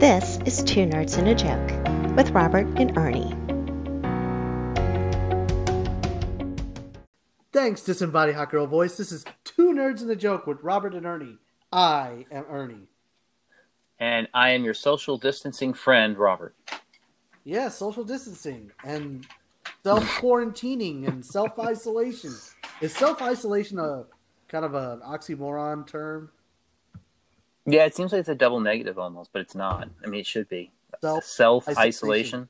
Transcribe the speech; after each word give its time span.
This 0.00 0.38
is 0.44 0.62
Two 0.62 0.86
Nerds 0.86 1.18
and 1.18 1.28
a 1.28 1.34
Joke 1.34 2.16
with 2.16 2.30
Robert 2.30 2.66
and 2.78 2.96
Ernie. 2.96 3.34
Thanks, 7.52 7.82
Disembodied 7.82 8.34
Hot 8.34 8.50
Girl 8.50 8.66
Voice. 8.66 8.96
This 8.96 9.12
is 9.12 9.24
Two 9.44 9.72
Nerds 9.72 10.02
and 10.02 10.10
a 10.10 10.16
Joke 10.16 10.46
with 10.46 10.62
Robert 10.62 10.94
and 10.94 11.06
Ernie. 11.06 11.38
I 11.72 12.26
am 12.30 12.44
Ernie. 12.48 12.88
And 13.98 14.28
I 14.34 14.50
am 14.50 14.64
your 14.64 14.74
social 14.74 15.16
distancing 15.16 15.72
friend, 15.72 16.18
Robert. 16.18 16.54
Yeah, 17.44 17.68
social 17.68 18.04
distancing 18.04 18.70
and 18.84 19.26
self 19.82 20.04
quarantining 20.18 21.08
and 21.08 21.24
self 21.24 21.58
isolation. 21.58 22.34
Is 22.80 22.94
self 22.94 23.22
isolation 23.22 23.78
a 23.78 24.04
kind 24.48 24.64
of 24.64 24.74
an 24.74 25.00
oxymoron 25.00 25.86
term? 25.86 26.30
Yeah, 27.66 27.84
it 27.86 27.94
seems 27.94 28.12
like 28.12 28.20
it's 28.20 28.28
a 28.28 28.34
double 28.34 28.60
negative 28.60 28.98
almost, 28.98 29.32
but 29.32 29.40
it's 29.40 29.54
not. 29.54 29.88
I 30.04 30.06
mean, 30.06 30.20
it 30.20 30.26
should 30.26 30.48
be 30.48 30.70
Self- 31.22 31.68
isolation. 31.78 32.48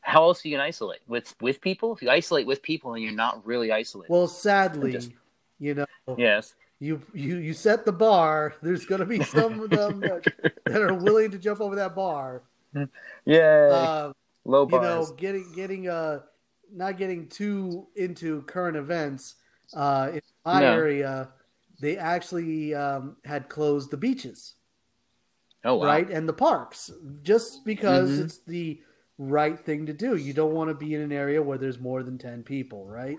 How 0.00 0.24
else 0.24 0.44
you 0.44 0.52
can 0.52 0.60
isolate 0.60 1.00
with 1.06 1.34
with 1.40 1.60
people? 1.60 1.94
If 1.94 2.02
you 2.02 2.10
isolate 2.10 2.46
with 2.46 2.62
people, 2.62 2.94
and 2.94 3.02
you're 3.02 3.14
not 3.14 3.44
really 3.46 3.72
isolated. 3.72 4.10
Well, 4.10 4.26
sadly, 4.28 4.92
Just- 4.92 5.12
you 5.58 5.74
know, 5.74 5.86
yes. 6.16 6.54
you 6.78 7.02
you 7.12 7.36
you 7.38 7.52
set 7.52 7.84
the 7.84 7.92
bar. 7.92 8.54
There's 8.62 8.84
going 8.86 9.00
to 9.00 9.06
be 9.06 9.22
some 9.22 9.60
of 9.60 9.70
them 9.70 10.00
that, 10.00 10.24
that 10.64 10.80
are 10.80 10.94
willing 10.94 11.30
to 11.32 11.38
jump 11.38 11.60
over 11.60 11.76
that 11.76 11.94
bar. 11.94 12.42
Yeah. 13.24 13.68
Uh, 13.72 14.12
Low 14.44 14.66
you 14.70 14.80
know, 14.80 15.06
getting 15.16 15.52
getting 15.54 15.88
uh 15.88 16.20
not 16.72 16.96
getting 16.96 17.28
too 17.28 17.86
into 17.96 18.42
current 18.42 18.76
events. 18.76 19.34
Uh, 19.74 20.10
in 20.14 20.20
my 20.46 20.60
No. 20.60 20.72
area, 20.72 21.28
they 21.80 21.96
actually 21.96 22.74
um, 22.74 23.16
had 23.24 23.48
closed 23.48 23.90
the 23.90 23.96
beaches, 23.96 24.54
oh 25.64 25.76
wow. 25.76 25.86
right, 25.86 26.10
and 26.10 26.28
the 26.28 26.32
parks, 26.32 26.90
just 27.22 27.64
because 27.64 28.10
Mhm. 28.10 28.24
it's 28.24 28.38
the 28.38 28.80
right 29.18 29.58
thing 29.58 29.86
to 29.86 29.92
do. 29.92 30.16
You 30.16 30.32
don't 30.32 30.54
want 30.54 30.70
to 30.70 30.74
be 30.74 30.94
in 30.94 31.00
an 31.00 31.12
area 31.12 31.42
where 31.42 31.58
there's 31.58 31.78
more 31.78 32.02
than 32.02 32.18
ten 32.18 32.42
people, 32.42 32.86
right? 32.86 33.18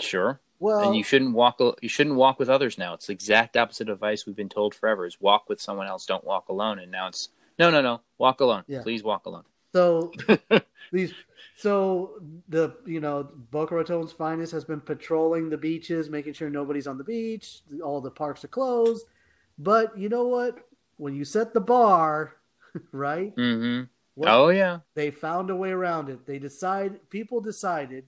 Sure. 0.00 0.40
Well, 0.58 0.80
and 0.80 0.96
you 0.96 1.04
shouldn't 1.04 1.34
walk. 1.34 1.60
You 1.82 1.88
shouldn't 1.88 2.16
walk 2.16 2.38
with 2.38 2.48
others 2.48 2.78
now. 2.78 2.94
It's 2.94 3.06
the 3.06 3.12
exact 3.12 3.56
opposite 3.56 3.88
advice 3.90 4.24
we've 4.26 4.36
been 4.36 4.48
told 4.48 4.74
forever: 4.74 5.04
is 5.06 5.20
walk 5.20 5.48
with 5.48 5.60
someone 5.60 5.86
else. 5.86 6.06
Don't 6.06 6.24
walk 6.24 6.48
alone. 6.48 6.78
And 6.78 6.90
now 6.90 7.08
it's 7.08 7.28
no, 7.58 7.70
no, 7.70 7.82
no. 7.82 8.00
Walk 8.18 8.40
alone. 8.40 8.64
Yeah. 8.66 8.82
Please 8.82 9.02
walk 9.02 9.26
alone. 9.26 9.44
So 9.76 10.18
these, 10.92 11.14
so 11.54 12.20
the 12.48 12.76
you 12.86 13.00
know 13.00 13.28
Boca 13.50 13.74
Raton's 13.74 14.12
finest 14.12 14.52
has 14.52 14.64
been 14.64 14.80
patrolling 14.80 15.50
the 15.50 15.58
beaches, 15.58 16.10
making 16.10 16.34
sure 16.34 16.50
nobody's 16.50 16.86
on 16.86 16.98
the 16.98 17.04
beach. 17.04 17.62
All 17.82 18.00
the 18.00 18.10
parks 18.10 18.44
are 18.44 18.48
closed, 18.48 19.06
but 19.58 19.98
you 19.98 20.08
know 20.08 20.26
what? 20.28 20.58
When 20.96 21.14
you 21.14 21.24
set 21.24 21.54
the 21.54 21.60
bar, 21.60 22.36
right? 22.92 23.34
hmm 23.36 23.88
What, 24.14 24.28
Oh 24.28 24.48
yeah. 24.50 24.80
They 24.94 25.10
found 25.10 25.50
a 25.50 25.56
way 25.56 25.70
around 25.70 26.08
it. 26.08 26.26
They 26.26 26.38
decide. 26.38 27.10
People 27.10 27.40
decided. 27.40 28.06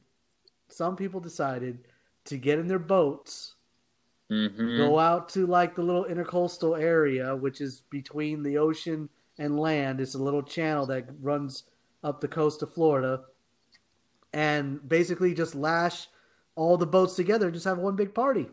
Some 0.69 0.97
people 0.97 1.21
decided 1.21 1.81
to 2.27 2.39
get 2.39 2.59
in 2.59 2.69
their 2.69 2.79
boats, 2.79 3.57
hmm 4.31 4.77
go 4.77 4.99
out 4.99 5.29
to 5.31 5.47
like 5.47 5.75
the 5.75 5.83
little 5.83 6.05
intercoastal 6.05 6.79
area, 6.81 7.35
which 7.37 7.61
is 7.61 7.83
between 7.91 8.43
the 8.43 8.59
ocean 8.59 9.09
and 9.39 9.59
land. 9.59 10.01
It's 10.01 10.15
a 10.15 10.23
little 10.23 10.43
channel 10.43 10.87
that 10.87 11.09
runs 11.21 11.65
up 12.03 12.21
the 12.21 12.29
coast 12.29 12.63
of 12.63 12.73
Florida, 12.73 13.23
and 14.33 14.87
basically 14.87 15.35
just 15.35 15.55
lash 15.55 16.09
all 16.55 16.77
the 16.77 16.87
boats 16.87 17.15
together 17.15 17.47
and 17.47 17.55
just 17.55 17.67
have 17.67 17.79
one 17.79 17.97
big 17.97 18.15
party. 18.15 18.49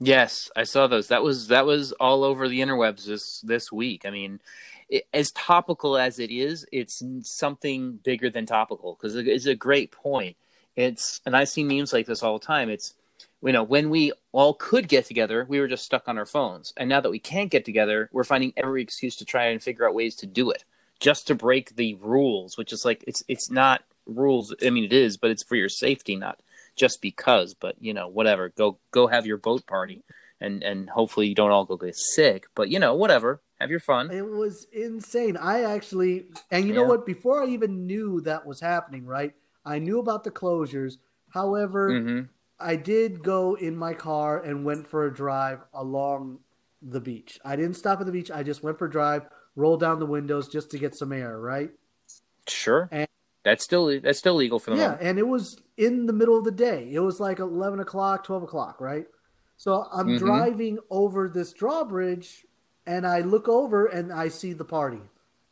Yes, 0.00 0.50
I 0.54 0.62
saw 0.62 0.86
those. 0.86 1.08
That 1.08 1.22
was 1.22 1.48
that 1.48 1.66
was 1.66 1.92
all 1.92 2.22
over 2.22 2.48
the 2.48 2.60
interwebs 2.60 3.04
this 3.06 3.40
this 3.40 3.72
week. 3.72 4.04
I 4.06 4.10
mean, 4.10 4.40
it, 4.88 5.04
as 5.12 5.32
topical 5.32 5.96
as 5.96 6.18
it 6.18 6.30
is, 6.30 6.64
it's 6.70 7.02
something 7.22 7.98
bigger 8.04 8.30
than 8.30 8.46
topical 8.46 8.94
because 8.94 9.16
it's 9.16 9.46
a 9.46 9.56
great 9.56 9.90
point. 9.90 10.36
It's 10.76 11.20
and 11.26 11.36
I 11.36 11.44
see 11.44 11.64
memes 11.64 11.92
like 11.92 12.06
this 12.06 12.22
all 12.22 12.38
the 12.38 12.46
time. 12.46 12.70
It's 12.70 12.94
you 13.42 13.52
know 13.52 13.62
when 13.62 13.90
we 13.90 14.12
all 14.32 14.54
could 14.54 14.88
get 14.88 15.06
together, 15.06 15.46
we 15.48 15.60
were 15.60 15.68
just 15.68 15.84
stuck 15.84 16.08
on 16.08 16.18
our 16.18 16.26
phones, 16.26 16.72
and 16.76 16.88
now 16.88 17.00
that 17.00 17.10
we 17.10 17.18
can't 17.18 17.50
get 17.50 17.64
together, 17.64 18.08
we're 18.12 18.24
finding 18.24 18.52
every 18.56 18.82
excuse 18.82 19.16
to 19.16 19.24
try 19.24 19.46
and 19.46 19.62
figure 19.62 19.86
out 19.86 19.94
ways 19.94 20.14
to 20.16 20.26
do 20.26 20.50
it, 20.50 20.64
just 21.00 21.26
to 21.26 21.34
break 21.34 21.76
the 21.76 21.94
rules. 21.94 22.56
Which 22.58 22.72
is 22.72 22.84
like 22.84 23.04
it's 23.06 23.22
it's 23.28 23.50
not 23.50 23.82
rules. 24.06 24.54
I 24.64 24.70
mean, 24.70 24.84
it 24.84 24.92
is, 24.92 25.16
but 25.16 25.30
it's 25.30 25.44
for 25.44 25.56
your 25.56 25.68
safety, 25.68 26.16
not 26.16 26.40
just 26.76 27.00
because. 27.00 27.54
But 27.54 27.76
you 27.80 27.94
know, 27.94 28.08
whatever. 28.08 28.48
Go 28.48 28.78
go 28.90 29.06
have 29.06 29.26
your 29.26 29.38
boat 29.38 29.66
party, 29.66 30.02
and 30.40 30.62
and 30.62 30.90
hopefully 30.90 31.28
you 31.28 31.34
don't 31.34 31.50
all 31.50 31.64
go 31.64 31.76
get 31.76 31.96
sick. 31.96 32.46
But 32.54 32.70
you 32.70 32.78
know, 32.78 32.94
whatever. 32.94 33.40
Have 33.60 33.70
your 33.70 33.80
fun. 33.80 34.12
It 34.12 34.24
was 34.24 34.68
insane. 34.72 35.36
I 35.36 35.62
actually, 35.62 36.26
and 36.48 36.68
you 36.68 36.72
know 36.72 36.84
what? 36.84 37.04
Before 37.04 37.42
I 37.42 37.48
even 37.48 37.88
knew 37.88 38.20
that 38.20 38.46
was 38.46 38.60
happening, 38.60 39.04
right? 39.04 39.34
I 39.64 39.80
knew 39.80 39.98
about 39.98 40.22
the 40.22 40.30
closures. 40.30 40.98
However, 41.30 42.00
hmm 42.00 42.20
I 42.60 42.76
did 42.76 43.22
go 43.22 43.54
in 43.54 43.76
my 43.76 43.94
car 43.94 44.42
and 44.42 44.64
went 44.64 44.86
for 44.86 45.06
a 45.06 45.14
drive 45.14 45.60
along 45.74 46.40
the 46.82 47.00
beach. 47.00 47.38
I 47.44 47.56
didn't 47.56 47.74
stop 47.74 48.00
at 48.00 48.06
the 48.06 48.12
beach. 48.12 48.30
I 48.30 48.42
just 48.42 48.62
went 48.62 48.78
for 48.78 48.86
a 48.86 48.90
drive, 48.90 49.22
rolled 49.56 49.80
down 49.80 49.98
the 49.98 50.06
windows 50.06 50.48
just 50.48 50.70
to 50.72 50.78
get 50.78 50.94
some 50.94 51.12
air, 51.12 51.38
right? 51.38 51.70
Sure. 52.48 52.88
And- 52.90 53.08
that's 53.44 53.64
still 53.64 54.00
that's 54.00 54.18
still 54.18 54.34
legal 54.34 54.58
for 54.58 54.72
the 54.72 54.76
Yeah, 54.76 54.82
moment. 54.88 55.02
and 55.02 55.18
it 55.18 55.26
was 55.26 55.60
in 55.76 56.06
the 56.06 56.12
middle 56.12 56.36
of 56.36 56.44
the 56.44 56.50
day. 56.50 56.92
It 56.92 56.98
was 56.98 57.18
like 57.20 57.38
11 57.38 57.80
o'clock, 57.80 58.24
12 58.24 58.42
o'clock, 58.42 58.80
right? 58.80 59.06
So 59.56 59.86
I'm 59.92 60.08
Mhm. 60.08 60.18
driving 60.18 60.78
over 60.90 61.28
this 61.28 61.52
drawbridge 61.52 62.46
and 62.84 63.06
I 63.06 63.20
look 63.20 63.48
over 63.48 63.86
and 63.86 64.12
I 64.12 64.28
see 64.28 64.52
the 64.52 64.64
party. 64.64 65.00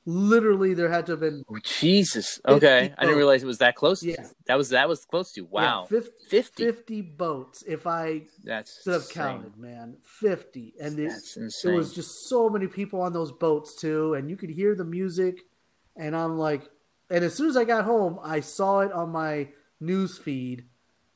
Literally, 0.09 0.73
there 0.73 0.89
had 0.89 1.07
to 1.07 1.13
have 1.13 1.21
been 1.21 1.45
Oh, 1.51 1.59
Jesus. 1.65 2.41
Okay, 2.47 2.95
I 2.97 3.03
didn't 3.03 3.17
realize 3.17 3.43
it 3.43 3.47
was 3.47 3.59
that 3.59 3.75
close. 3.75 4.01
to- 4.01 4.11
Yeah. 4.11 4.27
That 4.47 4.57
was 4.57 4.69
that 4.69 4.89
was 4.89 5.05
close 5.05 5.33
to. 5.33 5.43
yeah, 5.43 5.47
Wow. 5.51 5.87
50, 5.91 6.11
50. 6.29 6.65
50 6.65 7.01
boats. 7.03 7.65
If 7.67 7.87
I 7.89 8.23
That's 8.45 8.83
should 8.85 8.93
have 8.93 9.03
insane. 9.03 9.23
counted, 9.23 9.57
man. 9.59 9.97
50. 10.05 10.75
And 10.81 10.99
it, 11.01 11.13
there 11.65 11.75
was 11.75 11.93
just 11.93 12.29
so 12.29 12.49
many 12.49 12.69
people 12.69 13.01
on 13.01 13.13
those 13.13 13.33
boats 13.33 13.75
too 13.75 14.15
and 14.15 14.31
you 14.31 14.37
could 14.37 14.51
hear 14.51 14.75
the 14.77 14.85
music 14.85 15.41
and 15.97 16.15
i'm 16.15 16.37
like 16.39 16.63
and 17.11 17.25
as 17.25 17.35
soon 17.35 17.49
as 17.49 17.57
i 17.57 17.65
got 17.65 17.85
home 17.85 18.19
i 18.23 18.39
saw 18.41 18.81
it 18.81 18.93
on 18.93 19.11
my 19.11 19.49
news 19.81 20.19
feed 20.19 20.65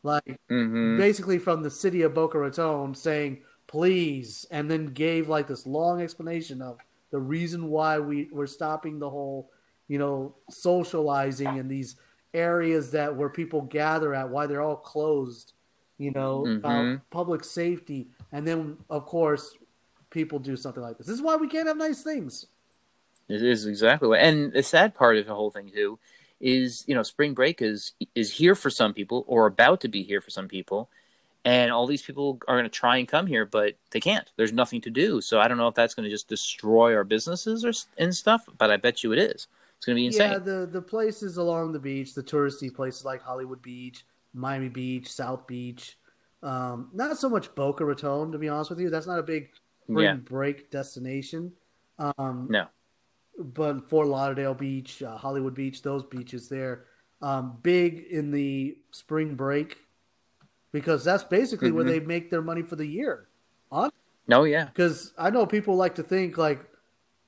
like 0.03 0.37
hmm 0.49 0.97
basically 0.97 1.39
from 1.39 1.63
the 1.63 1.71
city 1.71 2.03
of 2.03 2.15
boca 2.15 2.39
raton 2.39 2.95
saying 2.95 3.43
please 3.67 4.47
and 4.51 4.71
then 4.71 4.87
gave 4.87 5.29
like 5.29 5.47
this 5.47 5.67
long 5.67 6.01
explanation 6.01 6.61
of 6.63 6.79
the 7.11 7.19
reason 7.21 7.69
why 7.69 7.99
we, 7.99 8.29
we're 8.33 8.47
stopping 8.47 8.99
the 8.99 9.11
whole 9.11 9.51
you 9.89 9.99
know 9.99 10.35
socializing 10.51 11.57
in 11.57 11.69
these 11.69 11.97
areas 12.33 12.93
that 12.93 13.15
where 13.17 13.29
people 13.29 13.63
gather 13.63 14.15
at 14.15 14.29
why 14.29 14.47
they're 14.47 14.63
all 14.63 14.77
closed 14.77 15.53
you 15.99 16.13
know 16.13 16.47
about 16.47 16.85
Mhm. 16.85 17.01
public 17.11 17.43
safety 17.45 18.09
and 18.33 18.47
then 18.47 18.77
of 18.89 19.05
course 19.07 19.57
people 20.11 20.39
do 20.39 20.57
something 20.57 20.83
like 20.83 20.97
this 20.99 21.07
this 21.09 21.17
is 21.17 21.23
why 21.23 21.37
we 21.37 21.49
can't 21.49 21.67
have 21.69 21.77
nice 21.77 22.03
things 22.03 22.47
It 23.29 23.43
is 23.43 23.67
exactly 23.67 24.09
what. 24.09 24.19
And 24.21 24.53
the 24.53 24.63
sad 24.63 24.95
part 24.95 25.17
of 25.17 25.27
the 25.27 25.35
whole 25.35 25.51
thing 25.53 25.71
too 25.71 25.99
is, 26.41 26.85
you 26.89 26.95
know, 26.97 27.03
spring 27.05 27.35
break 27.35 27.63
is 27.63 27.93
is 28.15 28.33
here 28.33 28.55
for 28.57 28.71
some 28.71 28.93
people 28.95 29.25
or 29.29 29.47
about 29.47 29.81
to 29.83 29.89
be 29.89 30.03
here 30.03 30.21
for 30.21 30.31
some 30.31 30.49
people, 30.49 30.91
and 31.45 31.73
all 31.73 31.87
these 31.87 32.03
people 32.03 32.39
are 32.49 32.57
going 32.57 32.65
to 32.65 32.69
try 32.71 32.99
and 32.99 33.09
come 33.09 33.27
here, 33.27 33.47
but 33.47 33.75
they 33.91 34.01
can't. 34.01 34.31
There's 34.37 34.53
nothing 34.53 34.81
to 34.83 34.91
do. 34.91 35.21
So 35.21 35.41
I 35.41 35.49
don't 35.49 35.57
know 35.59 35.69
if 35.69 35.75
that's 35.75 35.95
going 35.95 36.05
to 36.05 36.11
just 36.11 36.29
destroy 36.29 36.95
our 36.95 37.05
businesses 37.05 37.65
or 37.65 37.73
and 37.99 38.15
stuff. 38.15 38.47
But 38.59 38.71
I 38.71 38.77
bet 38.77 39.03
you 39.03 39.13
it 39.13 39.19
is. 39.19 39.49
It's 39.77 39.87
going 39.87 39.97
to 39.97 40.01
be 40.01 40.07
insane. 40.07 40.33
yeah 40.33 40.39
the 40.39 40.67
the 40.71 40.83
places 40.83 41.39
along 41.39 41.73
the 41.73 41.79
beach 41.79 42.13
the 42.13 42.23
touristy 42.23 42.73
places 42.75 43.03
like 43.03 43.23
hollywood 43.23 43.63
beach 43.63 44.05
miami 44.35 44.69
beach 44.69 45.11
south 45.11 45.47
beach 45.47 45.97
um, 46.43 46.91
not 46.93 47.17
so 47.17 47.31
much 47.31 47.55
boca 47.55 47.83
raton 47.83 48.31
to 48.31 48.37
be 48.37 48.47
honest 48.51 48.69
with 48.69 48.79
you 48.79 48.91
that's 48.91 49.07
not 49.07 49.19
a 49.19 49.23
big 49.23 49.49
spring 49.85 50.05
Yeah. 50.05 50.15
break 50.17 50.71
destination 50.71 51.51
um, 51.99 52.47
No. 52.51 52.67
but 53.39 53.89
Fort 53.89 54.07
Lauderdale 54.07 54.55
Beach, 54.55 55.03
uh, 55.03 55.17
Hollywood 55.17 55.55
Beach, 55.55 55.83
those 55.83 56.05
beaches 56.05 56.49
there, 56.49 56.85
um, 57.23 57.59
big 57.63 58.07
in 58.11 58.31
the 58.31 58.77
spring 58.91 59.35
break 59.35 59.79
because 60.73 61.05
that's 61.05 61.25
basically 61.25 61.71
where 61.73 61.85
Mhm. 61.85 61.89
they 61.89 62.01
make 62.01 62.31
their 62.31 62.43
money 62.43 62.63
for 62.63 62.77
the 62.77 62.87
year. 62.87 63.29
On 63.73 63.91
No, 64.27 64.45
yeah. 64.45 64.67
because 64.67 65.13
I 65.19 65.31
know 65.31 65.47
people 65.47 65.77
like 65.77 65.95
to 65.97 66.03
think 66.03 66.37
like, 66.39 66.61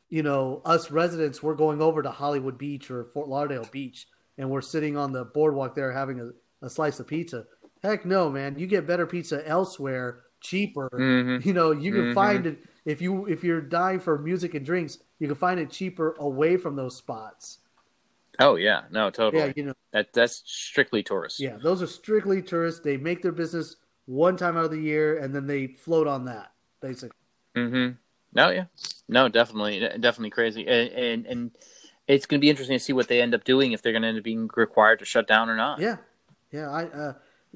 you 0.08 0.22
know, 0.22 0.60
us 0.64 0.90
residents 0.90 1.42
we're 1.42 1.54
going 1.54 1.80
over 1.80 2.02
to 2.02 2.10
Hollywood 2.10 2.58
Beach 2.58 2.90
or 2.90 3.04
Fort 3.04 3.28
Lauderdale 3.28 3.68
Beach 3.70 4.08
and 4.38 4.50
we're 4.50 4.60
sitting 4.60 4.96
on 4.96 5.12
the 5.12 5.24
boardwalk 5.24 5.74
there 5.74 5.92
having 5.92 6.20
a, 6.20 6.30
a 6.64 6.70
slice 6.70 7.00
of 7.00 7.06
pizza. 7.06 7.46
Heck 7.82 8.04
no, 8.06 8.30
man! 8.30 8.56
You 8.58 8.66
get 8.68 8.86
better 8.86 9.06
pizza 9.06 9.46
elsewhere, 9.46 10.22
cheaper. 10.40 10.88
hmm 10.92 11.38
You 11.46 11.52
know, 11.52 11.72
you 11.72 11.90
can 11.92 12.04
Mhm. 12.06 12.14
find 12.14 12.46
it 12.46 12.64
if 12.84 13.00
you 13.02 13.26
if 13.26 13.42
you're 13.42 13.60
dying 13.60 13.98
for 14.00 14.18
music 14.18 14.54
and 14.54 14.64
drinks, 14.64 14.98
you 15.18 15.26
can 15.26 15.36
find 15.36 15.58
it 15.58 15.70
cheaper 15.70 16.14
away 16.18 16.56
from 16.56 16.76
those 16.76 16.96
spots. 16.96 17.58
Oh 18.42 18.56
yeah. 18.56 18.82
No, 18.90 19.10
totally. 19.10 19.44
Yeah, 19.44 19.52
you 19.56 19.64
know, 19.64 19.74
That 19.92 20.12
that's 20.12 20.42
strictly 20.44 21.02
tourists. 21.02 21.40
yeah, 21.40 21.56
those 21.62 21.82
are 21.82 21.86
strictly 21.86 22.42
tourists. 22.42 22.80
They 22.80 22.96
make 22.96 23.22
their 23.22 23.32
business 23.32 23.76
one 24.06 24.36
time 24.36 24.56
out 24.56 24.64
of 24.64 24.70
the 24.70 24.80
year, 24.80 25.18
and 25.18 25.34
then 25.34 25.46
they 25.46 25.66
float 25.68 26.06
on 26.06 26.24
that 26.26 26.52
basically. 26.80 27.16
Mm-hmm. 27.56 27.92
No, 28.34 28.50
yeah. 28.50 28.64
No, 29.08 29.28
definitely, 29.28 29.80
definitely 30.00 30.30
crazy, 30.30 30.66
and 30.66 30.88
and, 30.92 31.26
and 31.26 31.50
it's 32.08 32.26
going 32.26 32.40
to 32.40 32.44
be 32.44 32.50
interesting 32.50 32.76
to 32.78 32.82
see 32.84 32.92
what 32.92 33.08
they 33.08 33.20
end 33.22 33.34
up 33.34 33.44
doing 33.44 33.72
if 33.72 33.82
they're 33.82 33.92
going 33.92 34.02
to 34.02 34.08
end 34.08 34.18
up 34.18 34.24
being 34.24 34.48
required 34.56 34.98
to 34.98 35.04
shut 35.04 35.26
down 35.28 35.48
or 35.48 35.56
not. 35.56 35.78
Yeah, 35.78 35.96
yeah. 36.50 36.70
I 36.70 36.84
uh, 36.86 37.12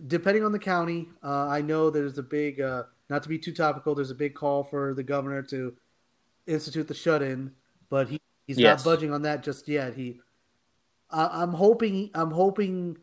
depending 0.07 0.45
on 0.45 0.53
the 0.53 0.59
county, 0.59 1.09
uh, 1.25 1.49
I 1.49 1.63
know 1.63 1.91
there's 1.91 2.19
a 2.19 2.23
big. 2.23 2.61
Uh, 2.61 2.85
not 3.09 3.23
to 3.23 3.29
be 3.29 3.39
too 3.39 3.53
topical, 3.53 3.95
there's 3.95 4.11
a 4.11 4.15
big 4.17 4.35
call 4.35 4.65
for 4.65 4.93
the 4.95 5.03
governor 5.03 5.41
to 5.45 5.75
institute 6.47 6.89
the 6.89 6.95
shut-in, 6.95 7.53
but 7.89 8.09
he, 8.09 8.21
he's 8.47 8.59
Yes. 8.59 8.85
not 8.85 8.91
budging 8.93 9.13
on 9.13 9.23
that 9.23 9.43
just 9.45 9.67
yet. 9.69 9.95
He, 9.95 10.21
I, 11.11 11.43
I'm 11.43 11.53
hoping, 11.53 12.11
I'm 12.15 12.31
hoping 12.31 12.99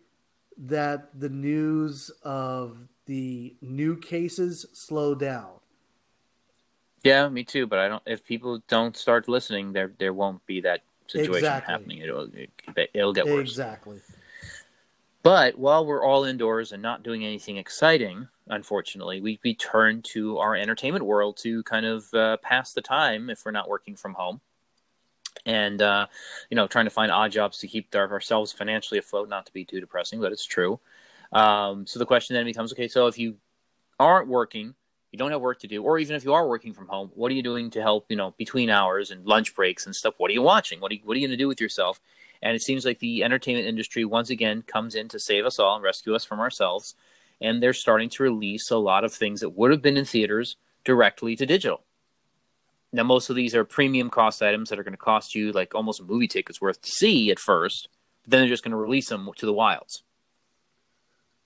that 0.57 1.19
the 1.19 1.29
news 1.29 2.11
of 2.23 2.88
the 3.05 3.55
new 3.61 3.97
cases 3.97 4.65
slow 4.73 5.15
down. 5.15 5.59
Yeah, 7.03 7.27
me 7.27 7.44
too. 7.44 7.67
But 7.67 7.79
I 7.79 7.88
don't. 7.89 8.03
If 8.05 8.25
people 8.25 8.63
don't 8.67 8.95
start 8.95 9.27
listening, 9.27 9.73
there 9.73 9.91
there 9.97 10.13
won't 10.13 10.45
be 10.45 10.61
that 10.61 10.81
situation 11.07 11.35
Exactly. 11.35 11.71
happening. 11.71 11.97
It'll 12.00 12.29
it'll 12.94 13.13
get 13.13 13.25
worse. 13.25 13.50
Exactly. 13.50 14.00
But 15.21 15.57
while 15.57 15.85
we're 15.85 16.03
all 16.03 16.25
indoors 16.25 16.73
and 16.73 16.81
not 16.81 17.03
doing 17.03 17.23
anything 17.23 17.55
exciting, 17.55 18.27
unfortunately, 18.47 19.21
we, 19.21 19.39
we 19.41 19.55
turn 19.55 20.01
to 20.01 20.38
our 20.38 20.53
entertainment 20.53 21.05
world 21.05 21.38
to 21.38 21.63
kind 21.63 21.85
of 21.85 22.13
uh, 22.13 22.38
pass 22.38 22.73
the 22.73 22.81
time 22.81 23.29
if 23.29 23.45
we're 23.45 23.51
not 23.51 23.69
working 23.69 23.95
from 23.95 24.15
home. 24.15 24.41
And, 25.45 25.81
uh, 25.81 26.07
you 26.49 26.55
know, 26.55 26.67
trying 26.67 26.85
to 26.85 26.91
find 26.91 27.11
odd 27.11 27.31
jobs 27.31 27.57
to 27.59 27.67
keep 27.67 27.93
our, 27.95 28.09
ourselves 28.09 28.53
financially 28.53 28.97
afloat, 28.97 29.27
not 29.27 29.45
to 29.45 29.53
be 29.53 29.65
too 29.65 29.81
depressing, 29.81 30.21
but 30.21 30.31
it's 30.31 30.45
true. 30.45 30.79
Um, 31.33 31.85
so 31.85 31.99
the 31.99 32.05
question 32.05 32.33
then 32.35 32.45
becomes 32.45 32.71
okay, 32.71 32.87
so 32.87 33.07
if 33.07 33.17
you 33.17 33.35
aren't 33.99 34.29
working, 34.29 34.75
you 35.11 35.19
don't 35.19 35.31
have 35.31 35.41
work 35.41 35.59
to 35.59 35.67
do, 35.67 35.83
or 35.83 35.99
even 35.99 36.15
if 36.15 36.23
you 36.23 36.33
are 36.33 36.47
working 36.47 36.73
from 36.73 36.87
home, 36.87 37.11
what 37.13 37.31
are 37.31 37.35
you 37.35 37.43
doing 37.43 37.69
to 37.71 37.81
help, 37.81 38.05
you 38.09 38.15
know, 38.15 38.33
between 38.37 38.69
hours 38.69 39.11
and 39.11 39.25
lunch 39.25 39.55
breaks 39.55 39.85
and 39.85 39.95
stuff? 39.95 40.15
What 40.17 40.31
are 40.31 40.33
you 40.33 40.41
watching? 40.41 40.79
What 40.79 40.91
are 40.91 40.95
you, 40.95 41.01
what 41.03 41.15
are 41.15 41.19
you 41.19 41.27
going 41.27 41.37
to 41.37 41.43
do 41.43 41.47
with 41.47 41.61
yourself? 41.61 41.99
And 42.41 42.55
it 42.55 42.61
seems 42.61 42.83
like 42.83 42.99
the 42.99 43.23
entertainment 43.23 43.67
industry 43.67 44.05
once 44.05 44.29
again 44.29 44.63
comes 44.63 44.95
in 44.95 45.07
to 45.09 45.19
save 45.19 45.45
us 45.45 45.59
all 45.59 45.75
and 45.75 45.83
rescue 45.83 46.15
us 46.15 46.25
from 46.25 46.39
ourselves. 46.39 46.95
And 47.39 47.61
they're 47.61 47.73
starting 47.73 48.09
to 48.09 48.23
release 48.23 48.71
a 48.71 48.77
lot 48.77 49.03
of 49.03 49.13
things 49.13 49.41
that 49.41 49.51
would 49.51 49.71
have 49.71 49.81
been 49.81 49.97
in 49.97 50.05
theaters 50.05 50.55
directly 50.83 51.35
to 51.35 51.45
digital. 51.45 51.83
Now, 52.93 53.03
most 53.03 53.29
of 53.29 53.35
these 53.35 53.55
are 53.55 53.65
premium 53.65 54.09
cost 54.09 54.41
items 54.41 54.69
that 54.69 54.79
are 54.79 54.83
going 54.83 54.93
to 54.93 54.97
cost 54.97 55.35
you 55.35 55.51
like 55.51 55.75
almost 55.75 55.99
a 56.01 56.03
movie 56.03 56.27
ticket's 56.29 56.61
worth 56.61 56.81
to 56.81 56.91
see 56.91 57.31
at 57.31 57.39
first. 57.39 57.89
But 58.23 58.31
then 58.31 58.41
they're 58.41 58.49
just 58.49 58.63
going 58.63 58.71
to 58.71 58.77
release 58.77 59.09
them 59.09 59.29
to 59.37 59.45
the 59.45 59.53
wilds. 59.53 60.03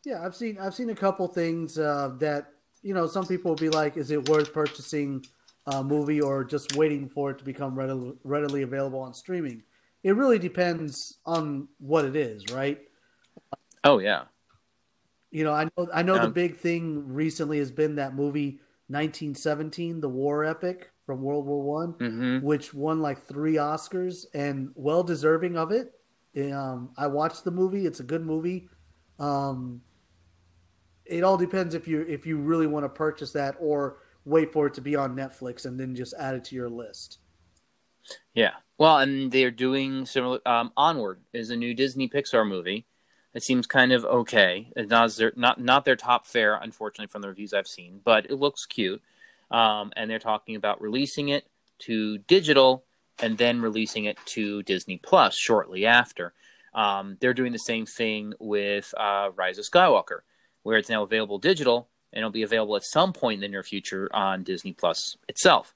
Yeah, 0.05 0.23
I've 0.25 0.35
seen 0.35 0.57
I've 0.59 0.73
seen 0.75 0.89
a 0.89 0.95
couple 0.95 1.27
things 1.27 1.77
uh, 1.77 2.09
that 2.19 2.53
you 2.81 2.94
know 2.94 3.07
some 3.07 3.27
people 3.27 3.51
will 3.51 3.57
be 3.57 3.69
like, 3.69 3.97
is 3.97 4.11
it 4.11 4.29
worth 4.29 4.53
purchasing 4.53 5.25
a 5.65 5.83
movie 5.83 6.21
or 6.21 6.44
just 6.45 6.73
waiting 6.73 7.09
for 7.09 7.31
it 7.31 7.39
to 7.39 7.44
become 7.44 7.75
readily, 7.75 8.13
readily 8.23 8.61
available 8.61 8.99
on 8.99 9.13
streaming? 9.13 9.63
It 10.03 10.15
really 10.15 10.39
depends 10.39 11.17
on 11.25 11.67
what 11.79 12.05
it 12.05 12.15
is, 12.15 12.49
right? 12.49 12.79
Oh 13.83 13.99
yeah, 13.99 14.25
You 15.31 15.44
know, 15.44 15.53
I 15.53 15.65
know 15.65 15.89
I 15.94 16.03
know 16.03 16.19
the 16.19 16.27
Um, 16.27 16.33
big 16.33 16.57
thing 16.57 17.13
recently 17.13 17.59
has 17.59 17.71
been 17.71 17.95
that 17.95 18.15
movie 18.15 18.59
1917, 18.88 19.99
the 20.01 20.09
war 20.09 20.45
epic 20.45 20.91
from 21.07 21.24
World 21.24 21.48
War 21.48 21.63
One, 21.63 21.94
hmm 21.94 22.39
which 22.45 22.75
won 22.75 23.01
like 23.01 23.24
three 23.24 23.56
Oscars 23.56 24.27
and 24.36 24.69
well 24.75 25.01
deserving 25.04 25.57
of 25.57 25.71
it. 25.71 25.94
Um, 26.54 26.92
I 26.95 27.07
watched 27.07 27.44
the 27.45 27.51
movie; 27.51 27.88
it's 27.88 28.00
a 28.00 28.04
good 28.04 28.24
movie. 28.24 28.69
Um, 29.18 29.81
it 31.06 31.24
all 31.24 31.38
depends 31.38 31.74
if 31.74 31.88
you 31.88 32.01
if 32.01 32.27
you 32.27 32.38
really 32.38 32.68
want 32.68 32.86
to 32.86 32.89
purchase 32.89 33.31
that 33.31 33.56
or 33.59 33.98
wait 34.25 34.51
for 34.54 34.68
it 34.68 34.75
to 34.75 34.81
be 34.81 34.95
on 34.95 35.15
Netflix 35.15 35.65
and 35.65 35.80
then 35.80 35.95
just 35.95 36.13
add 36.19 36.36
it 36.36 36.44
to 36.45 36.56
your 36.56 36.69
list. 36.69 37.19
yeah. 38.33 38.54
Well, 38.77 39.00
and 39.00 39.31
they're 39.31 39.50
doing 39.51 40.06
similar. 40.06 40.39
Um, 40.45 40.71
Onward 40.77 41.21
is 41.33 41.50
a 41.50 41.56
new 41.56 41.74
Disney 41.74 42.07
Pixar 42.07 42.48
movie. 42.48 42.86
It 43.33 43.44
seems 43.44 43.68
kind 43.68 43.92
of 43.92 44.06
okay. 44.06 44.71
It's 44.75 44.89
not 44.89 45.12
their, 45.15 45.33
not 45.36 45.59
not 45.62 45.86
their 45.86 45.95
top 45.95 46.25
fare, 46.27 46.56
unfortunately, 46.56 47.07
from 47.07 47.21
the 47.21 47.30
reviews 47.30 47.54
I've 47.54 47.68
seen, 47.68 48.01
but 48.04 48.25
it 48.30 48.36
looks 48.36 48.65
cute. 48.65 49.01
Um, 49.51 49.91
and 49.95 50.09
they're 50.09 50.19
talking 50.19 50.55
about 50.55 50.81
releasing 50.81 51.29
it 51.29 51.47
to 51.79 52.17
digital 52.19 52.83
and 53.19 53.38
then 53.38 53.61
releasing 53.61 54.05
it 54.05 54.17
to 54.25 54.63
Disney 54.63 54.97
Plus 54.97 55.35
shortly 55.35 55.85
after. 55.85 56.33
Um, 56.73 57.17
they're 57.19 57.33
doing 57.33 57.53
the 57.53 57.59
same 57.59 57.85
thing 57.85 58.33
with 58.39 58.94
uh, 58.97 59.29
Rise 59.35 59.57
of 59.57 59.65
Skywalker, 59.65 60.19
where 60.63 60.77
it's 60.77 60.89
now 60.89 61.03
available 61.03 61.39
digital 61.39 61.89
and 62.13 62.19
it'll 62.19 62.31
be 62.31 62.44
available 62.44 62.75
at 62.75 62.83
some 62.83 63.13
point 63.13 63.35
in 63.35 63.41
the 63.41 63.47
near 63.47 63.63
future 63.63 64.09
on 64.13 64.44
Disney 64.44 64.73
Plus 64.73 65.17
itself. 65.27 65.73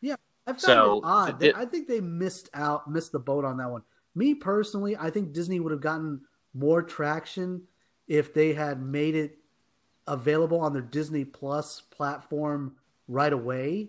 Yeah, 0.00 0.16
I 0.46 0.52
found 0.52 0.60
So, 0.60 0.98
it 0.98 1.04
odd. 1.04 1.44
I 1.54 1.64
think 1.66 1.88
they 1.88 2.00
missed 2.00 2.50
out, 2.54 2.90
missed 2.90 3.12
the 3.12 3.18
boat 3.18 3.44
on 3.44 3.58
that 3.58 3.70
one. 3.70 3.82
Me 4.14 4.34
personally, 4.34 4.96
I 4.96 5.10
think 5.10 5.32
Disney 5.32 5.60
would 5.60 5.72
have 5.72 5.80
gotten 5.80 6.22
more 6.52 6.82
traction 6.82 7.62
if 8.08 8.34
they 8.34 8.52
had 8.52 8.82
made 8.82 9.14
it 9.14 9.38
available 10.06 10.60
on 10.60 10.72
their 10.72 10.82
Disney 10.82 11.24
Plus 11.24 11.80
platform 11.90 12.74
right 13.10 13.32
away, 13.32 13.88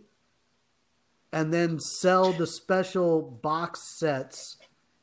and 1.31 1.53
then 1.53 1.79
sell 1.79 2.33
the 2.33 2.47
special 2.47 3.21
box 3.21 3.81
sets 3.99 4.57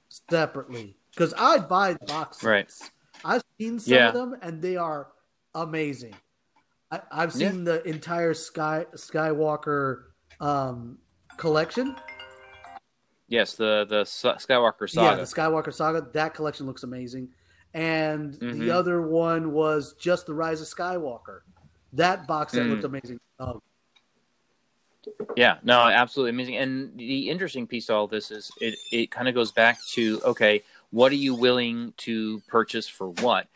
separately. 0.09 0.97
Because 1.15 1.33
I'd 1.39 1.69
buy 1.69 1.95
the 1.95 2.05
box 2.07 2.39
sets. 2.39 2.45
Right. 2.45 2.73
I've 3.25 3.43
seen 3.59 3.79
some 3.79 3.95
Yeah. 3.95 4.09
of 4.09 4.15
them, 4.15 4.37
and 4.43 4.61
they 4.61 4.77
are 4.77 5.09
amazing. 5.55 6.15
I, 6.91 7.01
I've 7.11 7.33
seen 7.33 7.65
the 7.65 7.83
entire 7.89 8.35
Sky 8.35 8.87
Skywalker 8.95 10.05
um, 10.41 10.99
collection. 11.37 11.97
Yes, 13.29 13.55
the 13.55 13.85
the 13.89 14.03
Skywalker 14.05 14.89
Saga. 14.89 15.11
Yeah, 15.11 15.15
the 15.17 15.23
Skywalker 15.23 15.73
saga. 15.75 16.07
That 16.13 16.35
collection 16.35 16.67
looks 16.67 16.83
amazing. 16.85 17.29
And 17.75 18.35
Mhm. 18.35 18.59
the 18.59 18.71
other 18.71 19.03
one 19.03 19.53
was 19.53 19.95
just 19.95 20.27
the 20.27 20.33
Rise 20.35 20.61
of 20.63 20.67
Skywalker. 20.69 21.41
That 21.93 22.27
box 22.27 22.53
set 22.53 22.63
Mm. 22.65 22.71
looked 22.71 22.85
amazing. 22.85 23.21
Oh, 23.39 23.61
Yeah, 25.37 25.59
no, 25.63 25.81
absolutely 25.81 26.31
amazing. 26.31 26.57
And 26.57 26.97
the 26.99 27.31
interesting 27.31 27.67
piece 27.67 27.87
to 27.87 27.95
all 27.95 28.07
this 28.07 28.31
is 28.31 28.51
it, 28.61 28.79
it 28.91 29.11
kind 29.11 29.29
of 29.29 29.35
goes 29.35 29.53
back 29.53 29.79
to 29.93 30.21
okay, 30.25 30.63
what 30.91 31.13
are 31.13 31.17
you 31.17 31.35
willing 31.35 31.93
to 31.99 32.41
purchase 32.49 32.89
for 32.89 33.09
what? 33.09 33.47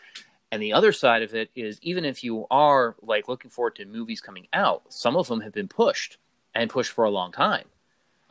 And 0.50 0.62
the 0.62 0.74
other 0.74 0.92
side 0.92 1.22
of 1.22 1.34
it 1.34 1.50
is 1.54 1.78
even 1.82 2.04
if 2.04 2.22
you 2.22 2.46
are 2.50 2.94
like 3.00 3.26
looking 3.26 3.50
forward 3.50 3.76
to 3.76 3.86
movies 3.86 4.20
coming 4.20 4.46
out, 4.52 4.82
some 4.90 5.16
of 5.16 5.26
them 5.28 5.40
have 5.40 5.52
been 5.52 5.68
pushed 5.68 6.18
and 6.54 6.68
pushed 6.68 6.92
for 6.92 7.04
a 7.04 7.10
long 7.10 7.32
time. 7.32 7.64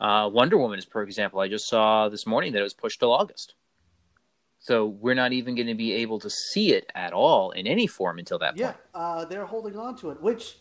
Uh, 0.00 0.28
Wonder 0.32 0.56
Woman 0.56 0.78
is, 0.78 0.84
for 0.84 1.02
example, 1.02 1.40
I 1.40 1.48
just 1.48 1.68
saw 1.68 2.08
this 2.08 2.26
morning 2.26 2.52
that 2.52 2.60
it 2.60 2.62
was 2.62 2.74
pushed 2.74 3.00
till 3.00 3.12
August. 3.12 3.54
So 4.60 4.86
we're 4.86 5.14
not 5.14 5.32
even 5.32 5.56
going 5.56 5.66
to 5.66 5.74
be 5.74 5.92
able 5.94 6.20
to 6.20 6.30
see 6.30 6.72
it 6.72 6.90
at 6.94 7.12
all 7.12 7.50
in 7.50 7.66
any 7.66 7.88
form 7.88 8.20
until 8.20 8.38
that 8.38 8.56
yeah, 8.56 8.66
point. 8.68 8.76
uh, 8.94 9.24
they're 9.24 9.44
holding 9.44 9.76
on 9.76 9.96
to 9.96 10.10
it, 10.10 10.22
which 10.22 10.58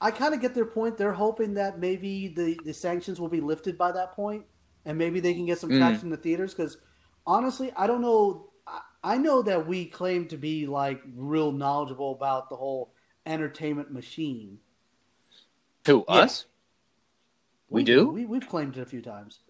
I 0.00 0.10
kind 0.10 0.32
of 0.34 0.40
get 0.40 0.54
their 0.54 0.64
point. 0.64 0.96
They're 0.96 1.12
hoping 1.12 1.54
that 1.54 1.78
maybe 1.78 2.28
the, 2.28 2.58
the 2.64 2.72
sanctions 2.72 3.20
will 3.20 3.28
be 3.28 3.40
lifted 3.40 3.76
by 3.76 3.92
that 3.92 4.12
point, 4.12 4.44
and 4.84 4.96
maybe 4.96 5.20
they 5.20 5.34
can 5.34 5.46
get 5.46 5.58
some 5.58 5.70
Mm. 5.70 5.78
traction 5.78 6.06
in 6.06 6.10
the 6.10 6.16
theaters. 6.16 6.54
Because 6.54 6.78
honestly, 7.26 7.72
I 7.76 7.86
don't 7.86 8.00
know. 8.00 8.50
I, 8.66 8.80
I 9.02 9.16
know 9.18 9.42
that 9.42 9.66
we 9.66 9.84
claim 9.86 10.26
to 10.28 10.36
be 10.36 10.66
like 10.66 11.02
real 11.14 11.52
knowledgeable 11.52 12.12
about 12.12 12.48
the 12.48 12.56
whole 12.56 12.94
entertainment 13.26 13.92
machine. 13.92 14.58
Who 15.86 16.04
Yeah. 16.08 16.14
us? 16.20 16.46
We 17.68 17.84
do? 17.84 18.08
We, 18.08 18.24
we've 18.26 18.48
claimed 18.48 18.76
it 18.76 18.80
a 18.80 18.86
few 18.86 19.00
times. 19.02 19.40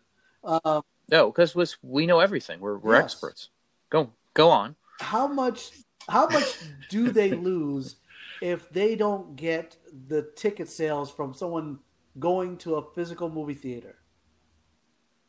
Um, 0.45 0.83
No, 1.09 1.31
because 1.31 1.55
we 1.83 2.07
know 2.07 2.21
everything. 2.21 2.61
We're 2.61 2.79
we're 2.79 2.95
Yes. 2.95 3.05
experts. 3.05 3.51
Go 3.89 4.13
go 4.35 4.51
on. 4.51 4.77
how 5.01 5.27
much 5.27 5.73
how 6.09 6.29
much 6.29 6.45
do 6.89 7.11
they 7.11 7.31
lose 7.31 7.97
if 8.41 8.71
they 8.71 8.97
don't 8.97 9.37
get 9.37 9.77
the 10.09 10.31
ticket 10.37 10.69
sales 10.69 11.11
from 11.11 11.35
someone 11.35 11.79
going 12.19 12.57
to 12.59 12.77
a 12.77 12.93
physical 12.95 13.29
movie 13.29 13.55
theater? 13.55 13.97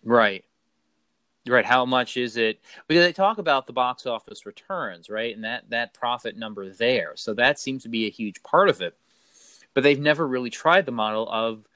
Right. 0.03 0.43
Right. 1.47 1.65
How 1.65 1.85
much 1.85 2.17
is 2.17 2.37
it? 2.37 2.59
Because 2.87 3.03
they 3.03 3.13
talk 3.13 3.39
about 3.39 3.65
the 3.65 3.73
box 3.73 4.05
office 4.05 4.45
returns, 4.45 5.09
right? 5.09 5.33
And 5.33 5.43
that, 5.43 5.69
that 5.69 5.93
profit 5.93 6.37
number 6.37 6.69
there. 6.69 7.13
So 7.15 7.33
that 7.33 7.59
seems 7.59 7.83
to 7.83 7.89
be 7.89 8.05
a 8.05 8.11
huge 8.11 8.43
part 8.43 8.69
of 8.69 8.81
it. 8.81 8.95
But 9.73 9.83
they've 9.83 9.99
never 9.99 10.27
really 10.27 10.49
tried 10.49 10.85
the 10.85 10.91
model 10.91 11.27
of, 11.29 11.67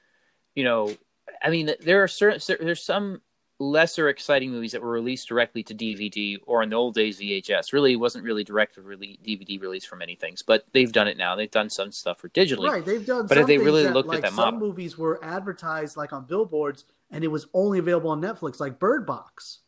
you 0.54 0.64
know, 0.64 0.94
I 1.42 1.50
mean, 1.50 1.70
there 1.80 2.02
are 2.02 2.08
certain, 2.08 2.40
there's 2.64 2.82
some 2.82 3.22
lesser 3.58 4.08
exciting 4.08 4.50
movies 4.50 4.72
that 4.72 4.82
were 4.82 4.90
released 4.90 5.28
directly 5.28 5.62
to 5.62 5.74
DVD 5.74 6.38
or 6.46 6.62
in 6.62 6.70
the 6.70 6.76
old 6.76 6.94
days 6.94 7.18
VHS. 7.18 7.72
Really, 7.72 7.92
it 7.92 7.96
wasn't 7.96 8.24
really 8.24 8.44
direct 8.44 8.74
to 8.74 8.82
release, 8.82 9.16
DVD 9.26 9.60
release 9.60 9.84
for 9.84 9.96
many 9.96 10.14
things, 10.14 10.42
but 10.42 10.66
they've 10.72 10.92
done 10.92 11.08
it 11.08 11.16
now. 11.16 11.34
They've 11.36 11.50
done 11.50 11.70
some 11.70 11.90
stuff 11.90 12.20
for 12.20 12.28
digitally. 12.28 12.70
Right, 12.70 12.84
they've 12.84 13.04
done. 13.04 13.22
But 13.22 13.30
some 13.30 13.38
have 13.38 13.46
they 13.46 13.58
really 13.58 13.84
that, 13.84 13.94
looked 13.94 14.08
at 14.08 14.14
like, 14.14 14.22
that 14.22 14.32
some 14.32 14.54
model? 14.54 14.60
movies 14.60 14.98
were 14.98 15.22
advertised 15.24 15.96
like 15.96 16.12
on 16.12 16.26
billboards, 16.26 16.84
and 17.10 17.24
it 17.24 17.28
was 17.28 17.46
only 17.54 17.78
available 17.78 18.10
on 18.10 18.20
Netflix, 18.20 18.60
like 18.60 18.78
Bird 18.78 19.06
Box. 19.06 19.60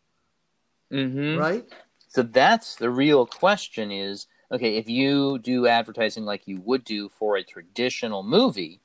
Mm-hmm. 0.92 1.38
Right? 1.38 1.64
So 2.08 2.22
that's 2.22 2.76
the 2.76 2.90
real 2.90 3.26
question 3.26 3.90
is 3.90 4.26
okay, 4.50 4.76
if 4.76 4.88
you 4.88 5.38
do 5.38 5.66
advertising 5.66 6.24
like 6.24 6.46
you 6.46 6.60
would 6.62 6.84
do 6.84 7.08
for 7.08 7.36
a 7.36 7.44
traditional 7.44 8.22
movie, 8.22 8.80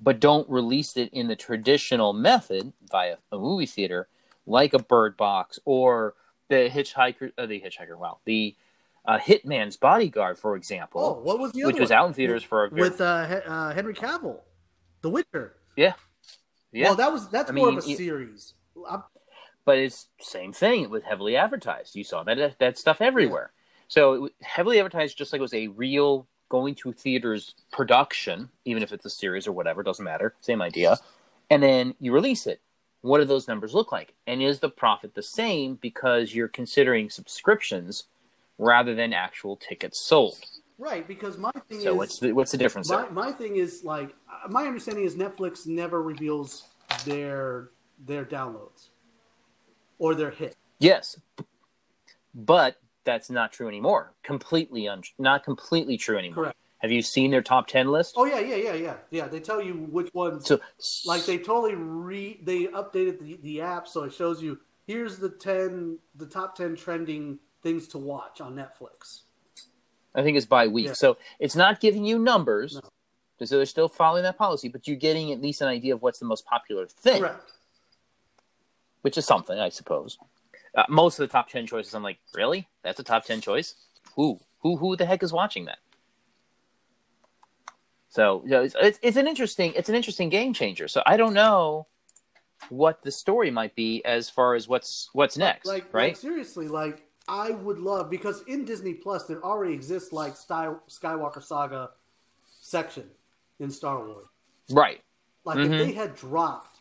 but 0.00 0.20
don't 0.20 0.48
release 0.48 0.96
it 0.96 1.12
in 1.12 1.28
the 1.28 1.36
traditional 1.36 2.12
method 2.12 2.72
via 2.90 3.16
a 3.32 3.38
movie 3.38 3.66
theater, 3.66 4.08
like 4.46 4.74
a 4.74 4.78
Bird 4.78 5.16
Box 5.16 5.58
or 5.64 6.14
the 6.48 6.70
Hitchhiker, 6.70 7.32
uh, 7.36 7.46
the 7.46 7.60
Hitchhiker, 7.60 7.98
wow, 7.98 8.18
the 8.24 8.54
uh, 9.04 9.18
Hitman's 9.18 9.76
Bodyguard, 9.76 10.38
for 10.38 10.56
example, 10.56 11.00
Oh, 11.00 11.22
what 11.24 11.38
was 11.38 11.52
the 11.52 11.62
other 11.64 11.72
which 11.72 11.80
was 11.80 11.90
one? 11.90 11.98
out 11.98 12.06
in 12.08 12.14
theaters 12.14 12.42
for 12.42 12.64
a 12.64 12.70
very, 12.70 12.82
with 12.88 13.00
uh, 13.00 13.26
He- 13.26 13.34
uh, 13.46 13.72
Henry 13.74 13.94
Cavill, 13.94 14.40
The 15.02 15.10
Witcher. 15.10 15.56
yeah, 15.76 15.94
yeah. 16.72 16.86
Well, 16.86 16.94
that 16.96 17.12
was 17.12 17.28
that's 17.28 17.50
I 17.50 17.54
more 17.54 17.68
mean, 17.68 17.78
of 17.78 17.84
a 17.84 17.88
you- 17.88 17.96
series. 17.96 18.54
I'm, 18.88 19.02
but 19.64 19.78
it's 19.78 20.08
same 20.20 20.52
thing. 20.52 20.82
It 20.82 20.90
was 20.90 21.02
heavily 21.02 21.36
advertised. 21.36 21.94
You 21.96 22.04
saw 22.04 22.22
that 22.24 22.58
that 22.58 22.78
stuff 22.78 23.00
everywhere. 23.00 23.52
So 23.88 24.12
it 24.14 24.20
was 24.20 24.30
heavily 24.42 24.78
advertised, 24.78 25.16
just 25.18 25.32
like 25.32 25.40
it 25.40 25.42
was 25.42 25.54
a 25.54 25.68
real 25.68 26.26
going 26.48 26.74
to 26.76 26.92
theaters 26.92 27.54
production, 27.72 28.48
even 28.64 28.82
if 28.82 28.92
it's 28.92 29.04
a 29.04 29.10
series 29.10 29.46
or 29.46 29.52
whatever, 29.52 29.82
doesn't 29.82 30.04
matter. 30.04 30.34
Same 30.40 30.62
idea. 30.62 30.98
And 31.50 31.62
then 31.62 31.94
you 32.00 32.12
release 32.12 32.46
it. 32.46 32.60
What 33.00 33.18
do 33.18 33.24
those 33.24 33.48
numbers 33.48 33.74
look 33.74 33.92
like? 33.92 34.14
And 34.26 34.42
is 34.42 34.58
the 34.58 34.68
profit 34.68 35.14
the 35.14 35.22
same 35.22 35.76
because 35.76 36.34
you're 36.34 36.48
considering 36.48 37.10
subscriptions 37.10 38.04
rather 38.58 38.94
than 38.94 39.12
actual 39.12 39.56
tickets 39.56 40.00
sold? 40.00 40.38
right, 40.78 41.06
because 41.06 41.36
my 41.38 41.50
thing 41.68 41.80
So 41.80 41.92
is 41.92 41.96
what's 41.96 42.18
the 42.20 42.32
what's 42.32 42.52
the 42.52 42.58
difference 42.58 42.88
my, 42.88 43.02
there? 43.02 43.10
my 43.10 43.32
thing 43.32 43.56
is 43.56 43.84
like 43.84 44.14
my 44.48 44.66
understanding 44.66 45.04
is 45.04 45.16
Netflix 45.16 45.66
never 45.66 46.02
reveals 46.02 46.64
their 47.04 47.70
their 48.06 48.24
downloads 48.24 48.88
or 49.98 50.14
their 50.14 50.30
hit. 50.30 50.56
Yes, 50.78 51.20
but 52.34 52.80
that's 53.04 53.30
not 53.30 53.52
true 53.52 53.68
anymore. 53.68 54.12
Completely 54.22 54.88
un- 54.88 55.02
not 55.18 55.44
completely 55.44 55.96
true 55.96 56.18
anymore. 56.18 56.44
Correct. 56.44 56.58
Have 56.78 56.92
you 56.92 57.02
seen 57.02 57.30
their 57.30 57.42
top 57.42 57.66
ten 57.66 57.90
list? 57.90 58.14
Oh 58.16 58.24
yeah, 58.24 58.38
yeah, 58.38 58.56
yeah, 58.56 58.74
yeah, 58.74 58.94
yeah. 59.10 59.28
They 59.28 59.40
tell 59.40 59.60
you 59.60 59.74
which 59.74 60.12
ones. 60.14 60.46
So 60.46 60.60
like 61.06 61.24
they 61.24 61.38
totally 61.38 61.74
re 61.74 62.38
they 62.42 62.66
updated 62.66 63.18
the, 63.18 63.38
the 63.42 63.60
app 63.62 63.88
so 63.88 64.04
it 64.04 64.12
shows 64.12 64.42
you 64.42 64.60
here's 64.86 65.18
the 65.18 65.28
ten 65.28 65.98
the 66.14 66.26
top 66.26 66.54
ten 66.54 66.76
trending 66.76 67.40
things 67.62 67.88
to 67.88 67.98
watch 67.98 68.40
on 68.40 68.54
Netflix. 68.54 69.22
I 70.14 70.22
think 70.22 70.36
it's 70.36 70.46
by 70.46 70.68
week. 70.68 70.86
Yeah. 70.86 70.92
So 70.92 71.18
it's 71.38 71.56
not 71.56 71.80
giving 71.80 72.04
you 72.04 72.18
numbers. 72.18 72.74
No. 72.74 73.46
So 73.46 73.56
they're 73.56 73.66
still 73.66 73.88
following 73.88 74.24
that 74.24 74.36
policy, 74.36 74.68
but 74.68 74.88
you're 74.88 74.96
getting 74.96 75.30
at 75.32 75.40
least 75.40 75.60
an 75.60 75.68
idea 75.68 75.94
of 75.94 76.02
what's 76.02 76.18
the 76.18 76.24
most 76.26 76.44
popular 76.44 76.86
thing, 76.86 77.22
Correct. 77.22 77.52
which 79.02 79.16
is 79.16 79.26
something, 79.26 79.56
I 79.56 79.68
suppose. 79.68 80.18
Uh, 80.78 80.84
most 80.88 81.18
of 81.18 81.26
the 81.28 81.32
top 81.32 81.48
ten 81.48 81.66
choices, 81.66 81.92
I'm 81.92 82.04
like, 82.04 82.18
really? 82.34 82.68
That's 82.84 83.00
a 83.00 83.02
top 83.02 83.24
ten 83.24 83.40
choice? 83.40 83.74
Who? 84.14 84.38
Who? 84.60 84.76
Who 84.76 84.94
the 84.94 85.04
heck 85.06 85.24
is 85.24 85.32
watching 85.32 85.64
that? 85.64 85.78
So 88.10 88.42
you 88.44 88.50
know, 88.50 88.62
it's, 88.62 88.76
it's 88.80 88.98
it's 89.02 89.16
an 89.16 89.26
interesting 89.26 89.72
it's 89.74 89.88
an 89.88 89.96
interesting 89.96 90.28
game 90.28 90.54
changer. 90.54 90.86
So 90.86 91.02
I 91.04 91.16
don't 91.16 91.34
know 91.34 91.88
what 92.68 93.02
the 93.02 93.10
story 93.10 93.50
might 93.50 93.74
be 93.74 94.04
as 94.04 94.30
far 94.30 94.54
as 94.54 94.68
what's 94.68 95.10
what's 95.14 95.36
next, 95.36 95.66
Like, 95.66 95.92
right? 95.92 96.10
like 96.10 96.16
seriously, 96.16 96.68
like 96.68 97.08
I 97.26 97.50
would 97.50 97.80
love 97.80 98.08
because 98.08 98.42
in 98.46 98.64
Disney 98.64 98.94
Plus 98.94 99.24
there 99.24 99.42
already 99.42 99.74
exists 99.74 100.12
like 100.12 100.36
Sky, 100.36 100.72
Skywalker 100.88 101.42
Saga 101.42 101.90
section 102.60 103.10
in 103.58 103.68
Star 103.70 103.98
Wars. 103.98 104.26
right. 104.70 105.00
Like 105.44 105.58
Mhm. 105.58 105.72
if 105.72 105.78
they 105.86 105.92
had 105.92 106.14
dropped 106.14 106.78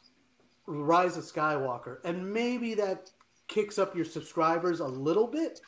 Rise 0.68 1.18
of 1.18 1.24
Skywalker 1.24 1.98
and 2.04 2.32
maybe 2.32 2.76
that 2.76 3.10
kicks 3.48 3.78
up 3.78 3.96
your 3.96 4.06
subscribers 4.06 4.80
a 4.80 4.86
little 4.86 5.28
bit. 5.28 5.62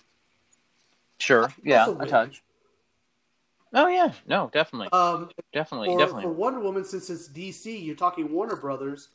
Sure. 1.19 1.53
Yeah. 1.63 1.93
a 1.99 2.05
touch. 2.05 2.43
Oh 3.73 3.87
yeah. 3.87 4.13
No. 4.27 4.49
Definitely. 4.53 4.89
Um, 4.91 5.29
definitely. 5.53 5.89
for, 5.89 5.99
definitely. 5.99 6.23
for 6.23 6.31
Wonder 6.31 6.59
Woman, 6.59 6.85
since 6.85 7.09
it's 7.09 7.29
DC, 7.29 7.85
you're 7.85 7.95
talking 7.95 8.31
Warner 8.31 8.55
Brothers. 8.55 9.09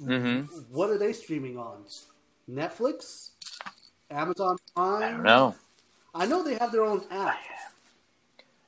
Mm-hmm. 0.00 0.42
What 0.70 0.90
are 0.90 0.98
they 0.98 1.12
streaming 1.12 1.58
on? 1.58 1.84
Netflix, 2.50 3.30
Amazon 4.10 4.56
Prime. 4.74 5.02
I 5.02 5.10
don't 5.12 5.22
know. 5.22 5.54
I 6.14 6.26
know 6.26 6.42
they 6.42 6.56
have 6.56 6.72
their 6.72 6.84
own 6.84 7.02
app. 7.10 7.38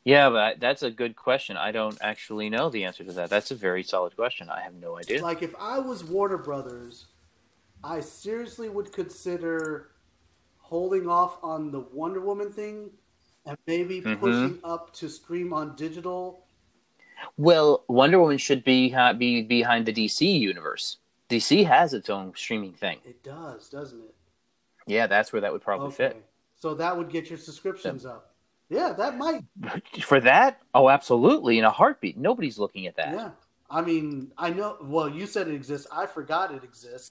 Yeah, 0.05 0.29
but 0.29 0.61
that's 0.61 0.83
a 0.83 0.91
good 0.91 1.17
question. 1.17 1.57
I 1.57 1.73
don't 1.73 1.97
actually 2.03 2.51
know 2.51 2.69
the 2.69 2.85
answer 2.85 3.05
to 3.05 3.13
that. 3.13 3.31
That's 3.31 3.51
a 3.51 3.55
very 3.55 3.83
solid 3.83 4.15
question. 4.15 4.51
I 4.51 4.61
have 4.61 4.75
no 4.75 4.99
idea. 4.99 5.23
Like 5.23 5.43
if 5.43 5.55
I 5.59 5.79
was 5.79 6.05
Warner 6.05 6.37
Brothers, 6.37 7.07
I 7.85 8.01
seriously 8.01 8.69
would 8.71 8.93
consider 8.93 9.91
holding 10.59 11.07
off 11.07 11.39
on 11.43 11.71
the 11.71 11.81
Wonder 11.81 12.21
Woman 12.21 12.51
thing 12.51 12.91
and 13.45 13.59
maybe 13.67 14.01
Mhm. 14.01 14.19
pushing 14.19 14.59
up 14.65 14.93
to 14.95 15.09
stream 15.11 15.53
on 15.53 15.77
digital. 15.77 16.47
Well, 17.37 17.85
Wonder 17.89 18.19
Woman 18.19 18.39
should 18.39 18.65
be 18.65 18.89
ha- 18.89 19.13
be 19.13 19.43
behind 19.43 19.85
the 19.87 19.93
DC 19.93 20.27
universe. 20.39 20.97
DC 21.29 21.65
has 21.65 21.93
its 21.93 22.09
own 22.09 22.35
streaming 22.35 22.73
thing. 22.73 23.01
It 23.05 23.23
does, 23.23 23.69
doesn't 23.69 24.01
it? 24.03 24.15
Yeah, 24.87 25.07
that's 25.07 25.33
where 25.33 25.41
that 25.43 25.53
would 25.53 25.63
probably 25.63 25.89
Okay. 25.89 26.17
So 26.57 26.75
that 26.75 26.97
would 26.97 27.11
get 27.11 27.29
your 27.29 27.39
subscriptions 27.39 28.07
up. 28.07 28.35
Yeah, 28.71 28.93
that 28.95 29.19
might. 29.19 29.45
For 30.03 30.21
that, 30.21 30.63
oh, 30.75 30.89
absolutely, 30.89 31.59
in 31.59 31.65
a 31.65 31.71
heartbeat. 31.71 32.17
Nobody's 32.17 32.59
looking 32.59 32.87
at 32.87 32.97
that. 32.97 33.15
Yeah. 33.15 33.31
I 33.71 33.83
mean, 33.83 34.33
I 34.39 34.51
know. 34.51 34.79
Well, 34.81 35.09
you 35.09 35.27
said 35.27 35.49
it 35.49 35.55
exists. 35.55 35.87
I 35.93 36.07
forgot 36.07 36.53
it 36.53 36.65
exists 36.65 37.11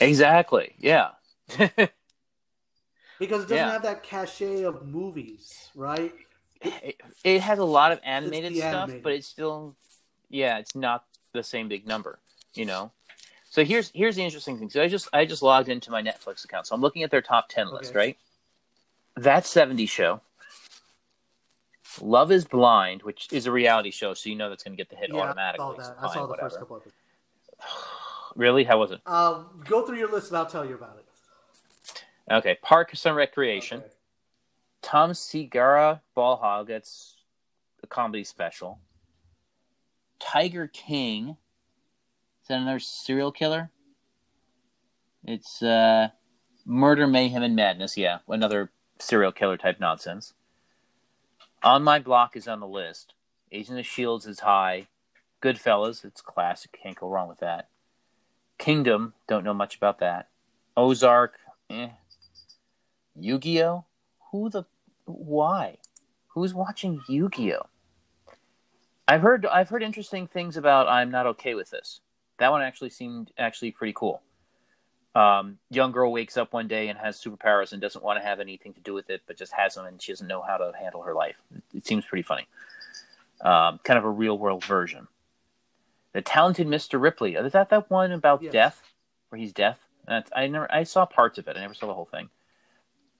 Exactly. 0.00 0.74
Yeah. 0.78 1.10
because 1.58 1.78
it 1.78 1.98
doesn't 3.18 3.56
Yeah. 3.56 3.72
have 3.72 3.82
that 3.82 4.02
cachet 4.02 4.62
of 4.62 4.86
movies, 4.86 5.70
right? 5.74 6.14
it, 6.64 7.00
it 7.22 7.40
has 7.42 7.58
a 7.58 7.64
lot 7.64 7.92
of 7.92 8.00
animated 8.04 8.56
stuff, 8.56 8.72
animated. 8.74 9.02
but 9.02 9.12
it's 9.12 9.26
still, 9.26 9.76
yeah, 10.30 10.58
it's 10.58 10.74
not 10.74 11.04
the 11.32 11.42
same 11.42 11.68
big 11.68 11.86
number, 11.86 12.18
you 12.54 12.64
know. 12.64 12.90
So 13.50 13.64
here's 13.64 13.90
here's 13.94 14.16
the 14.16 14.22
interesting 14.24 14.58
thing. 14.58 14.70
So 14.70 14.82
I 14.82 14.88
just 14.88 15.08
I 15.12 15.24
just 15.26 15.42
logged 15.42 15.68
into 15.68 15.90
my 15.90 16.02
Netflix 16.02 16.44
account, 16.44 16.66
so 16.66 16.74
I'm 16.74 16.80
looking 16.80 17.02
at 17.02 17.10
their 17.10 17.22
top 17.22 17.48
ten 17.48 17.70
list, 17.70 17.94
right? 17.94 18.16
That 19.16 19.44
'70s 19.44 19.88
show, 19.88 20.20
Love 22.00 22.32
Is 22.32 22.44
Blind, 22.44 23.02
which 23.02 23.28
is 23.30 23.46
a 23.46 23.52
reality 23.52 23.92
show, 23.92 24.14
so 24.14 24.28
you 24.28 24.34
know 24.34 24.48
that's 24.48 24.64
going 24.64 24.76
to 24.76 24.76
get 24.76 24.90
the 24.90 24.96
hit 24.96 25.10
yeah, 25.12 25.20
automatically. 25.20 25.66
I 25.66 25.68
saw 25.68 25.94
that. 25.94 25.96
I 26.00 26.14
saw 26.14 26.22
the 26.22 26.28
whatever. 26.28 26.48
first 26.48 26.58
couple 26.58 26.76
episodes. 26.76 26.96
Really? 28.36 28.64
How 28.64 28.78
was 28.78 28.90
it? 28.90 29.00
Uh, 29.06 29.44
go 29.64 29.86
through 29.86 29.98
your 29.98 30.10
list 30.10 30.28
and 30.28 30.38
I'll 30.38 30.46
tell 30.46 30.64
you 30.64 30.74
about 30.74 30.98
it. 30.98 31.04
Okay, 32.30 32.56
Parks 32.62 33.04
and 33.06 33.14
Recreation. 33.14 33.78
Okay. 33.78 33.88
Tom 34.82 35.14
Segura 35.14 36.02
Ball 36.14 36.36
Hog. 36.36 36.68
That's 36.68 37.16
a 37.82 37.86
comedy 37.86 38.24
special. 38.24 38.80
Tiger 40.18 40.66
King. 40.66 41.36
Is 42.42 42.48
that 42.48 42.60
another 42.60 42.80
serial 42.80 43.32
killer? 43.32 43.70
It's 45.24 45.62
uh, 45.62 46.08
Murder, 46.66 47.06
Mayhem, 47.06 47.42
and 47.42 47.56
Madness. 47.56 47.96
Yeah, 47.96 48.18
another 48.28 48.70
serial 48.98 49.32
killer 49.32 49.56
type 49.56 49.80
nonsense. 49.80 50.34
On 51.62 51.82
My 51.82 51.98
Block 51.98 52.36
is 52.36 52.46
on 52.46 52.60
the 52.60 52.66
list. 52.66 53.14
Agent 53.50 53.78
of 53.78 53.86
Shields 53.86 54.26
is 54.26 54.40
high. 54.40 54.88
Goodfellas, 55.42 56.04
it's 56.04 56.20
classic. 56.20 56.78
Can't 56.82 56.96
go 56.96 57.08
wrong 57.08 57.28
with 57.28 57.40
that. 57.40 57.68
Kingdom, 58.58 59.14
don't 59.28 59.44
know 59.44 59.54
much 59.54 59.76
about 59.76 59.98
that. 59.98 60.28
Ozark, 60.76 61.34
eh. 61.70 61.88
Yu-Gi-Oh, 63.16 63.84
who 64.30 64.50
the 64.50 64.64
why? 65.04 65.78
Who's 66.28 66.54
watching 66.54 67.02
Yu-Gi-Oh? 67.08 67.66
I've 69.06 69.22
heard 69.22 69.46
I've 69.46 69.68
heard 69.68 69.82
interesting 69.82 70.26
things 70.26 70.56
about 70.56 70.88
I'm 70.88 71.10
not 71.10 71.26
okay 71.26 71.54
with 71.54 71.70
this. 71.70 72.00
That 72.38 72.50
one 72.50 72.62
actually 72.62 72.90
seemed 72.90 73.30
actually 73.38 73.70
pretty 73.70 73.92
cool. 73.94 74.22
Um, 75.14 75.58
young 75.70 75.92
girl 75.92 76.10
wakes 76.10 76.36
up 76.36 76.52
one 76.52 76.66
day 76.66 76.88
and 76.88 76.98
has 76.98 77.22
superpowers 77.22 77.72
and 77.72 77.80
doesn't 77.80 78.04
want 78.04 78.18
to 78.18 78.26
have 78.26 78.40
anything 78.40 78.72
to 78.72 78.80
do 78.80 78.94
with 78.94 79.10
it, 79.10 79.22
but 79.26 79.36
just 79.36 79.52
has 79.52 79.74
them 79.74 79.86
and 79.86 80.02
she 80.02 80.10
doesn't 80.10 80.26
know 80.26 80.42
how 80.42 80.56
to 80.56 80.72
handle 80.76 81.02
her 81.02 81.14
life. 81.14 81.36
It 81.72 81.86
seems 81.86 82.04
pretty 82.04 82.22
funny. 82.22 82.48
Um, 83.40 83.78
kind 83.84 83.98
of 83.98 84.04
a 84.04 84.10
real 84.10 84.36
world 84.36 84.64
version. 84.64 85.06
The 86.14 86.22
Talented 86.22 86.66
Mr. 86.66 87.00
Ripley. 87.00 87.34
Is 87.34 87.52
that 87.52 87.68
that 87.68 87.90
one 87.90 88.10
about 88.12 88.42
Yes. 88.42 88.52
death, 88.52 88.82
where 89.28 89.38
he's 89.38 89.52
deaf? 89.52 89.86
That's, 90.06 90.30
I 90.34 90.46
never 90.46 90.72
I 90.72 90.84
saw 90.84 91.04
parts 91.04 91.38
of 91.38 91.46
it. 91.48 91.56
I 91.56 91.60
never 91.60 91.74
saw 91.74 91.86
the 91.86 91.94
whole 91.94 92.06
thing 92.06 92.30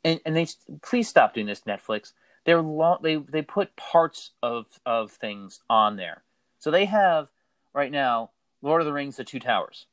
and 0.05 0.21
and 0.25 0.37
they 0.37 0.47
please 0.83 1.09
stop 1.09 1.35
doing 1.35 1.47
this 1.47 1.63
Netflix. 1.63 2.13
They're 2.45 2.61
long, 2.61 2.99
they 3.03 3.17
they 3.17 3.43
put 3.43 3.75
parts 3.75 4.33
of 4.43 4.67
of 4.85 5.11
things 5.11 5.61
on 5.69 5.97
there. 5.97 6.23
So 6.59 6.71
they 6.71 6.85
have 6.85 7.31
right 7.73 7.91
now 7.91 8.31
Lord 8.63 8.83
of 8.83 8.87
the 8.87 8.93
Rings: 8.93 9.17
The 9.17 9.25
Two 9.25 9.41
Towers. 9.41 9.87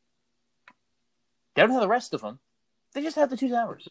They 1.56 1.62
don't 1.62 1.72
have 1.72 1.82
the 1.82 1.88
rest 1.88 2.14
of 2.14 2.22
them. 2.22 2.40
They 2.94 3.02
just 3.02 3.16
have 3.16 3.30
the 3.30 3.38
two 3.38 3.50
towers. 3.50 3.88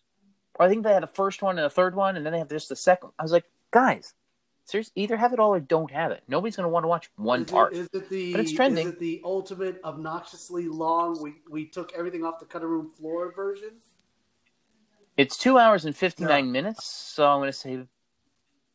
Or 0.54 0.66
I 0.66 0.68
think 0.68 0.84
they 0.84 0.92
had 0.92 1.02
the 1.02 1.06
first 1.08 1.42
one 1.42 1.58
and 1.58 1.64
the 1.64 1.70
third 1.70 1.94
one, 1.94 2.16
and 2.16 2.24
then 2.24 2.32
they 2.32 2.38
have 2.38 2.48
just 2.50 2.68
the 2.68 2.76
second. 2.76 3.10
I 3.18 3.22
was 3.22 3.32
like, 3.32 3.44
guys, 3.70 4.14
seriously, 4.64 4.92
either 4.96 5.16
have 5.16 5.32
it 5.32 5.38
all 5.38 5.54
or 5.54 5.60
don't 5.60 5.90
have 5.90 6.12
it. 6.12 6.22
Nobody's 6.28 6.56
going 6.56 6.64
to 6.64 6.70
want 6.70 6.84
to 6.84 6.88
watch 6.88 7.10
one 7.16 7.42
is 7.42 7.50
part. 7.50 7.72
It, 7.72 7.78
is 7.78 7.88
it 7.92 8.08
the 8.08 8.32
But 8.32 8.40
it's 8.42 8.52
trending. 8.52 8.86
Is 8.86 8.94
it 8.94 8.98
the 8.98 9.20
ultimate 9.24 9.80
obnoxiously 9.84 10.68
long? 10.68 11.22
We 11.22 11.34
we 11.50 11.66
took 11.66 11.92
everything 11.96 12.24
off 12.24 12.38
the 12.38 12.46
cutting 12.46 12.68
room 12.68 12.90
floor 12.96 13.32
version. 13.32 13.72
It's 15.16 15.36
two 15.36 15.58
hours 15.58 15.84
and 15.84 15.96
fifty 15.96 16.24
nine 16.24 16.50
minutes, 16.50 16.84
so 16.84 17.26
I'm 17.26 17.40
going 17.40 17.48
to 17.48 17.52
say 17.52 17.86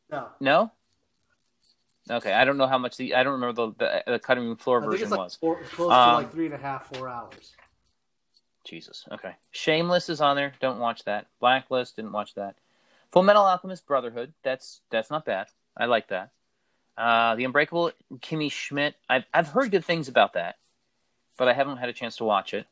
No, 0.10 0.28
no. 0.40 0.72
Okay, 2.10 2.32
I 2.34 2.46
don't 2.46 2.58
know 2.58 2.68
how 2.68 2.78
much 2.78 2.98
the 2.98 3.16
I 3.16 3.24
don't 3.24 3.34
remember 3.34 3.54
the 3.54 3.74
the, 3.78 4.12
the 4.12 4.20
cutting 4.20 4.44
room 4.44 4.58
floor 4.58 4.78
I 4.78 4.82
think 4.82 4.92
version 4.92 5.10
like 5.10 5.20
was. 5.20 5.36
four, 5.38 5.64
close 5.64 5.92
to 5.92 5.96
Um, 6.00 6.14
like 6.16 6.32
three 6.32 6.46
and 6.46 6.54
a 6.54 6.58
half, 6.58 6.88
four 6.88 7.10
hours. 7.10 7.56
Jesus. 8.64 9.06
Okay. 9.12 9.36
Shameless 9.52 10.10
is 10.10 10.22
on 10.22 10.36
there. 10.36 10.54
Don't 10.60 10.80
watch 10.80 11.04
that. 11.06 11.28
Blacklist. 11.40 11.96
Didn't 11.96 12.12
watch 12.12 12.34
that. 12.34 12.56
Full 13.12 13.24
Metal 13.24 13.44
Alchemist 13.44 13.86
Brotherhood. 13.86 14.34
That's 14.44 14.82
that's 14.90 15.10
not 15.10 15.26
bad. 15.26 15.48
I 15.78 15.86
like 15.86 16.10
that. 16.10 16.32
Uh, 16.98 17.36
the 17.36 17.44
Unbreakable 17.44 17.92
Kimmy 18.16 18.52
Schmidt. 18.52 18.96
I've 19.10 19.26
I've 19.34 19.50
heard 19.50 19.72
good 19.72 19.86
things 19.86 20.08
about 20.08 20.34
that, 20.34 20.58
but 21.38 21.48
I 21.48 21.54
haven't 21.54 21.78
had 21.78 21.90
a 21.90 21.94
chance 21.94 22.18
to 22.18 22.24
watch 22.24 22.54
it. 22.54 22.66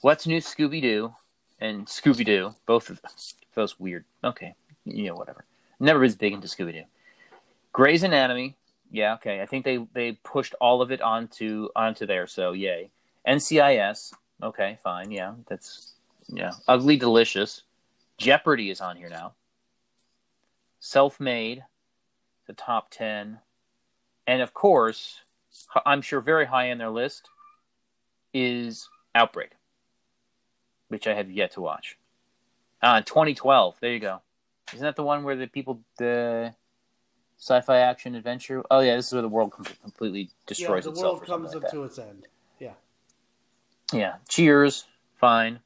What's 0.00 0.26
New 0.26 0.38
Scooby 0.38 0.80
Doo 0.80 1.12
and 1.60 1.86
Scooby 1.86 2.24
Doo. 2.24 2.54
Both 2.66 2.90
of 2.90 3.00
those 3.54 3.78
weird. 3.80 4.04
Okay. 4.22 4.54
You 4.84 5.08
know 5.08 5.16
whatever. 5.16 5.44
Never 5.80 6.00
was 6.00 6.14
big 6.14 6.32
into 6.32 6.46
Scooby 6.46 6.72
Doo. 6.72 6.84
Grey's 7.72 8.04
Anatomy. 8.04 8.56
Yeah. 8.92 9.14
Okay. 9.14 9.40
I 9.40 9.46
think 9.46 9.64
they 9.64 9.84
they 9.92 10.12
pushed 10.12 10.54
all 10.60 10.80
of 10.80 10.92
it 10.92 11.02
onto 11.02 11.68
onto 11.74 12.06
there. 12.06 12.26
So 12.26 12.52
yay. 12.52 12.90
NCIS. 13.26 14.12
Okay, 14.42 14.78
fine. 14.82 15.10
Yeah, 15.10 15.34
that's 15.48 15.92
yeah. 16.28 16.52
Ugly 16.66 16.96
Delicious. 16.96 17.62
Jeopardy 18.16 18.70
is 18.70 18.80
on 18.80 18.96
here 18.96 19.08
now. 19.08 19.32
Self 20.80 21.20
Made, 21.20 21.64
the 22.48 22.52
top 22.54 22.90
ten, 22.90 23.38
and 24.26 24.42
of 24.42 24.52
course, 24.52 25.20
I'm 25.86 26.02
sure 26.02 26.20
very 26.20 26.46
high 26.46 26.72
on 26.72 26.78
their 26.78 26.90
list 26.90 27.28
is 28.34 28.88
Outbreak, 29.14 29.50
which 30.88 31.06
I 31.06 31.14
have 31.14 31.30
yet 31.30 31.52
to 31.52 31.60
watch. 31.60 31.96
Ah, 32.82 33.00
2012. 33.00 33.76
There 33.80 33.92
you 33.92 34.00
go. 34.00 34.20
Isn't 34.72 34.84
that 34.84 34.96
the 34.96 35.02
one 35.04 35.22
where 35.24 35.36
the 35.36 35.46
people 35.46 35.80
the 35.98 36.54
sci-fi 37.38 37.78
action 37.78 38.14
adventure? 38.14 38.62
Oh 38.70 38.80
yeah, 38.80 38.96
this 38.96 39.06
is 39.08 39.12
where 39.12 39.22
the 39.22 39.28
world 39.28 39.52
com- 39.52 39.66
completely 39.82 40.22
Yeah, 40.22 40.28
destroys 40.46 40.84
the 40.84 40.90
itself. 40.90 41.04
world 41.04 41.22
or 41.22 41.26
something 41.26 41.44
comes 41.44 41.54
like 41.54 41.56
up 41.56 41.62
that. 41.62 41.72
to 41.72 41.84
its 41.84 41.98
end. 41.98 42.26
Yeah. 42.58 42.72
Yeah. 43.92 44.14
Cheers. 44.28 44.84
Fine. 45.16 45.60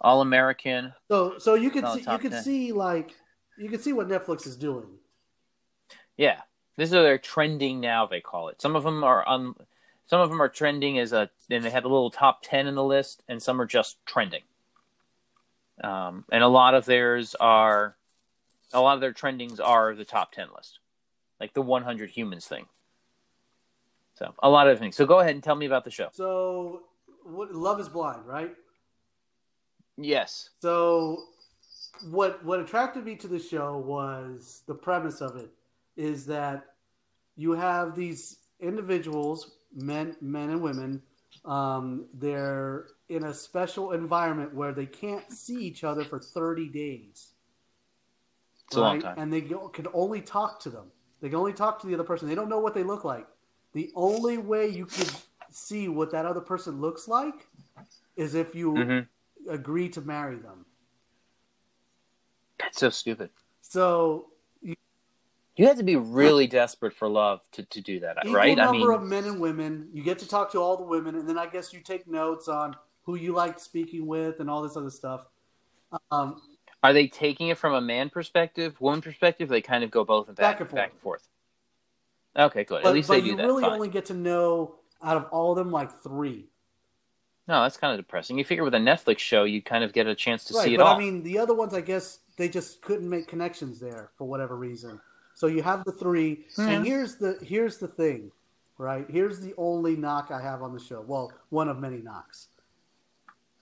All 0.00 0.20
American. 0.20 0.92
So 1.10 1.38
so 1.38 1.54
you 1.54 1.70
could 1.70 1.86
see 1.88 2.00
you 2.10 2.18
could 2.18 2.32
10. 2.32 2.42
see 2.42 2.72
like 2.72 3.14
you 3.56 3.68
can 3.68 3.80
see 3.80 3.92
what 3.92 4.08
Netflix 4.08 4.46
is 4.46 4.56
doing. 4.56 4.86
Yeah. 6.16 6.40
This 6.76 6.88
is 6.88 6.92
their 6.92 7.18
trending 7.18 7.80
now. 7.80 8.06
They 8.06 8.20
call 8.20 8.48
it. 8.48 8.60
Some 8.60 8.76
of 8.76 8.82
them 8.84 9.04
are 9.04 9.24
on. 9.26 9.54
Some 10.06 10.20
of 10.20 10.28
them 10.28 10.42
are 10.42 10.48
trending 10.48 10.98
as 10.98 11.12
a. 11.12 11.30
and 11.50 11.64
they 11.64 11.70
have 11.70 11.84
a 11.84 11.88
little 11.88 12.10
top 12.10 12.42
ten 12.42 12.66
in 12.66 12.74
the 12.74 12.84
list, 12.84 13.22
and 13.28 13.42
some 13.42 13.60
are 13.60 13.66
just 13.66 14.04
trending. 14.06 14.42
Um, 15.82 16.24
and 16.30 16.42
a 16.42 16.48
lot 16.48 16.74
of 16.74 16.84
theirs 16.84 17.34
are. 17.38 17.96
A 18.72 18.80
lot 18.80 18.94
of 18.94 19.00
their 19.00 19.12
trendings 19.12 19.60
are 19.62 19.94
the 19.94 20.04
top 20.04 20.32
ten 20.32 20.48
list, 20.56 20.80
like 21.38 21.54
the 21.54 21.62
100 21.62 22.10
humans 22.10 22.46
thing. 22.46 22.66
So 24.16 24.34
a 24.42 24.50
lot 24.50 24.66
of 24.68 24.80
things. 24.80 24.96
So 24.96 25.06
go 25.06 25.20
ahead 25.20 25.34
and 25.34 25.44
tell 25.44 25.54
me 25.54 25.66
about 25.66 25.84
the 25.84 25.92
show. 25.92 26.08
So 26.10 26.82
what, 27.22 27.54
Love 27.54 27.78
is 27.78 27.88
Blind, 27.88 28.26
right? 28.26 28.52
Yes. 29.96 30.50
So 30.60 31.22
what 32.10 32.44
what 32.44 32.58
attracted 32.58 33.04
me 33.04 33.14
to 33.16 33.28
the 33.28 33.38
show 33.38 33.76
was 33.76 34.62
the 34.66 34.74
premise 34.74 35.20
of 35.20 35.36
it 35.36 35.50
is 35.96 36.26
that 36.26 36.64
you 37.36 37.52
have 37.52 37.94
these 37.94 38.38
individuals, 38.60 39.58
men 39.74 40.16
men 40.20 40.50
and 40.50 40.62
women, 40.62 41.02
um, 41.44 42.06
they're 42.14 42.86
in 43.08 43.24
a 43.24 43.34
special 43.34 43.92
environment 43.92 44.54
where 44.54 44.72
they 44.72 44.86
can't 44.86 45.30
see 45.32 45.64
each 45.64 45.84
other 45.84 46.04
for 46.04 46.18
30 46.18 46.68
days. 46.68 47.32
It's 48.54 48.64
time. 48.70 49.08
And 49.16 49.32
they 49.32 49.42
can 49.42 49.86
only 49.92 50.20
talk 50.20 50.60
to 50.60 50.70
them. 50.70 50.90
They 51.20 51.28
can 51.28 51.38
only 51.38 51.52
talk 51.52 51.80
to 51.80 51.86
the 51.86 51.94
other 51.94 52.04
person. 52.04 52.28
They 52.28 52.34
don't 52.34 52.48
know 52.48 52.60
what 52.60 52.74
they 52.74 52.82
look 52.82 53.04
like. 53.04 53.26
The 53.72 53.90
only 53.94 54.38
way 54.38 54.68
you 54.68 54.86
could 54.86 55.10
see 55.50 55.88
what 55.88 56.10
that 56.12 56.26
other 56.26 56.40
person 56.40 56.80
looks 56.80 57.08
like 57.08 57.48
is 58.16 58.34
if 58.34 58.54
you 58.54 58.88
hmm 58.88 59.00
agree 59.48 59.88
to 59.90 60.00
marry 60.00 60.36
them. 60.36 60.66
That's 62.58 62.78
so 62.78 62.90
stupid. 62.90 63.30
So 63.62 64.33
You 65.56 65.66
have 65.68 65.76
to 65.76 65.84
be 65.84 65.96
really 65.96 66.46
desperate 66.48 66.94
for 66.94 67.08
love 67.08 67.40
to, 67.52 67.62
to 67.62 67.80
do 67.80 68.00
that, 68.00 68.16
equal 68.22 68.34
right? 68.34 68.58
I 68.58 68.64
number 68.64 68.88
mean, 68.88 68.90
of 68.92 69.02
men 69.04 69.24
and 69.24 69.40
women. 69.40 69.88
You 69.92 70.02
get 70.02 70.18
to 70.20 70.28
talk 70.28 70.50
to 70.52 70.58
all 70.58 70.76
the 70.76 70.82
women, 70.82 71.14
and 71.14 71.28
then 71.28 71.38
I 71.38 71.46
guess 71.46 71.72
you 71.72 71.80
take 71.80 72.08
notes 72.08 72.48
on 72.48 72.74
who 73.02 73.14
you 73.14 73.32
like 73.32 73.60
speaking 73.60 74.06
with 74.06 74.40
and 74.40 74.50
all 74.50 74.62
this 74.62 74.76
other 74.76 74.90
stuff. 74.90 75.26
Um, 76.10 76.42
Are 76.82 76.92
they 76.92 77.06
taking 77.06 77.48
it 77.48 77.58
from 77.58 77.74
a 77.74 77.80
man 77.80 78.10
perspective, 78.10 78.80
woman 78.80 79.00
perspective? 79.00 79.48
They 79.48 79.60
kind 79.60 79.84
of 79.84 79.92
go 79.92 80.04
both 80.04 80.26
and 80.28 80.36
back, 80.36 80.58
Back 80.58 80.60
and 80.60 80.74
back 80.74 80.90
and 80.90 81.00
forth. 81.00 81.28
Okay, 82.36 82.64
good. 82.64 82.82
but 82.82 82.88
At 82.88 82.94
least 82.94 83.06
but 83.08 83.14
they 83.14 83.20
do 83.20 83.26
you 83.28 83.36
that. 83.36 83.46
really 83.46 83.62
Fine. 83.62 83.72
only 83.72 83.88
get 83.88 84.06
to 84.06 84.14
know 84.14 84.74
out 85.04 85.16
of 85.16 85.26
all 85.30 85.52
of 85.52 85.56
them 85.58 85.70
like 85.70 86.02
three. 86.02 86.46
No, 87.46 87.62
that's 87.62 87.76
kind 87.76 87.92
of 87.92 88.04
depressing. 88.04 88.38
You 88.38 88.44
figure 88.44 88.64
with 88.64 88.74
a 88.74 88.78
Netflix 88.78 89.18
show, 89.18 89.44
you 89.44 89.62
kind 89.62 89.84
of 89.84 89.92
get 89.92 90.06
a 90.08 90.14
chance 90.14 90.44
to 90.46 90.54
right, 90.54 90.64
see 90.64 90.74
it 90.74 90.78
but 90.78 90.86
all. 90.86 90.96
I 90.96 90.98
mean, 90.98 91.22
the 91.22 91.38
other 91.38 91.54
ones, 91.54 91.74
I 91.74 91.82
guess 91.82 92.20
they 92.36 92.48
just 92.48 92.80
couldn't 92.80 93.08
make 93.08 93.28
connections 93.28 93.78
there 93.78 94.10
for 94.16 94.26
whatever 94.26 94.56
reason. 94.56 95.00
So 95.44 95.48
you 95.48 95.62
have 95.62 95.84
the 95.84 95.92
three, 95.92 96.46
Yeah. 96.56 96.70
and 96.70 96.86
here's 96.86 97.16
the 97.16 97.38
here's 97.42 97.76
the 97.76 97.86
thing, 97.86 98.32
right? 98.78 99.04
Here's 99.10 99.40
the 99.40 99.52
only 99.58 99.94
knock 99.94 100.30
I 100.30 100.40
have 100.40 100.62
on 100.62 100.72
the 100.72 100.80
show. 100.80 101.02
Well, 101.02 101.34
one 101.50 101.68
of 101.68 101.78
many 101.78 101.98
knocks. 101.98 102.48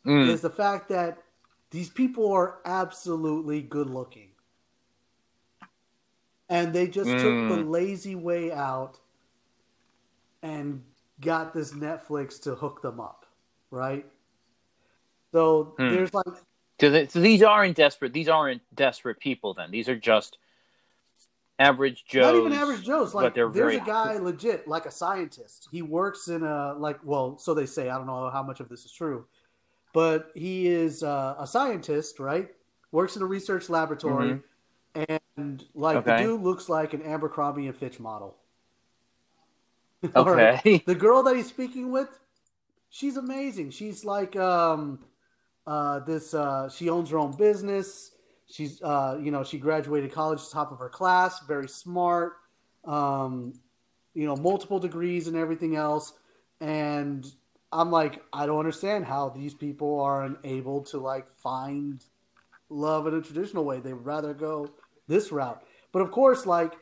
Mm, 0.07 0.29
is 0.29 0.43
the 0.43 0.49
fact 0.49 0.89
that 0.91 1.19
these 1.73 1.91
people 1.91 2.31
are 2.31 2.61
absolutely 2.65 3.63
good 3.63 3.91
looking. 3.91 4.29
And 6.49 6.73
they 6.73 6.87
just 6.87 7.19
took 7.19 7.49
the 7.49 7.57
Mm. 7.57 7.69
lazy 7.69 8.15
way 8.15 8.53
out 8.53 9.01
and 10.41 10.85
got 11.21 11.53
this 11.53 11.73
Netflix 11.73 12.41
to 12.43 12.55
hook 12.55 12.81
them 12.81 13.01
up, 13.01 13.27
right? 13.73 14.07
So 15.33 15.75
Hmm. 15.79 15.89
there's 15.91 16.15
like 16.15 16.27
so, 16.79 16.91
they, 16.91 17.09
so 17.09 17.19
these 17.19 17.43
aren't 17.43 17.75
desperate. 17.77 18.13
These 18.13 18.29
aren't 18.29 18.63
desperate 18.73 19.19
people. 19.19 19.53
Then 19.53 19.73
these 19.73 19.89
are 19.89 19.97
just 19.97 20.39
average 21.59 22.05
Joe. 22.07 22.21
not 22.21 22.35
even 22.37 22.53
average 22.53 22.85
Joes. 22.85 23.15
Like 23.15 23.35
there's 23.35 23.57
a 23.57 23.81
guy 23.81 24.17
legit, 24.19 24.67
like 24.67 24.87
a 24.87 24.91
scientist. 24.91 25.69
He 25.71 25.83
works 25.83 26.29
in 26.29 26.43
a 26.43 26.75
like 26.75 26.99
well, 27.05 27.39
so 27.39 27.55
they 27.55 27.67
say. 27.67 27.89
I 27.89 27.97
don't 27.97 28.07
know 28.07 28.31
how 28.31 28.43
much 28.43 28.61
of 28.61 28.69
this 28.69 28.85
is 28.85 28.93
true, 28.93 29.27
but 29.93 30.31
he 30.35 30.67
is 30.67 31.03
uh, 31.03 31.37
a 31.39 31.47
scientist, 31.47 32.19
right? 32.19 32.49
Works 32.91 33.17
in 33.17 33.23
a 33.23 33.27
research 33.27 33.71
laboratory, 33.71 34.41
and 34.95 35.65
like 35.75 36.05
the 36.05 36.11
Mm-hmm. 36.11 36.25
Dude 36.25 36.41
looks 36.43 36.69
like 36.69 36.93
an 36.95 37.03
Abercrombie 37.03 37.67
and 37.67 37.77
Fitch 37.77 37.99
model. 37.99 38.37
All 40.15 40.25
right. 40.25 40.59
Okay. 40.59 40.83
The 40.85 40.95
girl 40.95 41.23
that 41.23 41.37
he's 41.37 41.47
speaking 41.47 41.93
with, 41.93 42.09
she's 42.91 43.17
amazing. 43.17 43.71
She's 43.71 44.05
like 44.05 44.37
um 44.37 45.01
uh 45.67 46.01
this 46.01 46.35
uh 46.35 46.69
she 46.69 46.89
owns 46.91 47.11
her 47.11 47.19
own 47.19 47.37
business. 47.37 48.12
She's 48.53 48.83
uh 48.83 49.19
you 49.21 49.31
know, 49.31 49.43
she 49.43 49.59
graduated 49.59 50.13
college 50.13 50.41
top 50.51 50.73
of 50.73 50.79
her 50.79 50.91
class, 50.91 51.41
very 51.47 51.69
smart. 51.69 52.35
Um 52.85 53.55
you 54.15 54.27
know, 54.27 54.37
multiple 54.37 54.79
degrees 54.79 55.27
and 55.27 55.37
everything 55.37 55.75
else. 55.75 56.13
And 56.61 57.27
I'm 57.73 57.91
like, 57.91 58.23
I 58.33 58.45
don't 58.45 58.59
understand 58.59 59.07
how 59.07 59.31
these 59.31 59.55
people 59.55 60.01
are 60.01 60.25
unable 60.25 60.83
to 60.85 60.99
like 60.99 61.27
find 61.39 62.05
love 62.69 63.07
in 63.07 63.15
a 63.15 63.23
traditional 63.23 63.65
way. 63.65 63.81
They 63.81 63.95
would 63.95 64.05
rather 64.05 64.35
go 64.35 64.71
this 65.09 65.33
route. 65.33 65.63
But 65.91 66.03
of 66.03 66.11
course, 66.11 66.45
like 66.45 66.75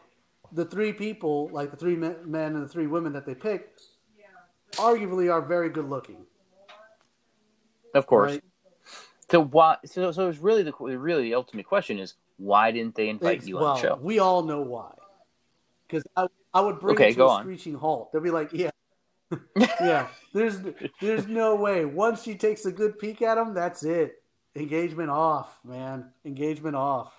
the 0.52 0.64
three 0.64 0.92
people, 0.92 1.50
like 1.52 1.70
the 1.70 1.76
three 1.76 1.94
men 1.94 2.16
and 2.26 2.62
the 2.62 2.68
three 2.68 2.88
women 2.88 3.12
that 3.12 3.26
they 3.26 3.34
picked, 3.34 3.82
arguably 4.72 5.32
are 5.32 5.40
very 5.40 5.68
good 5.68 5.88
looking. 5.88 6.26
of 7.94 8.06
course. 8.06 8.32
Right? 8.32 8.42
So 9.30 9.44
why? 9.44 9.76
So 9.84 10.10
so 10.12 10.28
it's 10.28 10.38
really 10.38 10.62
the 10.62 10.72
really 10.72 11.22
the 11.22 11.34
ultimate 11.34 11.66
question 11.66 11.98
is 11.98 12.14
why 12.38 12.72
didn't 12.72 12.94
they 12.94 13.08
invite 13.08 13.36
Ex- 13.38 13.46
you 13.46 13.56
well, 13.56 13.66
on 13.66 13.74
the 13.76 13.80
show? 13.80 13.98
we 14.00 14.18
all 14.18 14.42
know 14.42 14.60
why. 14.60 14.92
Because 15.86 16.04
I, 16.16 16.26
I 16.54 16.60
would 16.60 16.80
bring 16.80 16.94
Okay, 16.96 17.08
it 17.08 17.12
to 17.12 17.18
go 17.18 17.26
a 17.26 17.30
on. 17.30 17.42
screeching 17.42 17.74
halt. 17.74 18.12
They'll 18.12 18.22
be 18.22 18.30
like, 18.30 18.50
yeah, 18.52 18.70
yeah. 19.80 20.08
There's 20.32 20.58
there's 21.00 21.26
no 21.26 21.54
way. 21.54 21.84
Once 21.84 22.22
she 22.22 22.34
takes 22.34 22.64
a 22.64 22.72
good 22.72 22.98
peek 22.98 23.22
at 23.22 23.38
him, 23.38 23.54
that's 23.54 23.82
it. 23.84 24.22
Engagement 24.56 25.10
off, 25.10 25.58
man. 25.64 26.10
Engagement 26.24 26.74
off. 26.74 27.12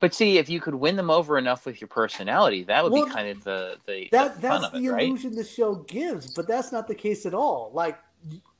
But 0.00 0.12
see, 0.12 0.36
if 0.38 0.50
you 0.50 0.60
could 0.60 0.74
win 0.74 0.96
them 0.96 1.10
over 1.10 1.38
enough 1.38 1.64
with 1.64 1.80
your 1.80 1.88
personality, 1.88 2.64
that 2.64 2.82
would 2.82 2.92
Well, 2.92 3.06
be 3.06 3.10
kind 3.10 3.28
of 3.28 3.44
the 3.44 3.76
the, 3.86 4.08
That 4.10 4.34
the 4.36 4.40
that's 4.42 4.64
of 4.66 4.74
it, 4.74 4.82
the 4.82 4.88
right? 4.88 5.06
illusion 5.06 5.34
the 5.34 5.44
show 5.44 5.76
gives, 5.76 6.34
but 6.34 6.48
that's 6.48 6.72
not 6.72 6.88
the 6.88 6.94
case 6.94 7.24
at 7.24 7.34
all. 7.34 7.70
Like 7.72 7.98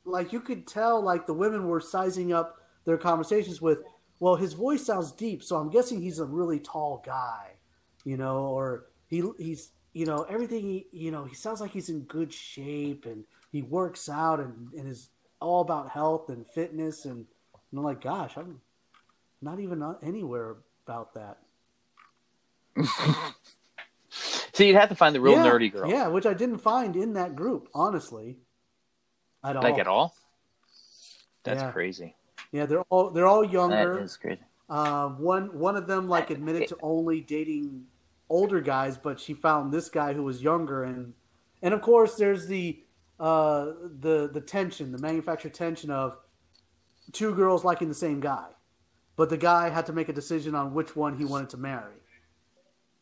like 0.05 0.33
you 0.33 0.41
could 0.41 0.67
tell 0.67 1.01
like 1.03 1.27
the 1.27 1.35
women 1.35 1.67
were 1.67 1.81
sizing 1.81 2.33
up 2.33 2.57
their 2.85 2.99
conversations 2.99 3.61
with, 3.61 3.83
well, 4.21 4.37
his 4.37 4.53
voice 4.53 4.85
sounds 4.85 5.13
deep, 5.13 5.43
so 5.43 5.57
I'm 5.57 5.71
guessing 5.71 6.01
he's 6.01 6.19
a 6.19 6.25
really 6.25 6.61
tall 6.61 7.03
guy, 7.05 7.53
you 8.05 8.17
know, 8.17 8.47
or 8.47 8.87
he 9.09 9.23
he's 9.39 9.73
you 9.93 10.07
know 10.07 10.25
everything 10.29 10.63
he 10.63 10.87
you 10.93 11.11
know 11.11 11.25
he 11.25 11.35
sounds 11.35 11.61
like 11.61 11.73
he's 11.73 11.89
in 11.89 12.03
good 12.03 12.33
shape 12.33 13.05
and 13.05 13.25
he 13.51 13.63
works 13.63 14.09
out 14.09 14.41
and, 14.41 14.73
and 14.73 14.89
is 14.89 15.11
all 15.41 15.61
about 15.61 15.91
health 15.91 16.31
and 16.31 16.47
fitness 16.47 17.05
and, 17.05 17.27
and 17.71 17.79
I'm 17.79 17.83
like, 17.83 18.01
gosh, 18.01 18.37
I'm 18.37 18.61
not 19.41 19.61
even 19.61 19.83
anywhere 20.03 20.57
about 20.87 21.15
that. 21.15 21.39
So 24.53 24.65
you'd 24.65 24.77
have 24.77 24.91
to 24.91 24.95
find 24.95 25.15
the 25.15 25.21
real 25.21 25.33
yeah, 25.33 25.47
nerdy 25.47 25.73
girl. 25.73 25.89
Yeah, 25.89 26.09
which 26.09 26.27
I 26.27 26.35
didn't 26.35 26.59
find 26.59 26.95
in 26.95 27.15
that 27.15 27.35
group, 27.35 27.69
honestly. 27.75 28.37
At 29.45 29.57
all. 29.57 29.63
Like 29.63 29.79
at 29.79 29.87
all? 29.87 30.15
That's 31.45 31.63
Yeah. 31.63 31.73
crazy. 31.73 32.17
Yeah, 32.53 32.67
they're 32.67 32.83
all 32.91 33.11
they're 33.11 33.27
all 33.27 33.45
younger. 33.45 34.01
is 34.01 34.17
crazy. 34.17 34.43
Uh, 34.69 35.09
one 35.11 35.59
one 35.59 35.77
of 35.77 35.87
them 35.87 36.09
like 36.09 36.31
admitted 36.31 36.69
to 36.69 36.77
only 36.83 37.21
dating 37.21 37.87
older 38.29 38.61
guys, 38.61 38.97
but 38.97 39.21
she 39.21 39.35
found 39.35 39.73
this 39.73 39.89
guy 39.89 40.13
who 40.13 40.23
was 40.23 40.43
younger, 40.43 40.85
and 40.85 41.15
and 41.63 41.75
of 41.75 41.83
course 41.83 42.17
there's 42.17 42.47
the 42.47 42.83
uh, 43.19 43.73
the 44.01 44.31
the 44.33 44.41
tension, 44.41 44.93
the 44.93 44.99
manufactured 44.99 45.55
tension 45.55 45.91
of 45.91 46.19
two 47.13 47.35
girls 47.35 47.65
liking 47.65 47.89
the 47.89 47.95
same 47.95 48.21
guy, 48.21 48.49
but 49.17 49.29
the 49.29 49.37
guy 49.37 49.69
had 49.69 49.87
to 49.87 49.93
make 49.93 50.09
a 50.09 50.13
decision 50.13 50.55
on 50.55 50.73
which 50.73 50.97
one 50.97 51.17
he 51.17 51.25
wanted 51.25 51.51
to 51.51 51.57
marry. 51.57 51.95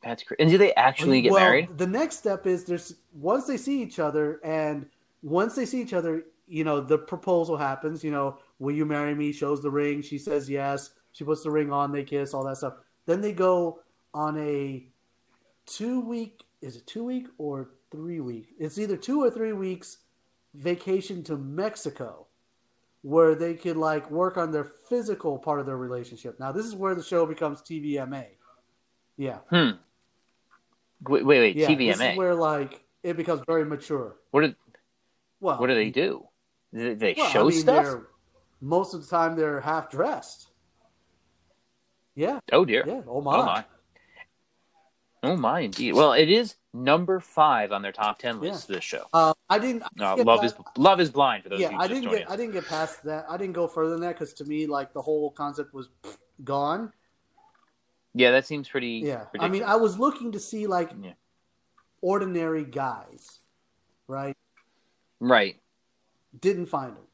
That's 0.02 0.22
crazy. 0.22 0.42
And 0.42 0.50
do 0.50 0.58
they 0.58 0.74
actually 0.74 1.20
get 1.22 1.32
well, 1.32 1.40
married? 1.40 1.76
The 1.76 1.86
next 1.86 2.18
step 2.18 2.46
is 2.46 2.64
there's 2.64 2.94
once 3.12 3.46
they 3.46 3.56
see 3.56 3.82
each 3.82 3.98
other, 3.98 4.40
and 4.42 4.86
once 5.22 5.54
they 5.54 5.66
see 5.66 5.80
each 5.80 5.92
other, 5.92 6.24
you 6.46 6.64
know, 6.64 6.80
the 6.80 6.98
proposal 6.98 7.56
happens. 7.56 8.02
You 8.02 8.10
know, 8.10 8.38
will 8.58 8.74
you 8.74 8.84
marry 8.84 9.14
me? 9.14 9.32
Shows 9.32 9.62
the 9.62 9.70
ring. 9.70 10.02
She 10.02 10.18
says 10.18 10.48
yes. 10.48 10.90
She 11.12 11.24
puts 11.24 11.42
the 11.42 11.50
ring 11.50 11.72
on. 11.72 11.92
They 11.92 12.04
kiss. 12.04 12.34
All 12.34 12.44
that 12.44 12.56
stuff. 12.56 12.74
Then 13.06 13.20
they 13.20 13.32
go 13.32 13.80
on 14.14 14.38
a 14.38 14.86
two 15.66 16.00
week. 16.00 16.44
Is 16.60 16.76
it 16.76 16.86
two 16.86 17.04
week 17.04 17.28
or 17.38 17.70
three 17.90 18.20
week? 18.20 18.48
It's 18.58 18.78
either 18.78 18.96
two 18.96 19.22
or 19.22 19.30
three 19.30 19.52
weeks 19.52 19.98
vacation 20.54 21.22
to 21.24 21.36
Mexico, 21.36 22.26
where 23.02 23.34
they 23.34 23.54
could 23.54 23.76
like 23.76 24.10
work 24.10 24.36
on 24.36 24.50
their 24.50 24.72
physical 24.88 25.38
part 25.38 25.60
of 25.60 25.66
their 25.66 25.76
relationship. 25.76 26.38
Now 26.40 26.52
this 26.52 26.66
is 26.66 26.74
where 26.74 26.94
the 26.94 27.02
show 27.02 27.26
becomes 27.26 27.62
TVMA. 27.62 28.26
Yeah. 29.16 29.38
Hmm. 29.50 29.70
Wait, 31.08 31.24
wait, 31.24 31.38
wait. 31.38 31.56
Yeah, 31.56 31.68
this 31.68 31.76
TVMA. 31.98 32.12
is 32.12 32.18
where 32.18 32.34
like 32.34 32.82
it 33.02 33.16
becomes 33.16 33.42
very 33.46 33.64
mature. 33.64 34.16
What 34.30 34.42
did 34.42 34.56
Well, 35.40 35.58
what 35.58 35.66
do 35.68 35.74
they 35.74 35.90
do? 35.90 36.26
They, 36.72 36.94
they 36.94 37.14
well, 37.16 37.30
show 37.30 37.46
I 37.46 37.50
mean, 37.50 37.60
stuff? 37.60 37.98
Most 38.60 38.94
of 38.94 39.00
the 39.02 39.06
time, 39.08 39.36
they're 39.36 39.60
half 39.60 39.90
dressed. 39.90 40.48
Yeah, 42.14 42.40
Oh 42.52 42.64
dear. 42.64 42.84
yeah. 42.86 43.00
Oh 43.08 43.20
my. 43.20 43.36
Oh 43.36 43.44
my. 43.44 43.64
Oh 45.22 45.36
my, 45.36 45.60
indeed. 45.60 45.92
Well, 45.94 46.12
it 46.14 46.30
is 46.30 46.56
number 46.72 47.20
five 47.20 47.72
on 47.72 47.82
their 47.82 47.92
top 47.92 48.18
ten 48.18 48.40
list. 48.40 48.68
This 48.68 48.84
show. 48.84 49.04
Uh, 49.12 49.32
I 49.48 49.58
didn't. 49.58 49.82
I 49.82 49.86
Uh, 49.86 49.88
didn't 50.14 50.16
get 50.16 50.26
love 50.26 50.40
past- 50.40 50.54
is 50.56 50.64
love 50.78 51.00
is 51.00 51.10
blind 51.10 51.42
for 51.44 51.50
those 51.50 51.60
Yeah, 51.60 51.76
I 51.78 51.86
didn't 51.88 52.10
get. 52.10 52.26
us. 52.26 52.32
I 52.32 52.36
didn't 52.36 52.52
get 52.52 52.66
past 52.66 53.02
that. 53.04 53.26
I 53.28 53.36
didn't 53.36 53.52
go 53.54 53.66
further 53.66 53.92
than 53.92 54.00
that 54.02 54.14
because 54.18 54.32
to 54.34 54.44
me, 54.44 54.66
like 54.66 54.92
the 54.92 55.02
whole 55.02 55.30
concept 55.30 55.72
was 55.74 55.88
gone. 56.44 56.92
Yeah, 58.14 58.30
that 58.32 58.46
seems 58.46 58.68
pretty. 58.68 59.02
Yeah, 59.04 59.24
ridiculous. 59.32 59.42
I 59.42 59.48
mean, 59.48 59.62
I 59.62 59.76
was 59.76 59.98
looking 59.98 60.32
to 60.32 60.40
see 60.40 60.66
like 60.66 60.90
Yeah. 61.00 61.12
ordinary 62.00 62.64
guys, 62.64 63.38
right? 64.08 64.36
Right. 65.20 65.60
Didn't 66.40 66.66
find 66.66 66.96
them. 66.96 67.04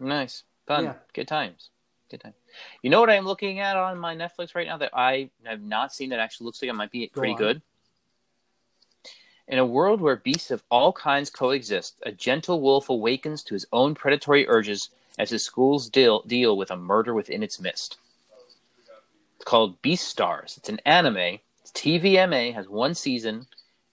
Nice, 0.00 0.42
fun, 0.66 0.84
Yeah. 0.84 0.94
good 1.14 1.28
times, 1.28 1.70
good 2.10 2.20
time. 2.20 2.34
You 2.82 2.90
know 2.90 3.00
what 3.00 3.10
I'm 3.10 3.24
looking 3.24 3.60
at 3.60 3.76
on 3.76 3.98
my 3.98 4.14
Netflix 4.14 4.54
right 4.54 4.66
now 4.66 4.76
that 4.78 4.90
I 4.92 5.30
have 5.44 5.62
not 5.62 5.92
seen 5.94 6.10
that 6.10 6.18
actually 6.18 6.46
looks 6.46 6.60
like 6.60 6.68
it 6.68 6.74
might 6.74 6.90
be 6.90 7.06
Go 7.08 7.20
pretty 7.20 7.32
on. 7.32 7.38
good. 7.38 7.62
In 9.46 9.58
a 9.58 9.66
world 9.66 10.00
where 10.00 10.16
beasts 10.16 10.50
of 10.50 10.62
all 10.70 10.92
kinds 10.92 11.30
coexist, 11.30 11.96
a 12.04 12.12
gentle 12.12 12.60
wolf 12.60 12.88
awakens 12.88 13.42
to 13.44 13.54
his 13.54 13.66
own 13.72 13.94
predatory 13.94 14.48
urges 14.48 14.90
as 15.18 15.30
his 15.30 15.44
schools 15.44 15.88
deal 15.88 16.22
deal 16.22 16.56
with 16.56 16.70
a 16.70 16.76
murder 16.76 17.14
within 17.14 17.42
its 17.42 17.60
midst. 17.60 17.98
It's 19.36 19.44
called 19.44 19.80
Beastars. 19.82 20.56
It's 20.56 20.68
an 20.70 20.80
anime. 20.86 21.38
It's 21.60 21.70
TVMA 21.72 22.54
has 22.54 22.68
one 22.68 22.94
season, 22.94 23.46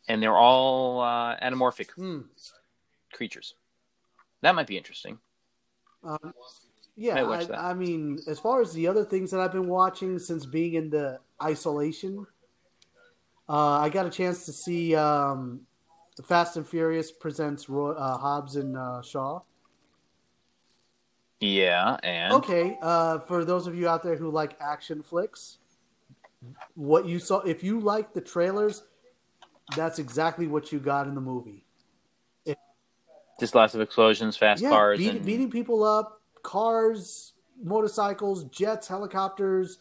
and 0.07 0.23
they're 0.23 0.37
all 0.37 1.01
uh, 1.01 1.37
anamorphic 1.39 1.91
Hmm. 1.91 2.21
Creatures. 3.21 3.53
That 4.41 4.55
might 4.55 4.65
be 4.65 4.77
interesting. 4.77 5.19
Um, 6.03 6.33
yeah, 6.97 7.23
I. 7.23 7.69
I 7.69 7.73
mean, 7.75 8.17
as 8.27 8.39
far 8.39 8.61
as 8.61 8.73
the 8.73 8.87
other 8.87 9.05
things 9.05 9.29
that 9.29 9.39
I've 9.39 9.51
been 9.51 9.67
watching 9.67 10.17
since 10.17 10.43
being 10.43 10.73
in 10.73 10.89
the 10.89 11.19
isolation, 11.39 12.25
uh, 13.47 13.77
I 13.77 13.89
got 13.89 14.07
a 14.07 14.09
chance 14.09 14.47
to 14.47 14.51
see 14.51 14.95
um, 14.95 15.61
Fast 16.25 16.57
and 16.57 16.67
Furious 16.67 17.11
presents 17.11 17.69
Roy, 17.69 17.91
uh, 17.91 18.17
Hobbs 18.17 18.55
and 18.55 18.75
uh, 18.75 19.03
Shaw. 19.03 19.41
Yeah, 21.39 21.97
and 22.01 22.33
Okay, 22.33 22.79
uh, 22.81 23.19
for 23.19 23.45
those 23.45 23.67
of 23.67 23.75
you 23.75 23.87
out 23.87 24.01
there 24.01 24.15
who 24.15 24.31
like 24.31 24.57
action 24.59 25.03
flicks, 25.03 25.59
what 26.73 27.05
you 27.05 27.19
saw, 27.19 27.41
if 27.41 27.63
you 27.63 27.81
like 27.81 28.15
the 28.15 28.21
trailers, 28.21 28.81
that's 29.75 29.99
exactly 29.99 30.47
what 30.47 30.71
you 30.71 30.79
got 30.79 31.05
in 31.05 31.13
the 31.13 31.21
movie. 31.21 31.63
Just 33.41 33.55
lots 33.55 33.75
of 33.75 33.81
explosions, 33.81 34.37
fast 34.37 34.61
yeah, 34.63 34.69
cars, 34.69 34.97
beat- 34.99 35.09
and 35.09 35.25
beating 35.25 35.51
people 35.51 35.83
up, 35.83 36.21
cars, 36.43 37.33
motorcycles, 37.61 38.45
jets, 38.45 38.87
helicopters, 38.87 39.79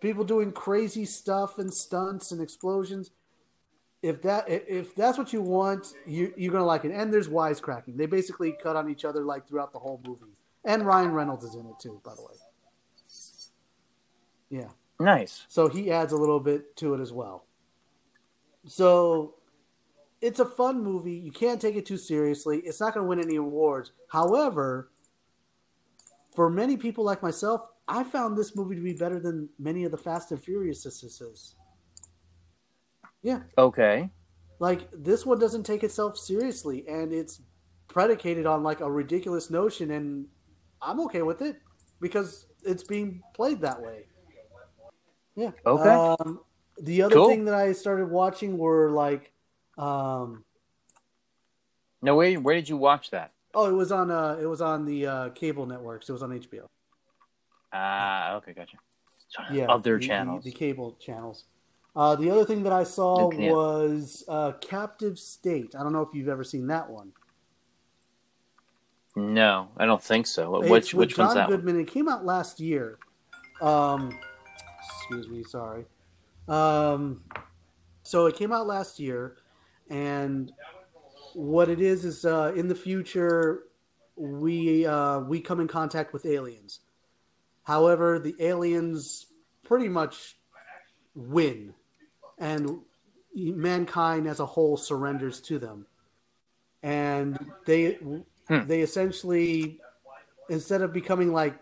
people 0.00 0.24
doing 0.24 0.50
crazy 0.52 1.04
stuff 1.04 1.58
and 1.58 1.72
stunts 1.72 2.32
and 2.32 2.40
explosions. 2.40 3.10
If 4.02 4.22
that 4.22 4.48
if- 4.48 4.66
if 4.68 4.94
that's 4.94 5.18
what 5.18 5.32
you 5.32 5.42
want, 5.42 5.92
you 6.06 6.32
you're 6.36 6.52
gonna 6.52 6.64
like 6.64 6.84
it. 6.84 6.92
And 6.92 7.12
there's 7.12 7.28
wisecracking. 7.28 7.96
They 7.96 8.06
basically 8.06 8.52
cut 8.52 8.74
on 8.76 8.88
each 8.88 9.04
other 9.04 9.22
like 9.24 9.46
throughout 9.46 9.72
the 9.72 9.78
whole 9.78 10.00
movie. 10.06 10.32
And 10.64 10.86
Ryan 10.86 11.12
Reynolds 11.12 11.44
is 11.44 11.54
in 11.54 11.66
it 11.66 11.78
too, 11.80 12.00
by 12.04 12.14
the 12.14 12.22
way. 12.22 12.34
Yeah. 14.48 14.68
nice. 15.00 15.44
So 15.48 15.68
he 15.68 15.90
adds 15.90 16.12
a 16.12 16.16
little 16.16 16.38
bit 16.40 16.76
to 16.76 16.94
it 16.94 17.00
as 17.00 17.12
well. 17.12 17.46
So 18.66 19.34
it's 20.22 20.38
a 20.40 20.44
fun 20.46 20.82
movie. 20.82 21.12
You 21.14 21.32
can't 21.32 21.60
take 21.60 21.74
it 21.76 21.84
too 21.84 21.96
seriously. 21.98 22.60
It's 22.60 22.80
not 22.80 22.94
going 22.94 23.04
to 23.04 23.08
win 23.08 23.20
any 23.20 23.36
awards. 23.36 23.92
However, 24.08 24.90
for 26.34 26.48
many 26.48 26.76
people 26.76 27.04
like 27.04 27.22
myself, 27.22 27.62
I 27.88 28.04
found 28.04 28.38
this 28.38 28.54
movie 28.56 28.76
to 28.76 28.80
be 28.80 28.92
better 28.94 29.18
than 29.18 29.48
many 29.58 29.84
of 29.84 29.90
the 29.90 29.98
Fast 29.98 30.30
and 30.30 30.42
Furious 30.42 30.82
sisters. 30.82 31.56
Yeah, 33.22 33.40
Okay, 33.56 34.10
like 34.58 34.88
this 34.92 35.24
one 35.26 35.38
doesn't 35.38 35.62
take 35.64 35.84
itself 35.84 36.16
seriously, 36.18 36.84
and 36.88 37.12
it's 37.12 37.40
predicated 37.88 38.46
on 38.46 38.62
like 38.64 38.80
a 38.80 38.90
ridiculous 38.90 39.48
notion, 39.50 39.92
and 39.92 40.26
I'm 40.80 40.98
okay 41.02 41.22
with 41.22 41.40
it 41.42 41.56
because 42.00 42.46
it's 42.64 42.82
being 42.82 43.22
played 43.34 43.60
that 43.60 43.80
way. 43.80 44.06
Yeah. 45.36 45.50
Okay. 45.66 45.88
Um, 45.88 46.40
the 46.80 47.02
other 47.02 47.14
Cool. 47.14 47.28
thing 47.28 47.44
that 47.44 47.54
I 47.54 47.72
started 47.72 48.10
watching 48.10 48.58
were 48.58 48.90
like, 48.90 49.32
um, 49.78 50.44
now 52.02 52.16
where 52.16 52.34
where 52.40 52.54
did 52.54 52.68
you 52.68 52.76
watch 52.76 53.10
that? 53.10 53.32
oh, 53.54 53.68
it 53.68 53.72
was 53.72 53.92
on 53.92 54.10
uh, 54.10 54.36
it 54.40 54.46
was 54.46 54.60
on 54.60 54.84
the 54.86 55.06
uh, 55.06 55.28
cable 55.30 55.66
networks. 55.66 56.08
It 56.08 56.12
was 56.12 56.22
on 56.22 56.30
HBO. 56.30 56.66
Ah, 57.72 58.34
okay, 58.34 58.52
gotcha. 58.52 58.76
So 59.28 59.42
Yeah, 59.52 59.66
other 59.70 59.94
the- 59.94 60.00
the- 60.00 60.06
channels. 60.08 60.44
the, 60.44 60.50
cable 60.52 60.96
channels. 61.00 61.44
Uh, 61.94 62.16
the 62.16 62.30
other 62.30 62.44
thing 62.46 62.62
that 62.62 62.72
I 62.72 62.84
saw 62.84 63.30
yeah. 63.32 63.50
was 63.50 64.24
uh, 64.28 64.52
Captive 64.60 65.18
State. 65.18 65.74
I 65.78 65.82
don't 65.82 65.92
know 65.92 66.00
if 66.02 66.14
you've 66.14 66.28
ever 66.28 66.44
seen 66.44 66.66
that 66.68 66.88
one. 66.88 67.12
no, 69.14 69.68
I 69.76 69.84
don't 69.84 70.02
think 70.02 70.26
so. 70.26 70.62
It's 70.62 70.70
Which 70.70 70.94
which 70.94 71.18
one's 71.18 71.34
John 71.34 71.50
that? 71.50 71.64
One? 71.64 71.80
It 71.80 71.86
came 71.88 72.08
out 72.08 72.24
last 72.24 72.60
year. 72.60 72.98
Um, 73.60 74.18
excuse 74.98 75.28
me, 75.28 75.44
sorry. 75.44 75.84
Um, 76.48 77.22
so 78.02 78.26
it 78.26 78.36
came 78.36 78.52
out 78.52 78.66
last 78.66 78.98
year, 78.98 79.36
and 79.92 80.50
what 81.34 81.68
it 81.68 81.80
is 81.80 82.04
is 82.04 82.24
uh, 82.24 82.52
in 82.56 82.66
the 82.66 82.74
future 82.74 83.64
we 84.16 84.86
uh, 84.86 85.20
we 85.20 85.40
come 85.40 85.60
in 85.60 85.68
contact 85.68 86.12
with 86.12 86.24
aliens. 86.24 86.80
However, 87.64 88.18
the 88.18 88.34
aliens 88.40 89.26
pretty 89.62 89.88
much 89.88 90.36
win, 91.14 91.74
and 92.38 92.80
mankind 93.34 94.26
as 94.26 94.40
a 94.40 94.46
whole 94.46 94.76
surrenders 94.76 95.40
to 95.42 95.58
them, 95.58 95.86
and 96.82 97.38
they 97.66 97.98
Hmm. 98.48 98.66
they 98.66 98.80
essentially 98.80 99.78
instead 100.48 100.82
of 100.82 100.92
becoming 100.92 101.32
like 101.32 101.54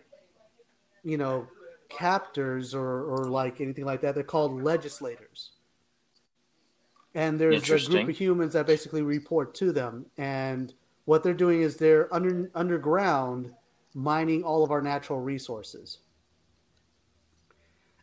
you 1.04 1.18
know 1.18 1.46
captors 1.90 2.74
or, 2.74 3.04
or 3.04 3.24
like 3.26 3.60
anything 3.60 3.84
like 3.84 4.00
that 4.00 4.14
they're 4.14 4.24
called 4.24 4.62
legislators 4.62 5.50
and 7.14 7.40
there's 7.40 7.68
a 7.70 7.90
group 7.90 8.08
of 8.08 8.16
humans 8.16 8.52
that 8.52 8.66
basically 8.66 9.02
report 9.02 9.54
to 9.56 9.72
them. 9.72 10.06
And 10.16 10.72
what 11.04 11.22
they're 11.22 11.34
doing 11.34 11.62
is 11.62 11.76
they're 11.76 12.12
under 12.14 12.50
underground 12.54 13.52
mining 13.94 14.44
all 14.44 14.62
of 14.62 14.70
our 14.70 14.80
natural 14.80 15.20
resources. 15.20 15.98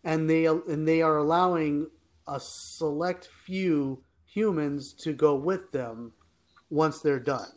And 0.04 0.30
they 0.30 0.46
and 0.46 0.88
they 0.88 1.02
are 1.02 1.18
allowing 1.18 1.88
a 2.28 2.40
select 2.40 3.30
few 3.46 4.04
humans 4.26 4.94
to 4.94 5.14
go 5.14 5.36
with 5.36 5.72
them 5.72 6.12
once 6.70 7.00
they're 7.00 7.20
done. 7.20 7.48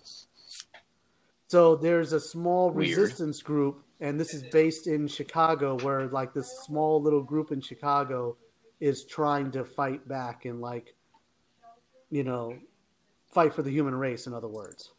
So 1.49 1.75
there's 1.75 2.13
a 2.13 2.21
small 2.21 2.71
Weird. 2.71 2.97
resistance 2.97 3.43
group, 3.43 3.83
and 4.01 4.21
this 4.21 4.35
is 4.35 4.45
based 4.53 4.87
in 4.87 5.09
Chicago, 5.09 5.77
where 5.79 6.07
like 6.07 6.33
this 6.33 6.49
small 6.65 7.03
little 7.03 7.25
group 7.25 7.51
in 7.51 7.61
Chicago 7.61 8.37
is 8.79 9.05
trying 9.05 9.51
to 9.51 9.65
fight 9.65 10.07
back 10.07 10.45
and 10.45 10.61
like 10.61 10.95
you 12.11 12.25
know, 12.25 12.59
fight 13.33 13.55
for 13.55 13.63
the 13.63 13.71
human 13.71 13.95
race. 13.95 14.27
In 14.27 14.35
other 14.35 14.49
words, 14.49 14.91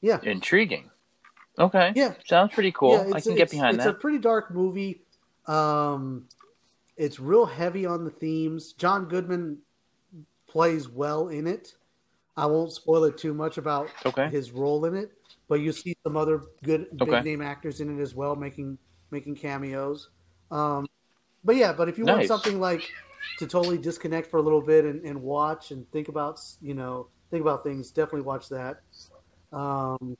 yeah, 0.00 0.20
Intriguing. 0.22 0.90
Okay. 1.58 1.92
yeah, 1.94 2.14
Sounds 2.24 2.52
pretty 2.54 2.72
cool. 2.72 2.92
Yeah, 2.92 3.12
I 3.14 3.20
can 3.20 3.34
get 3.34 3.50
behind 3.50 3.74
it's 3.76 3.84
that. 3.84 3.90
It's 3.90 3.98
a 3.98 4.00
pretty 4.00 4.18
dark 4.18 4.52
movie. 4.52 5.02
Um, 5.46 6.26
it's 6.96 7.18
real 7.18 7.46
heavy 7.46 7.86
on 7.86 8.04
the 8.04 8.10
themes. 8.10 8.72
John 8.74 9.06
Goodman 9.06 9.58
plays 10.48 10.88
well 10.88 11.28
in 11.28 11.46
it. 11.46 11.74
I 12.36 12.46
won't 12.46 12.72
spoil 12.72 13.04
it 13.04 13.18
too 13.18 13.34
much 13.34 13.58
about 13.58 13.88
Okay. 14.06 14.28
his 14.30 14.52
role 14.52 14.84
in 14.84 14.94
it, 14.94 15.10
but 15.48 15.56
you 15.56 15.72
see 15.72 15.96
some 16.04 16.16
other 16.16 16.42
good 16.62 16.86
big 16.96 17.08
Okay. 17.08 17.22
name 17.22 17.42
actors 17.42 17.80
in 17.80 17.98
it 17.98 18.00
as 18.00 18.14
well, 18.14 18.36
making 18.36 18.78
making 19.10 19.34
cameos. 19.34 20.10
Um, 20.52 20.86
but 21.42 21.56
yeah, 21.56 21.72
but 21.72 21.88
if 21.88 21.98
you 21.98 22.04
want 22.04 22.26
something 22.26 22.60
like 22.60 22.88
to 23.36 23.46
totally 23.46 23.78
disconnect 23.78 24.28
for 24.30 24.38
a 24.38 24.42
little 24.42 24.60
bit 24.60 24.84
and, 24.84 25.04
and 25.04 25.22
watch 25.22 25.70
and 25.70 25.90
think 25.92 26.08
about 26.08 26.40
you 26.60 26.74
know 26.74 27.08
think 27.30 27.42
about 27.42 27.62
things, 27.62 27.90
definitely 27.90 28.22
watch 28.22 28.48
that. 28.48 28.80
Um, 29.52 30.16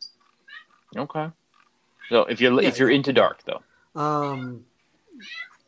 Okay. 0.97 1.31
So 2.09 2.23
if 2.23 2.41
you're 2.41 2.61
Yeah, 2.63 2.69
if 2.69 2.79
you're 2.79 2.91
into 2.91 3.13
dark 3.13 3.43
though, 3.45 3.63
Um, 4.01 4.65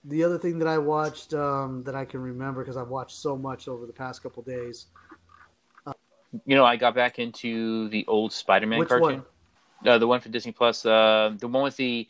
the 0.05 0.25
other 0.25 0.39
thing 0.39 0.59
that 0.61 0.69
I 0.69 0.79
watched 0.79 1.35
um, 1.35 1.83
that 1.85 1.95
I 1.95 2.05
can 2.05 2.21
remember 2.21 2.63
because 2.63 2.77
I've 2.77 2.89
watched 2.89 3.17
so 3.17 3.37
much 3.37 3.69
over 3.69 3.87
the 3.87 3.93
past 3.93 4.23
couple 4.23 4.43
days. 4.43 4.87
you 6.47 6.55
know, 6.55 6.65
I 6.65 6.77
got 6.77 6.95
back 6.95 7.19
into 7.19 7.89
the 7.89 8.07
old 8.07 8.33
Spider-Man 8.33 8.87
cartoon. 8.87 9.25
Uh, 9.85 9.99
the 9.99 10.07
one 10.07 10.21
for 10.21 10.29
Disney 10.29 10.53
Plus, 10.53 10.87
uh, 10.87 11.35
the 11.39 11.49
one 11.49 11.63
with 11.63 11.77
the 11.77 12.07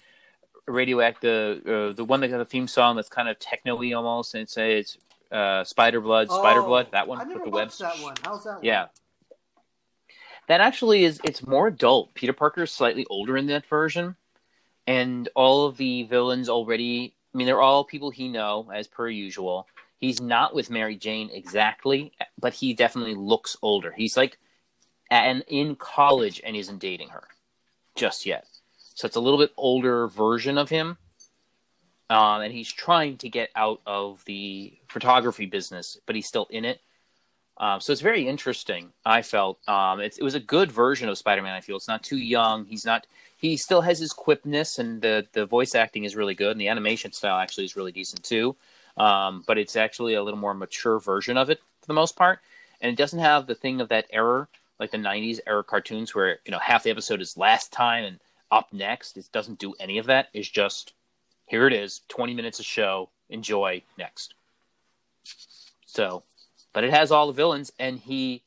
radioactive, 0.66 1.66
uh, 1.66 1.92
the 1.92 2.04
one 2.04 2.20
that 2.20 2.28
got 2.28 2.40
a 2.40 2.44
theme 2.44 2.68
song 2.68 2.96
that's 2.96 3.08
kind 3.08 3.28
of 3.28 3.38
techno-y 3.38 3.92
almost, 3.92 4.34
and 4.34 4.42
it's 4.42 4.56
it's 4.56 4.98
uh, 5.30 5.64
Spider 5.64 6.00
Blood, 6.00 6.30
Spider 6.30 6.62
Blood. 6.62 6.88
That 6.92 7.06
one 7.06 7.28
with 7.28 7.44
the 7.44 7.50
webs. 7.50 7.78
that 7.78 7.98
one. 8.00 8.14
How's 8.24 8.44
that? 8.44 8.62
Yeah. 8.62 8.86
That 10.48 10.60
actually 10.60 11.04
is 11.04 11.20
it's 11.22 11.46
more 11.46 11.68
adult. 11.68 12.12
Peter 12.14 12.32
Parker 12.32 12.64
is 12.64 12.72
slightly 12.72 13.06
older 13.08 13.36
in 13.36 13.46
that 13.46 13.66
version. 13.66 14.16
And 14.86 15.28
all 15.36 15.66
of 15.66 15.76
the 15.76 16.02
villains 16.04 16.48
already 16.48 17.14
I 17.32 17.38
mean 17.38 17.46
they're 17.46 17.60
all 17.60 17.84
people 17.84 18.10
he 18.10 18.28
know 18.28 18.68
as 18.74 18.88
per 18.88 19.08
usual. 19.08 19.68
He's 19.98 20.20
not 20.20 20.54
with 20.54 20.70
Mary 20.70 20.96
Jane 20.96 21.30
exactly, 21.32 22.12
but 22.40 22.54
he 22.54 22.72
definitely 22.72 23.14
looks 23.14 23.56
older. 23.62 23.92
He's 23.92 24.16
like 24.16 24.38
and 25.10 25.44
in 25.46 25.76
college 25.76 26.40
and 26.44 26.56
isn't 26.56 26.78
dating 26.78 27.10
her 27.10 27.24
just 27.94 28.26
yet. 28.26 28.46
So 28.94 29.06
it's 29.06 29.16
a 29.16 29.20
little 29.20 29.38
bit 29.38 29.52
older 29.56 30.08
version 30.08 30.58
of 30.58 30.68
him. 30.68 30.98
Um, 32.10 32.42
and 32.42 32.52
he's 32.52 32.70
trying 32.70 33.16
to 33.18 33.28
get 33.28 33.50
out 33.54 33.80
of 33.86 34.24
the 34.26 34.74
photography 34.88 35.46
business, 35.46 35.96
but 36.06 36.16
he's 36.16 36.26
still 36.26 36.48
in 36.50 36.64
it. 36.64 36.80
Um, 37.56 37.80
so 37.80 37.92
it's 37.92 38.00
very 38.00 38.26
interesting. 38.26 38.92
I 39.06 39.22
felt 39.22 39.58
um, 39.68 40.00
it's, 40.00 40.18
it 40.18 40.24
was 40.24 40.34
a 40.34 40.40
good 40.40 40.72
version 40.72 41.08
of 41.08 41.16
Spider-Man. 41.16 41.54
I 41.54 41.60
feel 41.60 41.76
it's 41.76 41.88
not 41.88 42.02
too 42.02 42.18
young. 42.18 42.64
He's 42.64 42.84
not. 42.84 43.06
He 43.36 43.56
still 43.56 43.80
has 43.82 43.98
his 43.98 44.12
quipness, 44.12 44.78
and 44.78 45.00
the 45.00 45.26
the 45.32 45.46
voice 45.46 45.74
acting 45.74 46.04
is 46.04 46.16
really 46.16 46.34
good, 46.34 46.52
and 46.52 46.60
the 46.60 46.68
animation 46.68 47.12
style 47.12 47.38
actually 47.38 47.64
is 47.64 47.76
really 47.76 47.92
decent 47.92 48.24
too. 48.24 48.56
Um, 48.96 49.44
but 49.46 49.56
it's 49.56 49.76
actually 49.76 50.14
a 50.14 50.22
little 50.22 50.40
more 50.40 50.54
mature 50.54 50.98
version 50.98 51.36
of 51.36 51.48
it 51.48 51.60
for 51.80 51.86
the 51.86 51.94
most 51.94 52.16
part, 52.16 52.40
and 52.80 52.90
it 52.90 52.96
doesn't 52.96 53.18
have 53.18 53.46
the 53.46 53.54
thing 53.54 53.80
of 53.80 53.88
that 53.90 54.06
error 54.10 54.48
like 54.80 54.90
the 54.90 54.98
'90s 54.98 55.38
era 55.46 55.62
cartoons 55.62 56.14
where 56.14 56.38
you 56.44 56.50
know 56.50 56.58
half 56.58 56.82
the 56.82 56.90
episode 56.90 57.20
is 57.20 57.36
last 57.36 57.70
time 57.70 58.04
and 58.04 58.18
up 58.50 58.72
next. 58.72 59.16
It 59.16 59.28
doesn't 59.32 59.60
do 59.60 59.74
any 59.78 59.98
of 59.98 60.06
that. 60.06 60.28
It's 60.32 60.48
just 60.48 60.94
here 61.50 61.66
it 61.66 61.72
is, 61.72 62.02
20 62.06 62.32
minutes 62.32 62.60
of 62.60 62.64
show. 62.64 63.10
Enjoy 63.28 63.82
next. 63.98 64.34
So 65.84 66.22
but 66.72 66.84
it 66.84 66.90
has 66.90 67.10
all 67.10 67.26
the 67.26 67.32
villains 67.32 67.72
and 67.80 67.98
he 67.98 68.42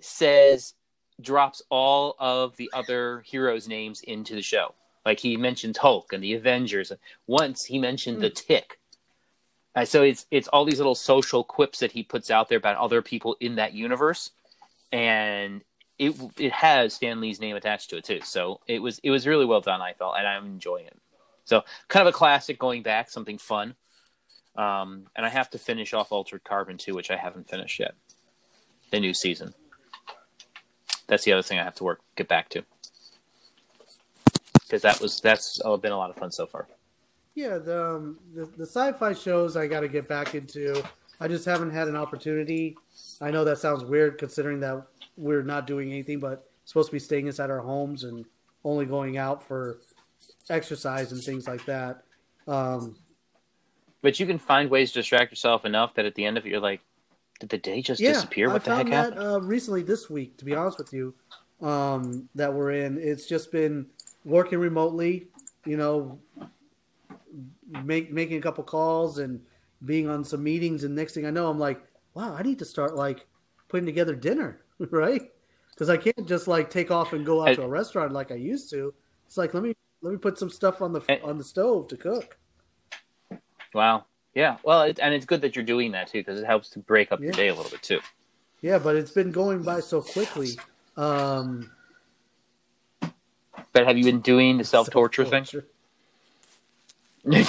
says 0.00 0.72
drops 1.20 1.62
all 1.68 2.16
of 2.18 2.56
the 2.56 2.70
other 2.72 3.20
heroes 3.26 3.68
names 3.68 4.00
into 4.00 4.34
the 4.34 4.40
show. 4.40 4.74
Like 5.04 5.20
he 5.20 5.36
mentions 5.36 5.76
hulk 5.76 6.14
and 6.14 6.24
the 6.24 6.32
avengers. 6.32 6.92
Once 7.26 7.66
he 7.66 7.78
mentioned 7.78 8.22
the 8.22 8.30
tick. 8.30 8.78
Uh, 9.76 9.84
so 9.84 10.02
it's 10.02 10.24
it's 10.30 10.48
all 10.48 10.64
these 10.64 10.78
little 10.78 10.94
social 10.94 11.44
quips 11.44 11.80
that 11.80 11.92
he 11.92 12.02
puts 12.02 12.30
out 12.30 12.48
there 12.48 12.56
about 12.58 12.78
other 12.78 13.02
people 13.02 13.36
in 13.40 13.56
that 13.56 13.74
universe. 13.74 14.30
And 14.92 15.62
it 15.98 16.18
it 16.38 16.52
has 16.52 16.94
stan 16.94 17.20
lee's 17.20 17.38
name 17.38 17.54
attached 17.54 17.90
to 17.90 17.98
it 17.98 18.04
too. 18.04 18.20
So 18.22 18.60
it 18.66 18.78
was 18.78 18.98
it 19.00 19.10
was 19.10 19.26
really 19.26 19.44
well 19.44 19.60
done 19.60 19.82
i 19.82 19.92
felt 19.92 20.16
and 20.16 20.26
i'm 20.26 20.46
enjoying 20.46 20.86
it 20.86 20.96
so 21.44 21.62
kind 21.88 22.06
of 22.06 22.14
a 22.14 22.16
classic 22.16 22.58
going 22.58 22.82
back 22.82 23.10
something 23.10 23.38
fun 23.38 23.74
um, 24.56 25.06
and 25.16 25.26
I 25.26 25.28
have 25.28 25.50
to 25.50 25.58
finish 25.58 25.92
off 25.92 26.12
Altered 26.12 26.44
Carbon 26.44 26.78
too, 26.78 26.94
which 26.94 27.10
I 27.10 27.16
haven't 27.16 27.48
finished 27.48 27.80
yet. 27.80 27.94
The 28.90 29.00
new 29.00 29.14
season. 29.14 29.52
That's 31.06 31.24
the 31.24 31.32
other 31.32 31.42
thing 31.42 31.58
I 31.58 31.64
have 31.64 31.74
to 31.76 31.84
work 31.84 32.00
get 32.16 32.28
back 32.28 32.48
to 32.50 32.64
because 34.60 34.82
that 34.82 35.00
was 35.00 35.20
that's 35.20 35.60
oh, 35.64 35.76
been 35.76 35.92
a 35.92 35.96
lot 35.96 36.10
of 36.10 36.16
fun 36.16 36.30
so 36.30 36.46
far. 36.46 36.66
Yeah, 37.34 37.58
the, 37.58 37.96
um, 37.96 38.18
the 38.34 38.46
the 38.56 38.66
sci-fi 38.66 39.12
shows 39.12 39.56
I 39.56 39.66
got 39.66 39.80
to 39.80 39.88
get 39.88 40.08
back 40.08 40.34
into. 40.34 40.82
I 41.20 41.28
just 41.28 41.44
haven't 41.44 41.70
had 41.70 41.88
an 41.88 41.96
opportunity. 41.96 42.76
I 43.20 43.30
know 43.30 43.44
that 43.44 43.58
sounds 43.58 43.84
weird 43.84 44.18
considering 44.18 44.60
that 44.60 44.86
we're 45.16 45.42
not 45.42 45.66
doing 45.66 45.90
anything 45.90 46.20
but 46.20 46.48
supposed 46.64 46.88
to 46.88 46.92
be 46.92 46.98
staying 46.98 47.26
inside 47.26 47.50
our 47.50 47.60
homes 47.60 48.04
and 48.04 48.24
only 48.64 48.86
going 48.86 49.18
out 49.18 49.42
for 49.42 49.78
exercise 50.50 51.12
and 51.12 51.22
things 51.22 51.46
like 51.46 51.64
that. 51.66 52.02
Um, 52.46 52.96
But 54.02 54.20
you 54.20 54.26
can 54.26 54.38
find 54.38 54.70
ways 54.70 54.92
to 54.92 55.00
distract 55.00 55.32
yourself 55.32 55.64
enough 55.64 55.94
that 55.94 56.04
at 56.04 56.14
the 56.14 56.24
end 56.24 56.36
of 56.36 56.44
it, 56.44 56.50
you're 56.50 56.60
like, 56.60 56.80
"Did 57.40 57.48
the 57.48 57.58
day 57.58 57.80
just 57.80 58.00
yeah, 58.00 58.12
disappear? 58.12 58.48
What 58.50 58.62
I 58.62 58.64
the 58.64 58.74
heck 58.76 58.90
that 58.90 59.12
happened?" 59.12 59.28
uh, 59.28 59.40
recently 59.40 59.82
this 59.82 60.10
week. 60.10 60.36
To 60.38 60.44
be 60.44 60.54
honest 60.54 60.78
with 60.78 60.92
you, 60.92 61.14
um, 61.62 62.28
that 62.34 62.52
we're 62.52 62.72
in, 62.72 62.98
it's 62.98 63.26
just 63.26 63.50
been 63.50 63.86
working 64.24 64.58
remotely. 64.58 65.28
You 65.64 65.78
know, 65.78 66.18
make, 67.84 68.12
making 68.12 68.36
a 68.38 68.40
couple 68.42 68.62
calls 68.64 69.18
and 69.18 69.40
being 69.86 70.08
on 70.08 70.24
some 70.24 70.42
meetings, 70.42 70.84
and 70.84 70.94
next 70.94 71.14
thing 71.14 71.26
I 71.26 71.30
know, 71.30 71.48
I'm 71.48 71.58
like, 71.58 71.80
wow, 72.14 72.34
I 72.34 72.42
need 72.42 72.58
to 72.58 72.64
start 72.64 72.94
like 72.94 73.26
putting 73.68 73.86
together 73.86 74.14
dinner, 74.14 74.60
right? 74.90 75.30
Because 75.70 75.88
I 75.88 75.96
can't 75.96 76.26
just 76.28 76.46
like 76.46 76.70
take 76.70 76.90
off 76.90 77.12
and 77.14 77.24
go 77.24 77.40
out 77.42 77.48
I- 77.48 77.54
to 77.54 77.62
a 77.62 77.68
restaurant 77.68 78.12
like 78.12 78.30
I 78.30 78.36
used 78.36 78.70
to. 78.70 78.92
It's 79.26 79.36
like 79.38 79.54
let 79.54 79.62
me 79.62 79.74
let 80.04 80.12
me 80.12 80.18
put 80.18 80.38
some 80.38 80.50
stuff 80.50 80.82
on 80.82 80.92
the 80.92 81.00
And- 81.08 81.22
on 81.22 81.38
the 81.38 81.44
stove 81.44 81.88
to 81.88 81.96
cook. 81.96 82.36
Wow. 83.72 84.04
Yeah. 84.34 84.58
Well, 84.62 84.82
it, 84.82 84.98
and 85.00 85.14
it's 85.14 85.24
good 85.24 85.40
that 85.40 85.56
you're 85.56 85.64
doing 85.64 85.92
that 85.92 86.08
too 86.08 86.18
because 86.20 86.38
it 86.38 86.44
helps 86.46 86.68
to 86.70 86.78
break 86.78 87.10
up 87.10 87.20
your 87.20 87.32
day 87.32 87.48
a 87.48 87.54
little 87.54 87.70
bit 87.70 87.82
too. 87.82 88.00
Yeah, 88.60 88.78
but 88.78 88.96
it's 88.96 89.10
been 89.12 89.32
going 89.32 89.62
by 89.62 89.80
so 89.80 90.02
quickly. 90.02 90.50
Um, 90.96 91.70
But 93.72 93.86
have 93.86 93.96
you 93.98 94.04
been 94.04 94.20
doing 94.20 94.58
the 94.58 94.64
self 94.64 94.90
torture 94.90 95.24
thing? 95.24 95.46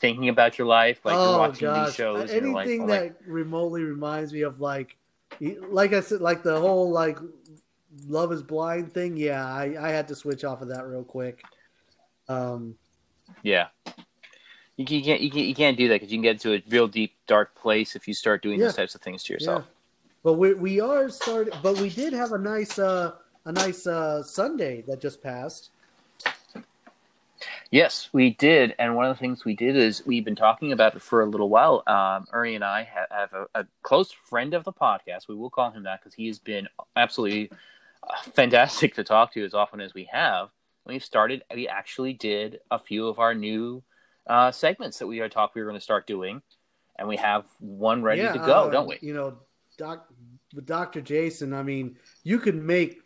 Thinking 0.00 0.28
about 0.28 0.58
your 0.58 0.66
life, 0.66 1.00
like 1.04 1.14
you're 1.14 1.22
oh 1.22 1.38
watching 1.38 1.68
gosh, 1.68 1.86
these 1.86 1.94
shows, 1.94 2.30
and 2.30 2.46
you're 2.46 2.54
like, 2.54 2.66
anything 2.66 2.82
oh, 2.82 2.86
that 2.88 3.02
like, 3.02 3.14
remotely 3.26 3.82
reminds 3.82 4.32
me 4.32 4.42
of 4.42 4.60
like, 4.60 4.96
like 5.40 5.92
I 5.92 6.00
said, 6.00 6.20
like 6.20 6.42
the 6.42 6.60
whole 6.60 6.90
like 6.90 7.18
Love 8.06 8.32
Is 8.32 8.42
Blind 8.42 8.92
thing. 8.92 9.16
Yeah, 9.16 9.44
I, 9.46 9.76
I 9.80 9.88
had 9.90 10.08
to 10.08 10.14
switch 10.14 10.44
off 10.44 10.62
of 10.62 10.68
that 10.68 10.86
real 10.86 11.04
quick. 11.04 11.42
Um, 12.28 12.74
yeah. 13.42 13.68
You, 14.76 14.86
can- 14.86 14.96
you 14.96 15.02
can't 15.04 15.20
you 15.20 15.30
can't 15.30 15.46
you 15.46 15.54
can't 15.54 15.76
do 15.76 15.88
that 15.88 15.94
because 15.96 16.10
you 16.10 16.16
can 16.18 16.22
get 16.22 16.32
into 16.44 16.54
a 16.54 16.62
real 16.70 16.88
deep 16.88 17.14
dark 17.26 17.54
place 17.54 17.94
if 17.94 18.08
you 18.08 18.14
start 18.14 18.42
doing 18.42 18.58
Yeah. 18.58 18.66
those 18.66 18.76
types 18.76 18.94
of 18.94 19.00
things 19.02 19.22
to 19.24 19.32
yourself. 19.34 19.64
yeah, 19.66 19.70
but 20.24 20.32
we 20.34 20.54
we 20.54 20.80
are 20.80 21.08
starting. 21.10 21.52
But 21.62 21.78
we 21.78 21.90
did 21.90 22.12
have 22.14 22.32
a 22.32 22.38
nice 22.38 22.78
uh 22.78 23.12
a 23.44 23.52
nice 23.52 23.86
uh 23.86 24.22
Sunday 24.22 24.82
that 24.88 25.00
just 25.00 25.22
passed. 25.22 25.70
Yes, 27.70 28.10
we 28.12 28.30
did, 28.34 28.74
and 28.78 28.94
one 28.94 29.06
of 29.06 29.16
the 29.16 29.20
things 29.20 29.44
we 29.44 29.56
did 29.56 29.76
is 29.76 30.04
we've 30.06 30.24
been 30.24 30.36
talking 30.36 30.72
about 30.72 30.94
it 30.94 31.02
for 31.02 31.22
a 31.22 31.26
little 31.26 31.48
while. 31.48 31.82
Um, 31.86 32.26
Ernie 32.32 32.54
and 32.54 32.62
I 32.62 32.84
ha- 32.84 33.06
have 33.10 33.32
a, 33.32 33.46
a 33.54 33.66
close 33.82 34.12
friend 34.12 34.54
of 34.54 34.62
the 34.64 34.72
podcast. 34.72 35.26
We 35.26 35.34
will 35.34 35.50
call 35.50 35.70
him 35.70 35.82
that 35.84 36.00
because 36.00 36.14
he 36.14 36.26
has 36.28 36.38
been 36.38 36.68
absolutely 36.96 37.50
fantastic 38.32 38.94
to 38.96 39.04
talk 39.04 39.32
to 39.34 39.44
as 39.44 39.54
often 39.54 39.80
as 39.80 39.94
we 39.94 40.08
have. 40.12 40.48
When 40.84 40.94
we 40.94 41.00
started, 41.00 41.44
we 41.54 41.68
actually 41.68 42.12
did 42.12 42.60
a 42.70 42.78
few 42.78 43.06
of 43.06 43.18
our 43.18 43.34
new 43.34 43.82
uh, 44.26 44.50
segments 44.50 44.98
that 44.98 45.06
we 45.06 45.18
had 45.18 45.30
talked 45.30 45.54
we 45.54 45.60
were 45.60 45.68
going 45.68 45.78
to 45.78 45.84
start 45.84 46.06
doing, 46.06 46.42
and 46.98 47.06
we 47.06 47.16
have 47.16 47.46
one 47.60 48.02
ready 48.02 48.22
yeah, 48.22 48.32
to 48.32 48.38
go, 48.38 48.64
uh, 48.64 48.70
don't 48.70 48.88
we? 48.88 48.98
You 49.00 49.14
know, 49.14 49.38
doc 49.78 50.08
with 50.54 50.66
Doctor 50.66 51.00
Jason. 51.00 51.54
I 51.54 51.62
mean, 51.62 51.96
you 52.24 52.38
could 52.38 52.56
make 52.56 53.00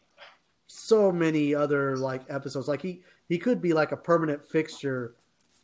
so 0.69 1.13
many 1.13 1.55
other 1.55 1.97
like 1.97 2.23
episodes. 2.29 2.69
Like 2.69 2.83
he 2.83 3.03
he 3.29 3.39
could 3.39 3.61
be 3.61 3.73
like 3.73 3.93
a 3.93 3.97
permanent 3.97 4.45
fixture 4.45 5.15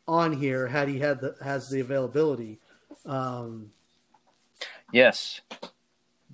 on 0.06 0.32
here 0.32 0.66
had 0.66 0.88
he 0.88 0.98
had 0.98 1.20
the 1.20 1.34
has 1.42 1.70
the 1.70 1.80
availability. 1.80 2.58
Um, 3.06 3.70
Yes. 4.92 5.40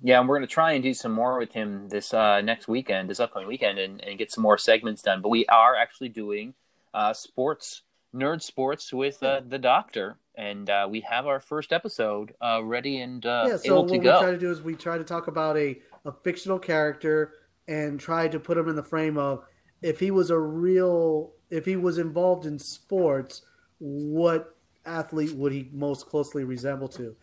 Yeah, 0.01 0.19
and 0.19 0.29
we're 0.29 0.37
going 0.37 0.47
to 0.47 0.53
try 0.53 0.73
and 0.73 0.83
do 0.83 0.93
some 0.93 1.11
more 1.11 1.37
with 1.37 1.51
him 1.51 1.89
this 1.89 2.13
uh, 2.13 2.41
next 2.41 2.67
weekend, 2.67 3.09
this 3.09 3.19
upcoming 3.19 3.47
weekend, 3.47 3.79
and, 3.79 4.01
and 4.01 4.17
get 4.17 4.31
some 4.31 4.41
more 4.41 4.57
segments 4.57 5.01
done. 5.01 5.21
But 5.21 5.29
we 5.29 5.45
are 5.47 5.75
actually 5.75 6.09
doing 6.09 6.53
uh, 6.93 7.13
sports 7.13 7.83
Nerd 8.13 8.41
Sports 8.41 8.91
with 8.91 9.21
uh, 9.21 9.41
the 9.47 9.59
Doctor, 9.59 10.17
and 10.35 10.69
uh, 10.69 10.87
we 10.89 11.01
have 11.01 11.27
our 11.27 11.39
first 11.39 11.71
episode 11.71 12.33
uh, 12.41 12.63
ready 12.63 13.01
and 13.01 13.25
uh, 13.25 13.45
yeah, 13.47 13.57
so 13.57 13.65
able 13.65 13.81
what 13.83 13.87
to 13.89 13.97
we 13.99 14.03
try 14.03 14.31
to 14.31 14.37
do 14.37 14.51
is 14.51 14.61
we 14.61 14.75
try 14.75 14.97
to 14.97 15.03
talk 15.03 15.27
about 15.27 15.57
a, 15.57 15.79
a 16.05 16.11
fictional 16.23 16.57
character 16.57 17.33
and 17.67 17.99
try 17.99 18.27
to 18.27 18.39
put 18.39 18.57
him 18.57 18.67
in 18.67 18.75
the 18.75 18.83
frame 18.83 19.17
of 19.17 19.43
if 19.81 19.99
he 19.99 20.09
was 20.09 20.31
a 20.31 20.39
real 20.39 21.33
if 21.51 21.65
he 21.65 21.75
was 21.75 21.97
involved 21.97 22.45
in 22.45 22.57
sports, 22.57 23.43
what 23.77 24.55
athlete 24.85 25.33
would 25.35 25.51
he 25.51 25.69
most 25.71 26.07
closely 26.07 26.43
resemble 26.43 26.87
to? 26.87 27.15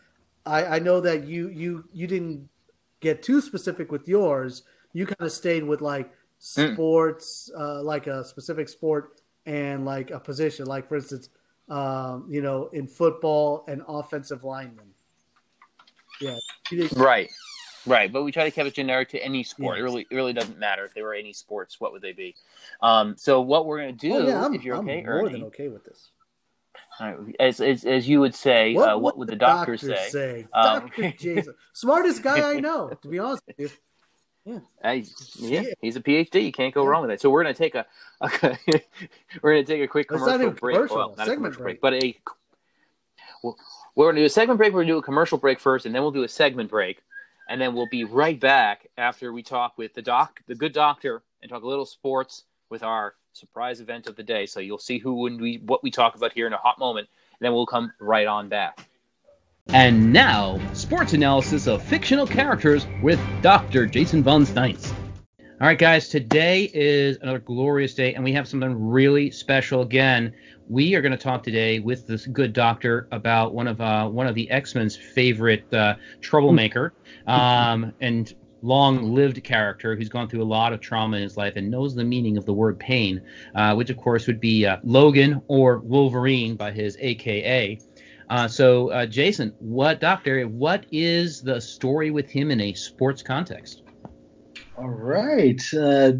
I, 0.45 0.65
I 0.65 0.79
know 0.79 1.01
that 1.01 1.27
you 1.27 1.49
you 1.49 1.83
you 1.91 2.07
didn't 2.07 2.47
get 2.99 3.21
too 3.23 3.41
specific 3.41 3.91
with 3.91 4.07
yours. 4.07 4.63
You 4.93 5.05
kind 5.05 5.21
of 5.21 5.31
stayed 5.31 5.63
with 5.63 5.81
like 5.81 6.11
Mm. 6.39 6.73
sports, 6.73 7.49
uh, 7.57 7.81
like 7.81 8.05
a 8.05 8.23
specific 8.23 8.69
sport 8.69 9.21
and 9.47 9.85
like 9.85 10.11
a 10.11 10.19
position. 10.19 10.67
Like 10.67 10.87
for 10.87 10.95
instance, 10.97 11.29
um, 11.67 12.27
you 12.29 12.41
know, 12.41 12.67
in 12.73 12.87
football, 12.87 13.65
an 13.67 13.83
offensive 13.87 14.43
lineman. 14.43 14.93
Yeah, 16.21 16.37
Right, 16.95 17.29
right. 17.87 18.11
But 18.11 18.23
we 18.23 18.31
try 18.31 18.43
to 18.43 18.51
keep 18.51 18.65
it 18.65 18.73
generic 18.75 19.09
to 19.09 19.23
any 19.23 19.43
sport. 19.43 19.79
It 19.79 19.81
really, 19.83 20.07
it 20.09 20.15
really 20.15 20.33
doesn't 20.33 20.57
matter 20.59 20.83
if 20.85 20.93
they 20.93 21.01
were 21.01 21.13
any 21.15 21.33
sports. 21.33 21.79
What 21.81 21.91
would 21.91 22.01
they 22.03 22.13
be? 22.13 22.35
Um, 22.81 23.15
so 23.17 23.41
what 23.41 23.65
we're 23.65 23.79
gonna 23.79 23.91
do, 23.93 24.13
Oh, 24.13 24.27
yeah, 24.27 24.45
I'm, 24.45 24.53
if 24.53 24.63
you're 24.63 24.75
I'm 24.75 24.81
okay, 24.87 25.01
more 25.03 25.13
Ernie, 25.25 25.31
than 25.33 25.43
okay 25.45 25.69
with 25.69 25.83
this. 25.85 26.09
As, 27.39 27.59
as 27.61 27.85
as 27.85 28.07
you 28.07 28.19
would 28.19 28.35
say, 28.35 28.75
uh, 28.75 28.97
what 28.97 29.17
would 29.17 29.27
the 29.27 29.35
doctor, 29.35 29.77
say? 29.77 30.45
Um, 30.53 30.63
Doctor 30.81 31.11
Jason, 31.19 31.53
smartest 31.73 32.23
guy 32.23 32.55
I 32.55 32.59
know. 32.59 32.89
To 33.01 33.07
be 33.07 33.19
honest 33.19 33.43
with 33.47 33.59
you. 33.59 33.69
Yeah, 34.45 34.59
Yeah. 35.39 35.63
he's 35.81 35.95
a 35.97 36.01
PhD. 36.01 36.43
You 36.45 36.51
can't 36.53 36.73
go 36.73 36.83
Yeah. 36.83 36.89
wrong 36.89 37.01
with 37.01 37.09
that. 37.11 37.19
So 37.21 37.29
we're 37.29 37.43
gonna 37.43 37.53
take 37.53 37.75
a, 37.75 37.85
a 38.21 38.29
we're 39.41 39.53
gonna 39.55 39.63
take 39.65 39.81
a 39.81 39.87
quick 39.87 40.07
commercial 40.07 40.51
break. 40.51 40.75
commercial, 40.75 40.95
well, 40.97 41.09
not 41.17 41.27
a 41.27 41.31
segment 41.31 41.55
commercial 41.55 41.63
break. 41.63 41.81
break, 41.81 41.81
but 41.81 41.93
a. 42.03 42.17
Well, 43.43 43.57
we're 43.95 44.07
gonna 44.09 44.21
do 44.21 44.25
a 44.25 44.29
segment 44.29 44.57
break. 44.57 44.73
We're 44.73 44.81
gonna 44.83 44.93
do 44.93 44.97
a 44.97 45.03
commercial 45.03 45.37
break 45.37 45.59
first, 45.59 45.85
and 45.85 45.93
then 45.93 46.01
we'll 46.01 46.11
do 46.11 46.23
a 46.23 46.29
segment 46.29 46.69
break, 46.69 47.01
and 47.49 47.59
then 47.59 47.75
we'll 47.75 47.89
be 47.89 48.03
right 48.05 48.39
back 48.39 48.87
after 48.97 49.33
we 49.33 49.43
talk 49.43 49.77
with 49.77 49.93
the 49.93 50.01
doc, 50.01 50.39
the 50.47 50.55
good 50.55 50.73
doctor, 50.73 51.23
and 51.41 51.49
talk 51.51 51.63
a 51.63 51.67
little 51.67 51.85
sports 51.85 52.45
with 52.69 52.83
our 52.83 53.15
surprise 53.37 53.79
event 53.79 54.07
of 54.07 54.15
the 54.15 54.23
day. 54.23 54.45
So 54.45 54.59
you'll 54.59 54.77
see 54.77 54.97
who 54.97 55.27
and 55.27 55.39
we 55.39 55.57
what 55.65 55.83
we 55.83 55.91
talk 55.91 56.15
about 56.15 56.33
here 56.33 56.47
in 56.47 56.53
a 56.53 56.57
hot 56.57 56.79
moment, 56.79 57.07
and 57.39 57.45
then 57.45 57.53
we'll 57.53 57.65
come 57.65 57.93
right 57.99 58.27
on 58.27 58.49
back. 58.49 58.87
And 59.69 60.13
now, 60.13 60.59
sports 60.73 61.13
analysis 61.13 61.67
of 61.67 61.83
fictional 61.83 62.25
characters 62.25 62.87
with 63.01 63.19
Dr. 63.41 63.85
Jason 63.85 64.23
Von 64.23 64.45
Steins. 64.45 64.93
All 65.59 65.65
right, 65.65 65.77
guys, 65.77 66.07
today 66.07 66.69
is 66.73 67.17
another 67.21 67.39
glorious 67.39 67.93
day, 67.95 68.13
and 68.13 68.23
we 68.23 68.31
have 68.31 68.47
something 68.47 68.89
really 68.89 69.31
special 69.31 69.81
again. 69.81 70.33
We 70.69 70.95
are 70.95 71.01
going 71.01 71.11
to 71.11 71.17
talk 71.17 71.43
today 71.43 71.79
with 71.79 72.07
this 72.07 72.27
good 72.27 72.53
doctor 72.53 73.07
about 73.11 73.53
one 73.53 73.67
of 73.67 73.81
uh, 73.81 74.07
one 74.07 74.27
of 74.27 74.35
the 74.35 74.49
X 74.51 74.75
Men's 74.75 74.95
favorite 74.95 75.73
uh, 75.73 75.95
troublemaker 76.21 76.93
um, 77.25 77.91
and 77.99 78.33
long-lived 78.61 79.43
character 79.43 79.95
who's 79.95 80.09
gone 80.09 80.27
through 80.27 80.43
a 80.43 80.45
lot 80.45 80.73
of 80.73 80.81
trauma 80.81 81.17
in 81.17 81.23
his 81.23 81.37
life 81.37 81.53
and 81.55 81.69
knows 81.69 81.95
the 81.95 82.03
meaning 82.03 82.37
of 82.37 82.45
the 82.45 82.53
word 82.53 82.79
pain, 82.79 83.21
uh, 83.55 83.73
which 83.75 83.89
of 83.89 83.97
course 83.97 84.27
would 84.27 84.39
be 84.39 84.65
uh, 84.65 84.77
Logan 84.83 85.41
or 85.47 85.79
Wolverine 85.79 86.55
by 86.55 86.71
his 86.71 86.97
AKA. 86.99 87.79
Uh, 88.29 88.47
so, 88.47 88.89
uh, 88.89 89.05
Jason, 89.05 89.53
what 89.59 90.01
doctor? 90.01 90.43
What 90.43 90.85
is 90.91 91.41
the 91.41 91.61
story 91.61 92.11
with 92.11 92.29
him 92.29 92.51
in 92.51 92.59
a 92.59 92.73
sports 92.73 93.21
context? 93.21 93.83
All 94.77 94.89
right. 94.89 95.61
Uh, 95.73 96.13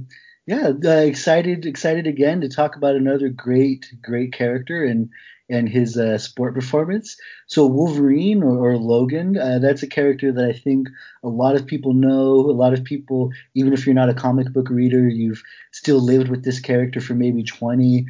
yeah, 0.45 0.71
uh, 0.83 0.89
excited, 0.89 1.65
excited 1.65 2.07
again 2.07 2.39
to 2.41 2.49
talk 2.49 2.77
about 2.77 2.95
another 2.95 3.27
great, 3.27 3.85
great 4.01 4.31
character 4.31 4.85
and 4.85 5.09
and 5.49 5.69
his 5.69 5.97
uh, 5.97 6.17
sport 6.17 6.53
performance. 6.53 7.17
So 7.47 7.65
Wolverine 7.65 8.43
or, 8.43 8.57
or 8.71 8.77
Logan, 8.77 9.37
uh, 9.37 9.59
that's 9.59 9.83
a 9.83 9.87
character 9.87 10.31
that 10.31 10.45
I 10.45 10.53
think 10.53 10.89
a 11.23 11.29
lot 11.29 11.55
of 11.55 11.65
people 11.65 11.93
know. 11.93 12.33
A 12.35 12.51
lot 12.51 12.73
of 12.73 12.83
people, 12.83 13.31
even 13.55 13.73
if 13.73 13.85
you're 13.85 13.95
not 13.95 14.09
a 14.09 14.13
comic 14.13 14.51
book 14.51 14.69
reader, 14.69 15.07
you've 15.07 15.41
still 15.71 15.99
lived 15.99 16.29
with 16.29 16.43
this 16.43 16.59
character 16.59 16.99
for 16.99 17.13
maybe 17.13 17.43
20, 17.43 18.05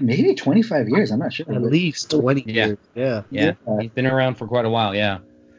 maybe 0.00 0.34
25 0.34 0.88
years. 0.88 1.10
I'm 1.10 1.18
not 1.18 1.32
sure. 1.32 1.46
At 1.52 1.62
least 1.62 2.10
20 2.10 2.44
Yeah. 2.46 2.66
years. 2.66 2.78
Yeah. 2.94 3.22
Yeah, 3.30 3.52
Yeah. 3.66 3.80
he's 3.80 3.90
been 3.90 4.06
around 4.06 4.36
for 4.36 4.46
quite 4.46 4.64
a 4.64 4.70
while. 4.70 4.94
Yeah. 4.94 5.18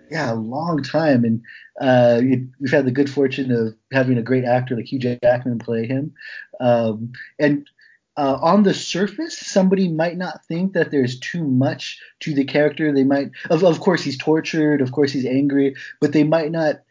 yeah, 0.09 0.33
a 0.33 0.35
long 0.35 0.81
time. 0.81 1.23
And 1.23 1.41
uh, 1.79 2.21
we've 2.59 2.71
had 2.71 2.85
the 2.85 2.91
good 2.91 3.09
fortune 3.09 3.51
of 3.51 3.75
having 3.93 4.17
a 4.17 4.23
great 4.23 4.43
actor 4.45 4.75
like 4.75 4.85
Hugh 4.85 4.97
Jackman 4.97 5.59
play 5.59 5.85
him. 5.85 6.13
Um, 6.59 7.13
and 7.37 7.69
uh, 8.19 8.37
on 8.41 8.63
the 8.63 8.73
surface, 8.73 9.37
somebody 9.37 9.87
might 9.87 10.17
not 10.17 10.43
think 10.45 10.73
that 10.73 10.91
there's 10.91 11.19
too 11.19 11.41
much 11.41 12.01
to 12.19 12.33
the 12.33 12.43
character. 12.43 12.91
They 12.91 13.05
might, 13.05 13.31
of, 13.49 13.63
of 13.63 13.79
course, 13.79 14.03
he's 14.03 14.17
tortured, 14.17 14.81
of 14.81 14.91
course, 14.91 15.13
he's 15.13 15.25
angry, 15.25 15.75
but 16.01 16.11
they 16.11 16.25
might 16.25 16.51
not 16.51 16.81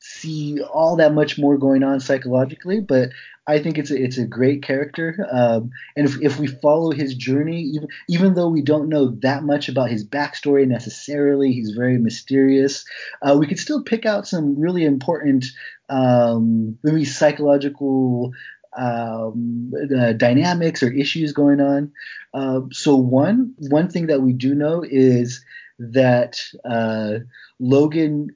see 0.00 0.60
all 0.60 0.96
that 0.96 1.14
much 1.14 1.38
more 1.38 1.56
going 1.56 1.84
on 1.84 2.00
psychologically. 2.00 2.80
But 2.80 3.10
I 3.46 3.60
think 3.60 3.78
it's 3.78 3.92
a, 3.92 4.02
it's 4.02 4.18
a 4.18 4.26
great 4.26 4.64
character. 4.64 5.24
Um, 5.30 5.70
and 5.94 6.08
if, 6.08 6.20
if 6.20 6.40
we 6.40 6.48
follow 6.48 6.90
his 6.90 7.14
journey, 7.14 7.60
even 7.60 7.88
even 8.08 8.34
though 8.34 8.48
we 8.48 8.62
don't 8.62 8.88
know 8.88 9.14
that 9.22 9.44
much 9.44 9.68
about 9.68 9.90
his 9.90 10.04
backstory 10.04 10.66
necessarily, 10.66 11.52
he's 11.52 11.70
very 11.70 11.98
mysterious. 11.98 12.84
Uh, 13.22 13.36
we 13.38 13.46
could 13.46 13.60
still 13.60 13.84
pick 13.84 14.04
out 14.04 14.26
some 14.26 14.58
really 14.58 14.84
important, 14.84 15.44
um, 15.88 16.76
maybe 16.82 17.04
psychological 17.04 18.32
um, 18.76 19.72
uh, 19.96 20.12
dynamics 20.12 20.82
or 20.82 20.92
issues 20.92 21.32
going 21.32 21.60
on. 21.60 21.92
Uh, 22.34 22.60
so 22.70 22.96
one 22.96 23.54
one 23.58 23.88
thing 23.88 24.06
that 24.06 24.22
we 24.22 24.32
do 24.32 24.54
know 24.54 24.84
is 24.88 25.44
that 25.78 26.40
uh, 26.64 27.18
Logan 27.58 28.28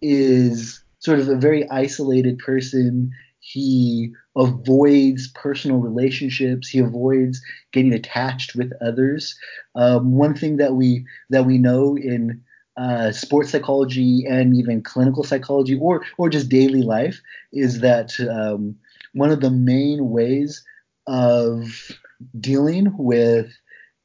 is 0.00 0.82
sort 0.98 1.18
of 1.18 1.28
a 1.28 1.36
very 1.36 1.68
isolated 1.68 2.38
person. 2.38 3.10
He 3.40 4.12
avoids 4.36 5.28
personal 5.28 5.78
relationships. 5.78 6.68
He 6.68 6.78
avoids 6.78 7.42
getting 7.72 7.92
attached 7.92 8.54
with 8.54 8.72
others. 8.80 9.36
Um, 9.74 10.12
one 10.12 10.34
thing 10.34 10.58
that 10.58 10.74
we 10.74 11.04
that 11.30 11.44
we 11.44 11.58
know 11.58 11.96
in 11.96 12.42
uh, 12.76 13.12
sports 13.12 13.50
psychology 13.50 14.24
and 14.28 14.56
even 14.56 14.82
clinical 14.82 15.24
psychology, 15.24 15.76
or 15.78 16.04
or 16.18 16.30
just 16.30 16.48
daily 16.48 16.82
life, 16.82 17.20
is 17.52 17.80
that 17.80 18.18
um, 18.20 18.76
one 19.12 19.30
of 19.30 19.40
the 19.40 19.50
main 19.50 20.10
ways 20.10 20.64
of 21.06 21.90
dealing 22.38 22.92
with 22.96 23.52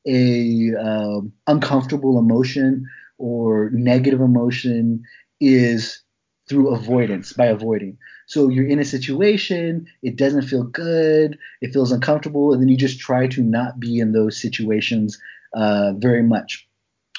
a 0.08 0.74
um, 0.80 1.34
uncomfortable 1.48 2.18
emotion 2.18 2.86
or 3.18 3.70
negative 3.72 4.22
emotion 4.22 5.04
is 5.40 6.02
through 6.50 6.74
avoidance 6.74 7.34
by 7.34 7.46
avoiding. 7.48 7.98
So 8.28 8.50
you're 8.50 8.68
in 8.68 8.80
a 8.80 8.86
situation, 8.86 9.88
it 10.02 10.16
doesn't 10.16 10.44
feel 10.44 10.64
good, 10.64 11.38
it 11.62 11.74
feels 11.74 11.92
uncomfortable, 11.92 12.54
and 12.54 12.62
then 12.62 12.70
you 12.70 12.78
just 12.78 13.00
try 13.00 13.28
to 13.28 13.42
not 13.42 13.80
be 13.80 14.00
in 14.00 14.14
those 14.14 14.42
situations 14.42 15.20
uh, 15.54 15.94
very 15.94 16.24
much. 16.24 16.67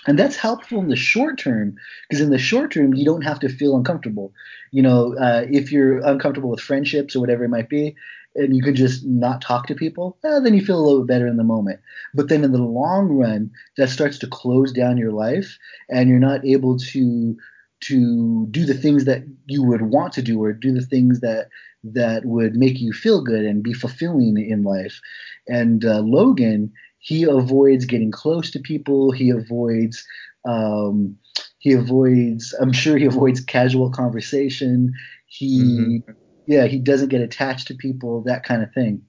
And 0.08 0.18
that's 0.18 0.36
helpful 0.36 0.80
in 0.80 0.88
the 0.88 0.96
short 0.96 1.36
term 1.38 1.76
because 2.08 2.22
in 2.22 2.30
the 2.30 2.38
short 2.38 2.72
term 2.72 2.94
you 2.94 3.04
don't 3.04 3.20
have 3.20 3.38
to 3.40 3.48
feel 3.50 3.76
uncomfortable. 3.76 4.32
You 4.72 4.80
know, 4.80 5.14
uh, 5.18 5.44
if 5.50 5.70
you're 5.70 5.98
uncomfortable 5.98 6.48
with 6.48 6.60
friendships 6.60 7.14
or 7.14 7.20
whatever 7.20 7.44
it 7.44 7.50
might 7.50 7.68
be, 7.68 7.94
and 8.34 8.56
you 8.56 8.62
can 8.62 8.74
just 8.74 9.04
not 9.04 9.42
talk 9.42 9.66
to 9.66 9.74
people, 9.74 10.16
eh, 10.24 10.40
then 10.40 10.54
you 10.54 10.64
feel 10.64 10.80
a 10.80 10.84
little 10.86 11.02
bit 11.02 11.08
better 11.08 11.26
in 11.26 11.36
the 11.36 11.44
moment. 11.44 11.80
But 12.14 12.30
then 12.30 12.42
in 12.42 12.52
the 12.52 12.62
long 12.62 13.08
run, 13.08 13.50
that 13.76 13.90
starts 13.90 14.18
to 14.20 14.26
close 14.26 14.72
down 14.72 14.96
your 14.96 15.12
life, 15.12 15.58
and 15.90 16.08
you're 16.08 16.18
not 16.18 16.44
able 16.44 16.78
to 16.78 17.36
to 17.80 18.46
do 18.50 18.64
the 18.64 18.74
things 18.74 19.04
that 19.04 19.22
you 19.46 19.62
would 19.62 19.82
want 19.82 20.14
to 20.14 20.22
do 20.22 20.42
or 20.42 20.52
do 20.54 20.72
the 20.72 20.84
things 20.84 21.20
that 21.20 21.48
that 21.84 22.24
would 22.24 22.56
make 22.56 22.80
you 22.80 22.92
feel 22.92 23.22
good 23.22 23.44
and 23.44 23.62
be 23.62 23.74
fulfilling 23.74 24.38
in 24.38 24.62
life. 24.64 25.00
And 25.46 25.84
uh, 25.84 26.00
Logan, 26.00 26.72
he 26.98 27.24
avoids 27.24 27.84
getting 27.84 28.10
close 28.10 28.50
to 28.52 28.58
people. 28.60 29.10
He 29.12 29.30
avoids 29.30 30.04
um, 30.44 31.16
he 31.58 31.72
avoids. 31.72 32.54
I'm 32.60 32.72
sure 32.72 32.96
he 32.96 33.04
avoids 33.06 33.40
casual 33.40 33.90
conversation. 33.90 34.92
He 35.26 36.02
yeah 36.46 36.66
he 36.66 36.78
doesn't 36.78 37.08
get 37.08 37.20
attached 37.20 37.66
to 37.68 37.74
people. 37.74 38.22
That 38.22 38.44
kind 38.44 38.62
of 38.62 38.72
thing. 38.72 39.02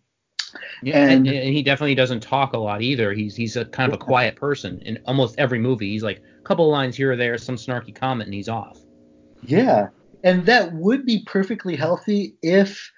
Yeah, 0.81 0.97
and, 1.03 1.27
And- 1.27 1.37
and 1.37 1.53
he 1.53 1.61
definitely 1.61 1.95
doesn't 1.95 2.21
talk 2.21 2.53
a 2.53 2.57
lot 2.57 2.81
either. 2.81 3.13
He's 3.13 3.35
he's 3.35 3.55
a 3.55 3.65
kind 3.65 3.91
of 3.93 4.01
a 4.01 4.03
quiet 4.03 4.35
person 4.35 4.81
in 4.81 4.97
almost 5.05 5.35
every 5.37 5.59
movie. 5.59 5.91
He's 5.91 6.03
like 6.03 6.21
a 6.39 6.43
couple 6.43 6.65
of 6.65 6.71
lines 6.71 6.95
here 6.95 7.11
or 7.11 7.15
there, 7.15 7.37
some 7.37 7.55
snarky 7.55 7.93
comment, 7.93 8.27
and 8.27 8.33
he's 8.33 8.49
off. 8.49 8.79
Yeah, 9.43 9.89
and 10.23 10.45
that 10.47 10.73
would 10.73 11.05
be 11.05 11.23
perfectly 11.25 11.75
healthy 11.75 12.35
if 12.41 12.91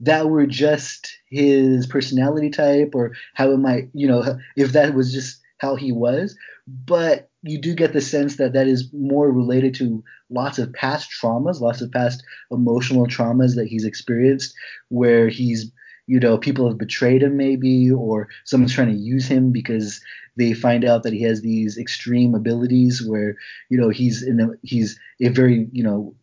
that 0.00 0.28
were 0.28 0.46
just 0.46 1.16
his 1.30 1.86
personality 1.86 2.50
type 2.50 2.92
or 2.94 3.12
how 3.34 3.50
it 3.50 3.58
might, 3.58 3.88
you 3.92 4.06
know, 4.06 4.38
if 4.56 4.72
that 4.72 4.94
was 4.94 5.12
just 5.12 5.40
how 5.58 5.74
he 5.76 5.92
was. 5.92 6.36
But 6.66 7.30
you 7.42 7.60
do 7.60 7.74
get 7.74 7.92
the 7.92 8.00
sense 8.00 8.36
that 8.36 8.52
that 8.54 8.66
is 8.66 8.92
more 8.92 9.30
related 9.30 9.74
to 9.76 10.02
lots 10.30 10.58
of 10.58 10.72
past 10.72 11.10
traumas, 11.10 11.60
lots 11.60 11.80
of 11.80 11.92
past 11.92 12.24
emotional 12.50 13.06
traumas 13.06 13.54
that 13.54 13.68
he's 13.68 13.84
experienced, 13.84 14.54
where 14.88 15.28
he's, 15.28 15.70
you 16.06 16.18
know, 16.18 16.38
people 16.38 16.68
have 16.68 16.78
betrayed 16.78 17.22
him 17.22 17.36
maybe, 17.36 17.90
or 17.90 18.28
someone's 18.44 18.72
trying 18.74 18.92
to 18.92 18.98
use 19.00 19.26
him 19.26 19.52
because 19.52 20.00
they 20.36 20.52
find 20.52 20.84
out 20.84 21.02
that 21.02 21.12
he 21.12 21.22
has 21.22 21.40
these 21.40 21.78
extreme 21.78 22.34
abilities 22.34 23.02
where 23.06 23.36
you 23.70 23.78
know 23.78 23.88
he's 23.88 24.22
in 24.22 24.40
a, 24.40 24.48
he's 24.62 24.98
a 25.20 25.28
very 25.28 25.68
you 25.72 25.82
know 25.82 26.14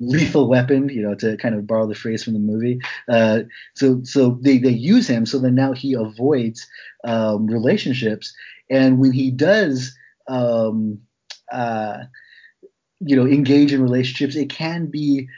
lethal 0.00 0.48
weapon, 0.48 0.88
you 0.88 1.02
know, 1.02 1.14
to 1.14 1.36
kind 1.36 1.54
of 1.54 1.66
borrow 1.66 1.86
the 1.86 1.94
phrase 1.94 2.24
from 2.24 2.34
the 2.34 2.38
movie. 2.38 2.80
Uh, 3.08 3.40
so 3.74 4.00
so 4.04 4.38
they, 4.40 4.58
they 4.58 4.70
use 4.70 5.08
him. 5.08 5.26
So 5.26 5.38
then 5.38 5.54
now 5.54 5.72
he 5.72 5.94
avoids 5.94 6.66
um, 7.04 7.46
relationships, 7.46 8.34
and 8.70 8.98
when 8.98 9.12
he 9.12 9.30
does, 9.30 9.96
um, 10.28 11.00
uh, 11.50 12.04
you 13.00 13.16
know, 13.16 13.26
engage 13.26 13.72
in 13.72 13.82
relationships, 13.82 14.36
it 14.36 14.50
can 14.50 14.86
be 14.86 15.28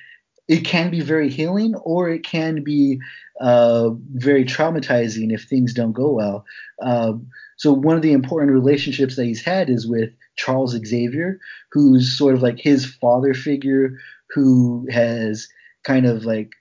it 0.49 0.65
can 0.65 0.91
be 0.91 1.01
very 1.01 1.31
healing, 1.31 1.75
or 1.77 2.11
it 2.11 2.25
can 2.25 2.65
be 2.65 2.99
uh, 3.41 3.91
very 4.15 4.45
traumatizing 4.45 5.33
if 5.33 5.45
things 5.45 5.73
don't 5.73 5.93
go 5.93 6.11
well. 6.13 6.45
Um, 6.83 7.29
so 7.57 7.73
one 7.73 7.97
of 7.97 8.03
the 8.03 8.13
important 8.13 8.53
relationships 8.53 9.17
that 9.17 9.27
he's 9.27 9.45
had 9.45 9.71
is 9.71 9.87
with 9.87 10.11
Charles 10.37 10.73
Xavier, 10.73 11.39
who's 11.71 12.17
sort 12.17 12.35
of 12.35 12.43
like 12.43 12.59
his 12.59 12.85
father 12.85 13.33
figure, 13.33 13.99
who 14.35 14.87
has 14.91 15.49
kind 15.85 16.07
of 16.07 16.25
like 16.25 16.53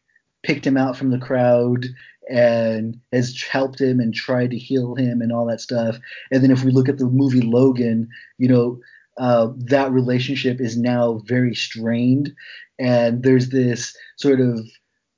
picked 0.43 0.65
him 0.65 0.77
out 0.77 0.95
from 0.95 1.11
the 1.11 1.19
crowd 1.19 1.85
and 2.29 2.99
has 3.11 3.41
helped 3.41 3.81
him 3.81 3.99
and 3.99 4.13
tried 4.13 4.51
to 4.51 4.57
heal 4.57 4.95
him 4.95 5.21
and 5.21 5.31
all 5.31 5.47
that 5.47 5.61
stuff. 5.61 5.97
And 6.31 6.43
then 6.43 6.51
if 6.51 6.63
we 6.63 6.71
look 6.71 6.87
at 6.87 6.97
the 6.97 7.05
movie 7.05 7.41
Logan, 7.41 8.09
you 8.37 8.47
know, 8.47 8.79
uh, 9.17 9.49
that 9.57 9.91
relationship 9.91 10.61
is 10.61 10.77
now 10.77 11.21
very 11.25 11.53
strained, 11.53 12.33
and 12.79 13.21
there's 13.21 13.49
this 13.49 13.95
sort 14.15 14.39
of 14.39 14.65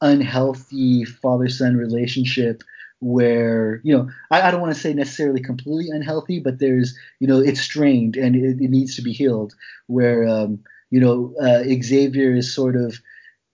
unhealthy 0.02 1.06
father-son 1.06 1.78
relationship 1.78 2.64
where 3.00 3.82
you 3.84 3.96
know 3.96 4.10
I, 4.32 4.42
I 4.44 4.52
don't 4.52 4.62
want 4.62 4.74
to 4.74 4.80
say 4.80 4.94
necessarily 4.94 5.42
completely 5.42 5.90
unhealthy, 5.92 6.40
but 6.40 6.60
there's 6.60 6.98
you 7.20 7.28
know 7.28 7.40
it's 7.40 7.62
strained 7.62 8.16
and 8.16 8.36
it, 8.36 8.58
it 8.60 8.70
needs 8.70 8.96
to 8.96 9.04
be 9.04 9.14
healed. 9.14 9.54
Where 9.86 10.28
um, 10.28 10.64
you 10.92 11.00
know, 11.00 11.34
uh, 11.42 11.64
Xavier 11.82 12.36
is 12.36 12.54
sort 12.54 12.76
of 12.76 13.00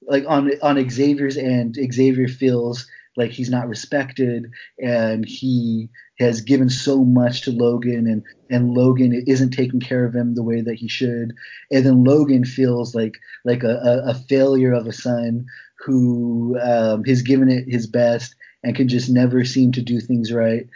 like 0.02 0.26
on 0.28 0.52
on 0.62 0.90
Xavier's 0.90 1.38
end. 1.38 1.78
Xavier 1.94 2.28
feels 2.28 2.88
like 3.16 3.32
he's 3.32 3.50
not 3.50 3.68
respected, 3.68 4.52
and 4.80 5.26
he 5.26 5.90
has 6.20 6.42
given 6.42 6.70
so 6.70 7.04
much 7.04 7.42
to 7.44 7.52
Logan, 7.52 8.08
and 8.08 8.24
and 8.50 8.72
Logan 8.72 9.24
isn't 9.28 9.52
taking 9.52 9.80
care 9.80 10.04
of 10.04 10.16
him 10.16 10.34
the 10.34 10.44
way 10.44 10.62
that 10.62 10.76
he 10.76 10.88
should, 10.88 11.34
and 11.72 11.86
then 11.86 12.04
Logan 12.04 12.44
feels 12.44 12.96
like 12.96 13.14
like 13.46 13.64
a, 13.64 14.04
a, 14.06 14.14
failure 14.14 14.74
of 14.74 14.88
a 14.88 14.94
son 14.94 15.46
who 15.86 16.58
um, 16.62 17.04
has 17.06 17.22
given 17.22 17.50
it 17.50 17.66
his 17.68 17.88
best 17.88 18.36
and 18.64 18.76
can 18.76 18.88
just 18.88 19.10
never 19.10 19.46
seem 19.46 19.72
to 19.74 19.82
do 19.82 20.00
things 20.00 20.34
right, 20.34 20.68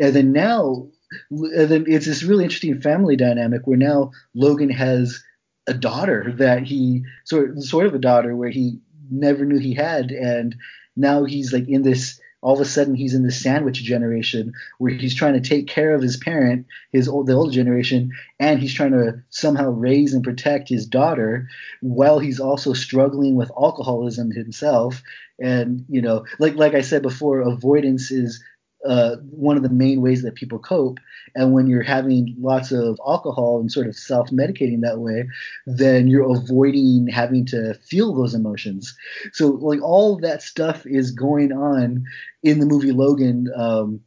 and 0.00 0.14
then 0.14 0.32
now. 0.32 0.88
And 1.30 1.70
then 1.70 1.84
it's 1.88 2.04
this 2.04 2.22
really 2.22 2.44
interesting 2.44 2.82
family 2.82 3.16
dynamic 3.16 3.66
where 3.66 3.78
now 3.78 4.10
Logan 4.34 4.68
has 4.68 5.24
a 5.68 5.74
daughter 5.74 6.34
that 6.38 6.62
he 6.64 7.04
sort 7.24 7.58
sort 7.62 7.86
of 7.86 7.94
a 7.94 7.98
daughter 7.98 8.34
where 8.34 8.48
he 8.48 8.80
never 9.10 9.44
knew 9.44 9.58
he 9.58 9.74
had, 9.74 10.10
and 10.10 10.56
now 10.96 11.24
he's 11.24 11.52
like 11.52 11.68
in 11.68 11.82
this. 11.82 12.20
All 12.40 12.54
of 12.54 12.60
a 12.60 12.64
sudden, 12.64 12.94
he's 12.94 13.14
in 13.14 13.24
the 13.24 13.32
sandwich 13.32 13.82
generation 13.82 14.52
where 14.78 14.92
he's 14.92 15.16
trying 15.16 15.34
to 15.34 15.48
take 15.48 15.66
care 15.66 15.92
of 15.92 16.00
his 16.00 16.16
parent, 16.16 16.66
his 16.92 17.08
old, 17.08 17.26
the 17.26 17.32
old 17.32 17.52
generation, 17.52 18.12
and 18.38 18.60
he's 18.60 18.72
trying 18.72 18.92
to 18.92 19.24
somehow 19.28 19.70
raise 19.70 20.14
and 20.14 20.22
protect 20.22 20.68
his 20.68 20.86
daughter, 20.86 21.48
while 21.80 22.20
he's 22.20 22.38
also 22.38 22.74
struggling 22.74 23.34
with 23.34 23.50
alcoholism 23.50 24.30
himself. 24.30 25.02
And 25.40 25.84
you 25.88 26.00
know, 26.00 26.26
like 26.38 26.54
like 26.54 26.74
I 26.74 26.82
said 26.82 27.02
before, 27.02 27.40
avoidance 27.40 28.12
is 28.12 28.40
uh, 28.84 29.16
one 29.30 29.56
of 29.56 29.62
the 29.62 29.68
main 29.68 30.00
ways 30.00 30.22
that 30.22 30.34
people 30.34 30.58
cope. 30.58 30.98
And 31.34 31.52
when 31.52 31.66
you're 31.66 31.82
having 31.82 32.34
lots 32.38 32.72
of 32.72 32.98
alcohol 33.06 33.60
and 33.60 33.70
sort 33.70 33.86
of 33.86 33.96
self 33.96 34.30
medicating 34.30 34.82
that 34.82 34.98
way, 34.98 35.28
then 35.66 36.08
you're 36.08 36.30
avoiding 36.30 37.08
having 37.08 37.44
to 37.46 37.74
feel 37.74 38.14
those 38.14 38.34
emotions. 38.34 38.96
So, 39.32 39.48
like, 39.48 39.82
all 39.82 40.16
that 40.18 40.42
stuff 40.42 40.86
is 40.86 41.10
going 41.10 41.52
on 41.52 42.04
in 42.42 42.60
the 42.60 42.66
movie 42.66 42.92
Logan. 42.92 43.48
Um, 43.54 44.00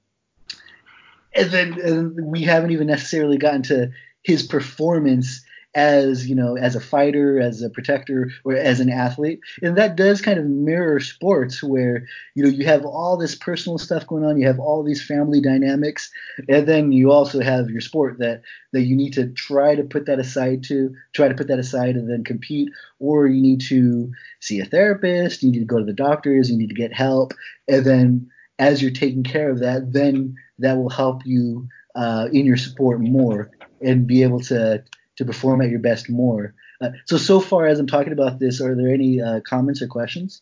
and 1.33 1.49
then 1.49 1.79
and 1.79 2.25
we 2.25 2.43
haven't 2.43 2.71
even 2.71 2.87
necessarily 2.87 3.37
gotten 3.37 3.63
to 3.63 3.91
his 4.23 4.43
performance 4.43 5.43
as 5.73 6.27
you 6.27 6.35
know 6.35 6.57
as 6.57 6.75
a 6.75 6.81
fighter 6.81 7.39
as 7.39 7.61
a 7.61 7.69
protector 7.69 8.31
or 8.43 8.55
as 8.55 8.79
an 8.79 8.89
athlete. 8.89 9.39
And 9.61 9.77
that 9.77 9.95
does 9.95 10.21
kind 10.21 10.37
of 10.37 10.45
mirror 10.45 10.99
sports 10.99 11.63
where 11.63 12.07
you 12.35 12.43
know 12.43 12.49
you 12.49 12.65
have 12.65 12.85
all 12.85 13.17
this 13.17 13.35
personal 13.35 13.77
stuff 13.77 14.07
going 14.07 14.25
on 14.25 14.37
you 14.37 14.47
have 14.47 14.59
all 14.59 14.83
these 14.83 15.05
family 15.05 15.41
dynamics 15.41 16.11
and 16.49 16.67
then 16.67 16.91
you 16.91 17.11
also 17.11 17.41
have 17.41 17.69
your 17.69 17.81
sport 17.81 18.17
that 18.19 18.41
that 18.73 18.81
you 18.81 18.95
need 18.95 19.13
to 19.13 19.27
try 19.29 19.75
to 19.75 19.83
put 19.83 20.05
that 20.05 20.19
aside 20.19 20.63
to 20.63 20.93
try 21.13 21.27
to 21.27 21.35
put 21.35 21.47
that 21.47 21.59
aside 21.59 21.95
and 21.95 22.09
then 22.09 22.23
compete 22.23 22.69
or 22.99 23.27
you 23.27 23.41
need 23.41 23.61
to 23.61 24.11
see 24.39 24.59
a 24.59 24.65
therapist 24.65 25.43
you 25.43 25.51
need 25.51 25.59
to 25.59 25.65
go 25.65 25.79
to 25.79 25.85
the 25.85 25.93
doctors 25.93 26.49
you 26.49 26.57
need 26.57 26.69
to 26.69 26.75
get 26.75 26.93
help 26.93 27.33
and 27.67 27.85
then 27.85 28.29
as 28.59 28.81
you're 28.81 28.91
taking 28.91 29.23
care 29.23 29.49
of 29.49 29.59
that 29.59 29.91
then 29.93 30.35
that 30.59 30.77
will 30.77 30.89
help 30.89 31.25
you 31.25 31.67
uh, 31.95 32.27
in 32.31 32.45
your 32.45 32.57
sport 32.57 32.99
more 33.01 33.51
and 33.81 34.07
be 34.07 34.23
able 34.23 34.39
to 34.39 34.83
to 35.17 35.25
perform 35.25 35.61
at 35.61 35.69
your 35.69 35.79
best 35.79 36.09
more. 36.09 36.53
Uh, 36.79 36.91
so 37.05 37.17
so 37.17 37.39
far 37.39 37.67
as 37.67 37.79
I'm 37.79 37.87
talking 37.87 38.13
about 38.13 38.39
this, 38.39 38.61
are 38.61 38.75
there 38.75 38.93
any 38.93 39.21
uh, 39.21 39.41
comments 39.41 39.81
or 39.81 39.87
questions? 39.87 40.41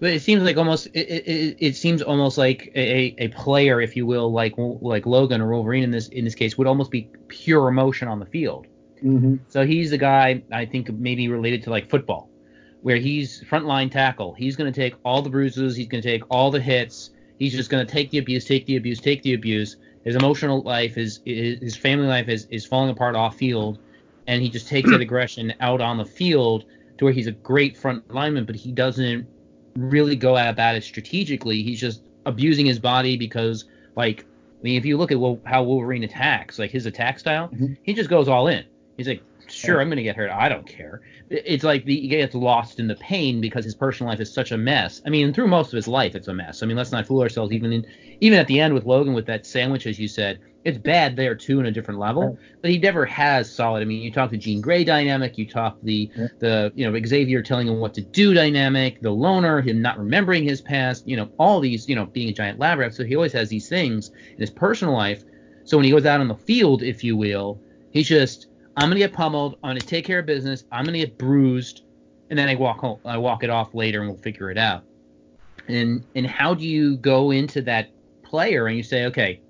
But 0.00 0.12
it 0.12 0.22
seems 0.22 0.44
like 0.44 0.56
almost 0.56 0.86
it, 0.94 1.08
it, 1.08 1.56
it 1.58 1.76
seems 1.76 2.02
almost 2.02 2.38
like 2.38 2.70
a, 2.74 3.14
a 3.18 3.28
player, 3.28 3.80
if 3.80 3.96
you 3.96 4.06
will, 4.06 4.32
like 4.32 4.54
like 4.56 5.06
Logan 5.06 5.40
or 5.40 5.50
Wolverine 5.50 5.82
in 5.82 5.90
this 5.90 6.08
in 6.08 6.24
this 6.24 6.34
case, 6.34 6.56
would 6.56 6.66
almost 6.66 6.90
be 6.90 7.10
pure 7.26 7.68
emotion 7.68 8.08
on 8.08 8.20
the 8.20 8.26
field. 8.26 8.66
Mm-hmm. 9.04 9.36
So 9.48 9.66
he's 9.66 9.90
the 9.90 9.98
guy 9.98 10.42
I 10.52 10.66
think 10.66 10.90
maybe 10.90 11.28
related 11.28 11.64
to 11.64 11.70
like 11.70 11.90
football, 11.90 12.30
where 12.82 12.96
he's 12.96 13.42
frontline 13.44 13.90
tackle. 13.90 14.34
He's 14.34 14.56
going 14.56 14.72
to 14.72 14.80
take 14.80 14.94
all 15.04 15.22
the 15.22 15.30
bruises. 15.30 15.76
He's 15.76 15.88
going 15.88 16.02
to 16.02 16.08
take 16.08 16.22
all 16.30 16.50
the 16.50 16.60
hits. 16.60 17.10
He's 17.38 17.54
just 17.54 17.70
going 17.70 17.84
to 17.84 17.92
take 17.92 18.10
the 18.10 18.18
abuse, 18.18 18.44
take 18.44 18.66
the 18.66 18.76
abuse, 18.76 19.00
take 19.00 19.22
the 19.22 19.34
abuse 19.34 19.76
his 20.04 20.16
emotional 20.16 20.62
life, 20.62 20.94
his 20.94 21.20
his 21.24 21.76
family 21.76 22.06
life 22.06 22.28
is 22.28 22.46
is 22.46 22.64
falling 22.64 22.90
apart 22.90 23.16
off 23.16 23.36
field, 23.36 23.78
and 24.26 24.42
he 24.42 24.48
just 24.48 24.68
takes 24.68 24.90
that 24.90 25.00
aggression 25.00 25.54
out 25.60 25.80
on 25.80 25.98
the 25.98 26.04
field 26.04 26.64
to 26.98 27.04
where 27.04 27.12
he's 27.12 27.26
a 27.26 27.32
great 27.32 27.76
front 27.76 28.12
lineman, 28.12 28.44
but 28.44 28.56
he 28.56 28.72
doesn't 28.72 29.26
really 29.76 30.16
go 30.16 30.36
about 30.36 30.74
it 30.74 30.82
strategically. 30.82 31.62
He's 31.62 31.80
just 31.80 32.02
abusing 32.26 32.66
his 32.66 32.78
body 32.78 33.16
because, 33.16 33.66
like, 33.96 34.24
I 34.60 34.62
mean, 34.62 34.76
if 34.76 34.84
you 34.84 34.96
look 34.96 35.12
at 35.12 35.18
how 35.44 35.62
Wolverine 35.62 36.04
attacks, 36.04 36.58
like 36.58 36.70
his 36.70 36.86
attack 36.86 37.18
style, 37.18 37.48
mm-hmm. 37.48 37.74
he 37.82 37.94
just 37.94 38.10
goes 38.10 38.28
all 38.28 38.48
in. 38.48 38.64
He's 38.96 39.06
like, 39.06 39.22
sure, 39.50 39.80
I'm 39.80 39.88
going 39.88 39.96
to 39.96 40.02
get 40.02 40.16
hurt. 40.16 40.30
I 40.30 40.48
don't 40.48 40.66
care. 40.66 41.02
It's 41.30 41.64
like 41.64 41.84
the, 41.84 42.00
he 42.00 42.08
gets 42.08 42.34
lost 42.34 42.78
in 42.80 42.86
the 42.86 42.94
pain 42.96 43.40
because 43.40 43.64
his 43.64 43.74
personal 43.74 44.10
life 44.10 44.20
is 44.20 44.32
such 44.32 44.52
a 44.52 44.56
mess. 44.56 45.02
I 45.06 45.10
mean, 45.10 45.32
through 45.32 45.48
most 45.48 45.68
of 45.68 45.76
his 45.76 45.88
life, 45.88 46.14
it's 46.14 46.28
a 46.28 46.34
mess. 46.34 46.62
I 46.62 46.66
mean, 46.66 46.76
let's 46.76 46.92
not 46.92 47.06
fool 47.06 47.20
ourselves. 47.20 47.52
Even 47.52 47.72
in 47.72 47.86
even 48.20 48.38
at 48.38 48.46
the 48.46 48.60
end 48.60 48.74
with 48.74 48.84
Logan 48.84 49.14
with 49.14 49.26
that 49.26 49.46
sandwich, 49.46 49.86
as 49.86 49.98
you 49.98 50.08
said, 50.08 50.40
it's 50.64 50.78
bad 50.78 51.16
there 51.16 51.34
too 51.34 51.60
in 51.60 51.66
a 51.66 51.70
different 51.70 52.00
level. 52.00 52.38
But 52.60 52.70
he 52.70 52.78
never 52.78 53.06
has 53.06 53.52
solid. 53.52 53.80
I 53.80 53.84
mean, 53.84 54.02
you 54.02 54.10
talk 54.10 54.30
the 54.30 54.36
Jean 54.36 54.60
Grey 54.60 54.84
dynamic, 54.84 55.38
you 55.38 55.46
talk 55.46 55.78
the 55.82 56.10
yeah. 56.14 56.26
the 56.38 56.72
you 56.74 56.90
know 56.90 57.00
Xavier 57.06 57.42
telling 57.42 57.68
him 57.68 57.78
what 57.78 57.94
to 57.94 58.02
do 58.02 58.34
dynamic, 58.34 59.00
the 59.00 59.10
loner, 59.10 59.60
him 59.60 59.80
not 59.80 59.98
remembering 59.98 60.44
his 60.44 60.60
past, 60.60 61.06
you 61.06 61.16
know, 61.16 61.30
all 61.38 61.60
these, 61.60 61.88
you 61.88 61.94
know, 61.94 62.06
being 62.06 62.28
a 62.28 62.32
giant 62.32 62.58
lab 62.58 62.78
rat. 62.78 62.94
So 62.94 63.04
he 63.04 63.14
always 63.14 63.32
has 63.32 63.48
these 63.48 63.68
things 63.68 64.10
in 64.32 64.38
his 64.38 64.50
personal 64.50 64.94
life. 64.94 65.24
So 65.64 65.76
when 65.76 65.84
he 65.84 65.90
goes 65.90 66.06
out 66.06 66.20
on 66.20 66.28
the 66.28 66.34
field, 66.34 66.82
if 66.82 67.04
you 67.04 67.16
will, 67.16 67.60
he's 67.90 68.08
just 68.08 68.47
I'm 68.78 68.88
gonna 68.88 69.00
get 69.00 69.12
pummeled. 69.12 69.58
I'm 69.64 69.70
gonna 69.70 69.80
take 69.80 70.04
care 70.04 70.20
of 70.20 70.26
business. 70.26 70.64
I'm 70.70 70.84
gonna 70.84 70.98
get 70.98 71.18
bruised, 71.18 71.82
and 72.30 72.38
then 72.38 72.48
I 72.48 72.54
walk 72.54 72.78
home. 72.78 73.00
I 73.04 73.18
walk 73.18 73.42
it 73.42 73.50
off 73.50 73.74
later, 73.74 74.00
and 74.00 74.08
we'll 74.08 74.18
figure 74.18 74.52
it 74.52 74.56
out. 74.56 74.84
And 75.66 76.04
and 76.14 76.24
how 76.24 76.54
do 76.54 76.64
you 76.64 76.96
go 76.96 77.32
into 77.32 77.60
that 77.62 77.90
player 78.22 78.68
and 78.68 78.76
you 78.76 78.84
say, 78.84 79.06
okay, 79.06 79.40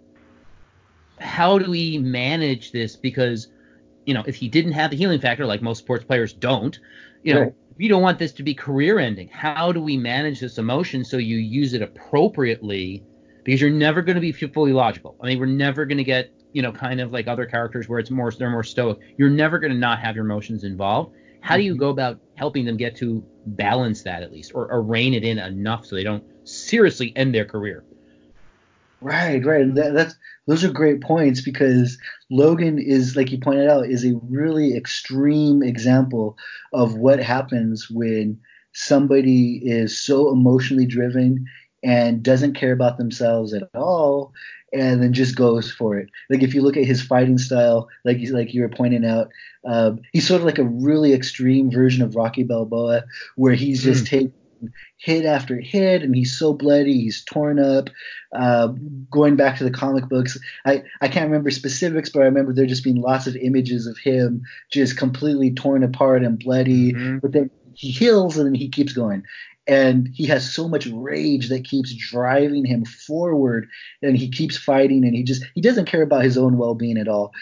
how 1.20 1.58
do 1.58 1.70
we 1.70 1.98
manage 1.98 2.72
this? 2.72 2.96
Because 2.96 3.48
you 4.06 4.14
know, 4.14 4.24
if 4.26 4.34
he 4.34 4.48
didn't 4.48 4.72
have 4.72 4.90
the 4.90 4.96
healing 4.96 5.20
factor, 5.20 5.44
like 5.44 5.60
most 5.60 5.80
sports 5.80 6.06
players 6.06 6.32
don't, 6.32 6.78
you 7.22 7.34
know, 7.34 7.40
right. 7.42 7.54
you 7.76 7.90
don't 7.90 8.00
want 8.00 8.18
this 8.18 8.32
to 8.32 8.42
be 8.42 8.54
career 8.54 8.98
ending. 8.98 9.28
How 9.28 9.72
do 9.72 9.82
we 9.82 9.98
manage 9.98 10.40
this 10.40 10.56
emotion 10.56 11.04
so 11.04 11.18
you 11.18 11.36
use 11.36 11.74
it 11.74 11.82
appropriately? 11.82 13.04
Because 13.44 13.60
you're 13.60 13.68
never 13.68 14.00
going 14.00 14.14
to 14.14 14.22
be 14.22 14.32
fully 14.32 14.72
logical. 14.72 15.16
I 15.22 15.26
mean, 15.26 15.38
we're 15.38 15.44
never 15.44 15.84
going 15.84 15.98
to 15.98 16.04
get 16.04 16.32
you 16.52 16.62
know, 16.62 16.72
kind 16.72 17.00
of 17.00 17.12
like 17.12 17.28
other 17.28 17.46
characters 17.46 17.88
where 17.88 17.98
it's 17.98 18.10
more 18.10 18.30
they're 18.30 18.50
more 18.50 18.64
stoic. 18.64 18.98
You're 19.16 19.30
never 19.30 19.58
going 19.58 19.72
to 19.72 19.78
not 19.78 20.00
have 20.00 20.16
your 20.16 20.24
emotions 20.24 20.64
involved. 20.64 21.14
How 21.40 21.56
do 21.56 21.62
you 21.62 21.72
mm-hmm. 21.72 21.80
go 21.80 21.88
about 21.90 22.20
helping 22.34 22.64
them 22.64 22.76
get 22.76 22.96
to 22.96 23.24
balance 23.46 24.02
that 24.02 24.22
at 24.22 24.32
least, 24.32 24.52
or, 24.54 24.70
or 24.70 24.82
rein 24.82 25.14
it 25.14 25.24
in 25.24 25.38
enough 25.38 25.86
so 25.86 25.96
they 25.96 26.04
don't 26.04 26.24
seriously 26.44 27.12
end 27.14 27.34
their 27.34 27.44
career? 27.44 27.84
Right, 29.00 29.44
right. 29.44 29.72
That, 29.74 29.94
that's 29.94 30.14
those 30.46 30.64
are 30.64 30.72
great 30.72 31.02
points 31.02 31.42
because 31.42 31.98
Logan 32.30 32.78
is, 32.78 33.14
like 33.14 33.30
you 33.30 33.38
pointed 33.38 33.68
out, 33.68 33.86
is 33.86 34.04
a 34.04 34.18
really 34.28 34.76
extreme 34.76 35.62
example 35.62 36.36
of 36.72 36.94
what 36.94 37.22
happens 37.22 37.88
when 37.90 38.40
somebody 38.72 39.60
is 39.62 40.00
so 40.00 40.32
emotionally 40.32 40.86
driven 40.86 41.46
and 41.84 42.22
doesn't 42.22 42.54
care 42.54 42.72
about 42.72 42.98
themselves 42.98 43.52
at 43.54 43.68
all 43.74 44.32
and 44.72 45.02
then 45.02 45.12
just 45.12 45.36
goes 45.36 45.70
for 45.70 45.96
it. 45.96 46.08
Like 46.30 46.42
if 46.42 46.54
you 46.54 46.62
look 46.62 46.76
at 46.76 46.84
his 46.84 47.02
fighting 47.02 47.38
style, 47.38 47.88
like 48.04 48.18
you, 48.18 48.32
like 48.32 48.54
you 48.54 48.62
were 48.62 48.68
pointing 48.68 49.04
out, 49.04 49.30
um, 49.64 50.00
he's 50.12 50.26
sort 50.26 50.40
of 50.40 50.46
like 50.46 50.58
a 50.58 50.64
really 50.64 51.12
extreme 51.12 51.70
version 51.70 52.02
of 52.02 52.16
Rocky 52.16 52.42
Balboa, 52.42 53.04
where 53.36 53.54
he's 53.54 53.82
just 53.82 54.04
mm. 54.04 54.08
taking 54.08 54.32
hit 54.96 55.24
after 55.24 55.56
hit, 55.60 56.02
and 56.02 56.14
he's 56.14 56.36
so 56.36 56.52
bloody, 56.52 57.00
he's 57.02 57.22
torn 57.24 57.58
up. 57.58 57.90
Uh, 58.32 58.68
going 59.10 59.36
back 59.36 59.58
to 59.58 59.64
the 59.64 59.70
comic 59.70 60.08
books, 60.08 60.38
I, 60.64 60.82
I 61.00 61.08
can't 61.08 61.26
remember 61.26 61.50
specifics, 61.50 62.10
but 62.10 62.22
I 62.22 62.24
remember 62.24 62.52
there 62.52 62.66
just 62.66 62.84
being 62.84 63.00
lots 63.00 63.26
of 63.26 63.36
images 63.36 63.86
of 63.86 63.96
him 63.98 64.42
just 64.70 64.96
completely 64.96 65.52
torn 65.52 65.82
apart 65.82 66.24
and 66.24 66.38
bloody. 66.38 66.92
Mm-hmm. 66.92 67.18
But 67.18 67.32
then 67.32 67.50
he 67.74 67.90
heals 67.90 68.36
and 68.36 68.46
then 68.46 68.54
he 68.54 68.68
keeps 68.68 68.92
going. 68.92 69.22
And 69.68 70.08
he 70.14 70.26
has 70.26 70.52
so 70.52 70.66
much 70.66 70.86
rage 70.86 71.50
that 71.50 71.64
keeps 71.64 71.94
driving 71.94 72.64
him 72.64 72.84
forward, 72.84 73.68
and 74.02 74.16
he 74.16 74.30
keeps 74.30 74.56
fighting, 74.56 75.04
and 75.04 75.14
he 75.14 75.22
just 75.22 75.44
he 75.54 75.60
doesn't 75.60 75.86
care 75.86 76.02
about 76.02 76.24
his 76.24 76.38
own 76.38 76.56
well-being 76.56 76.96
at 76.98 77.08
all. 77.08 77.32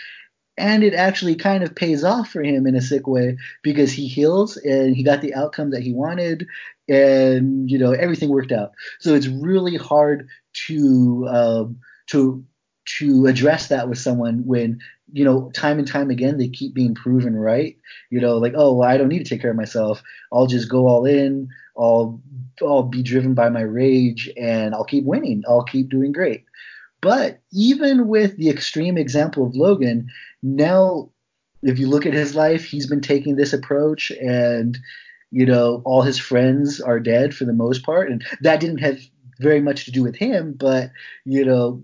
And 0.59 0.83
it 0.83 0.95
actually 0.95 1.35
kind 1.35 1.63
of 1.63 1.75
pays 1.75 2.03
off 2.03 2.31
for 2.31 2.43
him 2.43 2.67
in 2.67 2.75
a 2.75 2.81
sick 2.81 3.07
way 3.07 3.37
because 3.63 3.93
he 3.93 4.09
heals 4.09 4.57
and 4.57 4.97
he 4.97 5.03
got 5.03 5.21
the 5.21 5.35
outcome 5.35 5.71
that 5.71 5.83
he 5.83 5.93
wanted 5.93 6.47
and 6.89 7.71
you 7.71 7.79
know 7.79 7.93
everything 7.93 8.31
worked 8.31 8.53
out. 8.53 8.73
So 9.01 9.15
it's 9.15 9.27
really 9.27 9.77
hard 9.77 10.29
to 10.67 11.27
um, 11.29 11.79
to 12.09 12.45
to 12.99 13.27
address 13.27 13.69
that 13.69 13.89
with 13.89 13.99
someone 13.99 14.47
when 14.47 14.81
you 15.13 15.25
know 15.25 15.51
time 15.53 15.79
and 15.79 15.87
time 15.87 16.11
again 16.11 16.39
they 16.39 16.49
keep 16.49 16.75
being 16.75 16.95
proven 16.95 17.37
right. 17.37 17.77
You 18.11 18.21
know 18.21 18.39
like 18.39 18.55
oh 18.57 18.75
well, 18.75 18.89
i 18.89 18.97
don't 18.97 19.09
need 19.09 19.25
to 19.25 19.29
take 19.29 19.43
care 19.43 19.51
of 19.51 19.57
myself. 19.57 20.03
I'll 20.33 20.47
just 20.47 20.71
go 20.71 20.89
all 20.89 21.05
in 21.05 21.49
i'll 21.79 22.21
i'll 22.63 22.83
be 22.83 23.03
driven 23.03 23.35
by 23.35 23.49
my 23.49 23.61
rage 23.61 24.31
and 24.37 24.75
i'll 24.75 24.85
keep 24.85 25.05
winning. 25.05 25.43
I'll 25.49 25.65
keep 25.65 25.89
doing 25.89 26.13
great. 26.13 26.45
But 27.01 27.41
even 27.53 28.09
with 28.09 28.37
the 28.37 28.49
extreme 28.51 28.97
example 28.99 29.47
of 29.47 29.55
logan 29.55 30.09
now 30.43 31.11
if 31.63 31.79
you 31.79 31.89
look 31.89 32.07
at 32.07 32.15
his 32.15 32.35
life 32.35 32.65
he's 32.65 32.87
been 32.87 33.01
taking 33.01 33.37
this 33.37 33.53
approach 33.53 34.11
and 34.21 34.79
you 35.31 35.47
know 35.47 35.83
all 35.85 36.03
his 36.03 36.19
friends 36.19 36.81
are 36.81 37.01
dead 37.01 37.35
for 37.35 37.45
the 37.45 37.53
most 37.53 37.85
part. 37.85 38.11
And 38.11 38.25
that 38.41 38.61
didn't 38.61 38.79
have 38.79 38.99
very 39.39 39.61
much 39.61 39.85
to 39.85 39.91
do 39.91 40.03
with 40.03 40.17
him 40.17 40.55
but 40.57 40.91
you 41.25 41.45
know 41.45 41.83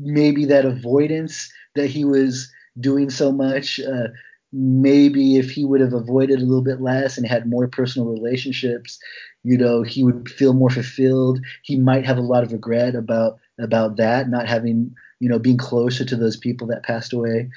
maybe 0.00 0.44
that 0.46 0.64
avoidance 0.64 1.50
that 1.74 1.86
he 1.86 2.04
was 2.04 2.50
doing 2.80 3.10
so 3.10 3.32
much 3.32 3.80
uh, 3.80 4.08
maybe 4.52 5.36
if 5.36 5.50
he 5.50 5.64
would 5.64 5.80
have 5.80 5.92
avoided 5.92 6.38
a 6.38 6.44
little 6.44 6.62
bit 6.62 6.80
less 6.80 7.16
and 7.16 7.26
had 7.26 7.48
more 7.48 7.68
personal 7.68 8.08
relationships 8.08 8.98
you 9.44 9.56
know 9.56 9.82
he 9.82 10.04
would 10.04 10.28
feel 10.28 10.54
more 10.54 10.70
fulfilled. 10.70 11.40
He 11.62 11.76
might 11.76 12.04
have 12.04 12.18
a 12.18 12.22
lot 12.22 12.42
of 12.42 12.52
regret 12.52 12.94
about 12.94 13.38
about 13.58 13.96
that 13.96 14.28
not 14.28 14.48
having 14.48 14.94
you 15.20 15.28
know 15.28 15.38
being 15.38 15.56
closer 15.56 16.04
to 16.04 16.16
those 16.16 16.36
people 16.36 16.66
that 16.68 16.82
passed 16.82 17.12
away. 17.12 17.50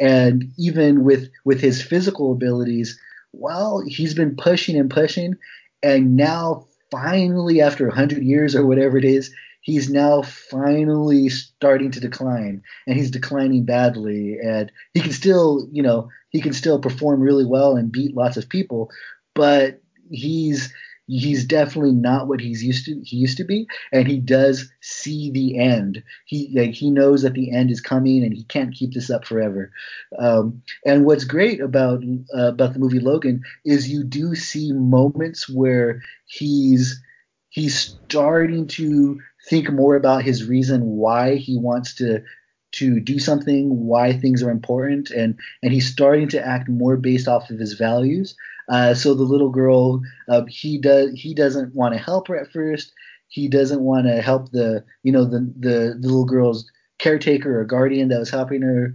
And 0.00 0.52
even 0.58 1.04
with 1.04 1.30
with 1.44 1.60
his 1.60 1.82
physical 1.82 2.32
abilities 2.32 2.98
well 3.32 3.82
he's 3.86 4.14
been 4.14 4.36
pushing 4.36 4.76
and 4.76 4.90
pushing. 4.90 5.36
And 5.82 6.16
now 6.16 6.66
finally 6.90 7.60
after 7.60 7.86
100 7.86 8.22
years 8.22 8.56
or 8.56 8.66
whatever 8.66 8.96
it 8.96 9.04
is 9.04 9.32
he's 9.60 9.90
now 9.90 10.22
finally 10.22 11.28
starting 11.28 11.90
to 11.90 12.00
decline. 12.00 12.62
And 12.86 12.96
he's 12.96 13.10
declining 13.10 13.64
badly. 13.64 14.38
And 14.38 14.72
he 14.94 15.00
can 15.00 15.12
still 15.12 15.68
you 15.72 15.82
know 15.82 16.08
he 16.30 16.40
can 16.40 16.52
still 16.52 16.78
perform 16.78 17.20
really 17.20 17.46
well 17.46 17.76
and 17.76 17.92
beat 17.92 18.16
lots 18.16 18.36
of 18.36 18.48
people. 18.48 18.90
But 19.34 19.80
he's 20.10 20.72
he's 21.08 21.44
definitely 21.44 21.92
not 21.92 22.28
what 22.28 22.40
he's 22.40 22.62
used 22.62 22.84
to 22.84 23.00
he 23.02 23.16
used 23.16 23.38
to 23.38 23.44
be 23.44 23.66
and 23.92 24.06
he 24.06 24.18
does 24.18 24.70
see 24.80 25.30
the 25.30 25.58
end 25.58 26.02
he 26.26 26.52
like 26.54 26.70
he 26.70 26.90
knows 26.90 27.22
that 27.22 27.34
the 27.34 27.50
end 27.50 27.70
is 27.70 27.80
coming 27.80 28.22
and 28.22 28.34
he 28.34 28.44
can't 28.44 28.74
keep 28.74 28.92
this 28.92 29.10
up 29.10 29.24
forever 29.24 29.72
um, 30.18 30.62
and 30.84 31.04
what's 31.04 31.24
great 31.24 31.60
about 31.60 32.02
uh, 32.36 32.48
about 32.48 32.74
the 32.74 32.78
movie 32.78 33.00
logan 33.00 33.42
is 33.64 33.90
you 33.90 34.04
do 34.04 34.34
see 34.34 34.72
moments 34.72 35.48
where 35.48 36.02
he's 36.26 37.02
he's 37.48 37.96
starting 38.04 38.66
to 38.66 39.18
think 39.48 39.72
more 39.72 39.96
about 39.96 40.22
his 40.22 40.44
reason 40.44 40.82
why 40.82 41.36
he 41.36 41.56
wants 41.56 41.94
to 41.94 42.22
to 42.70 43.00
do 43.00 43.18
something, 43.18 43.86
why 43.86 44.12
things 44.12 44.42
are 44.42 44.50
important, 44.50 45.10
and 45.10 45.38
and 45.62 45.72
he's 45.72 45.90
starting 45.90 46.28
to 46.28 46.46
act 46.46 46.68
more 46.68 46.96
based 46.96 47.28
off 47.28 47.50
of 47.50 47.58
his 47.58 47.72
values. 47.74 48.36
Uh, 48.68 48.94
so 48.94 49.14
the 49.14 49.22
little 49.22 49.50
girl, 49.50 50.00
uh, 50.28 50.44
he 50.48 50.78
does 50.78 51.12
he 51.14 51.34
doesn't 51.34 51.74
want 51.74 51.94
to 51.94 52.00
help 52.00 52.28
her 52.28 52.36
at 52.36 52.52
first. 52.52 52.92
He 53.28 53.48
doesn't 53.48 53.80
want 53.80 54.06
to 54.06 54.20
help 54.22 54.50
the 54.50 54.84
you 55.02 55.12
know 55.12 55.24
the, 55.24 55.52
the 55.58 55.96
the 55.98 56.08
little 56.08 56.24
girl's 56.26 56.70
caretaker 56.98 57.60
or 57.60 57.64
guardian 57.64 58.08
that 58.08 58.18
was 58.18 58.30
helping 58.30 58.62
her. 58.62 58.94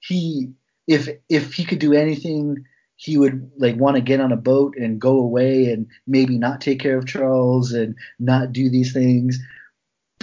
He 0.00 0.52
if 0.86 1.08
if 1.28 1.54
he 1.54 1.64
could 1.64 1.78
do 1.78 1.92
anything, 1.92 2.64
he 2.96 3.16
would 3.16 3.50
like 3.58 3.76
want 3.76 3.96
to 3.96 4.02
get 4.02 4.20
on 4.20 4.32
a 4.32 4.36
boat 4.36 4.74
and 4.76 5.00
go 5.00 5.18
away 5.18 5.72
and 5.72 5.86
maybe 6.06 6.38
not 6.38 6.60
take 6.60 6.80
care 6.80 6.98
of 6.98 7.06
Charles 7.06 7.72
and 7.72 7.94
not 8.18 8.52
do 8.52 8.70
these 8.70 8.92
things 8.92 9.38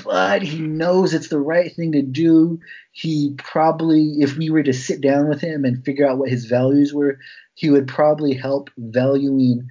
but 0.03 0.41
he 0.41 0.59
knows 0.59 1.13
it's 1.13 1.29
the 1.29 1.39
right 1.39 1.73
thing 1.75 1.93
to 1.93 2.01
do. 2.01 2.59
He 2.91 3.35
probably, 3.37 4.15
if 4.19 4.37
we 4.37 4.49
were 4.49 4.63
to 4.63 4.73
sit 4.73 5.01
down 5.01 5.29
with 5.29 5.41
him 5.41 5.65
and 5.65 5.83
figure 5.83 6.07
out 6.07 6.17
what 6.17 6.29
his 6.29 6.45
values 6.45 6.93
were, 6.93 7.19
he 7.55 7.69
would 7.69 7.87
probably 7.87 8.33
help 8.33 8.69
valuing 8.77 9.69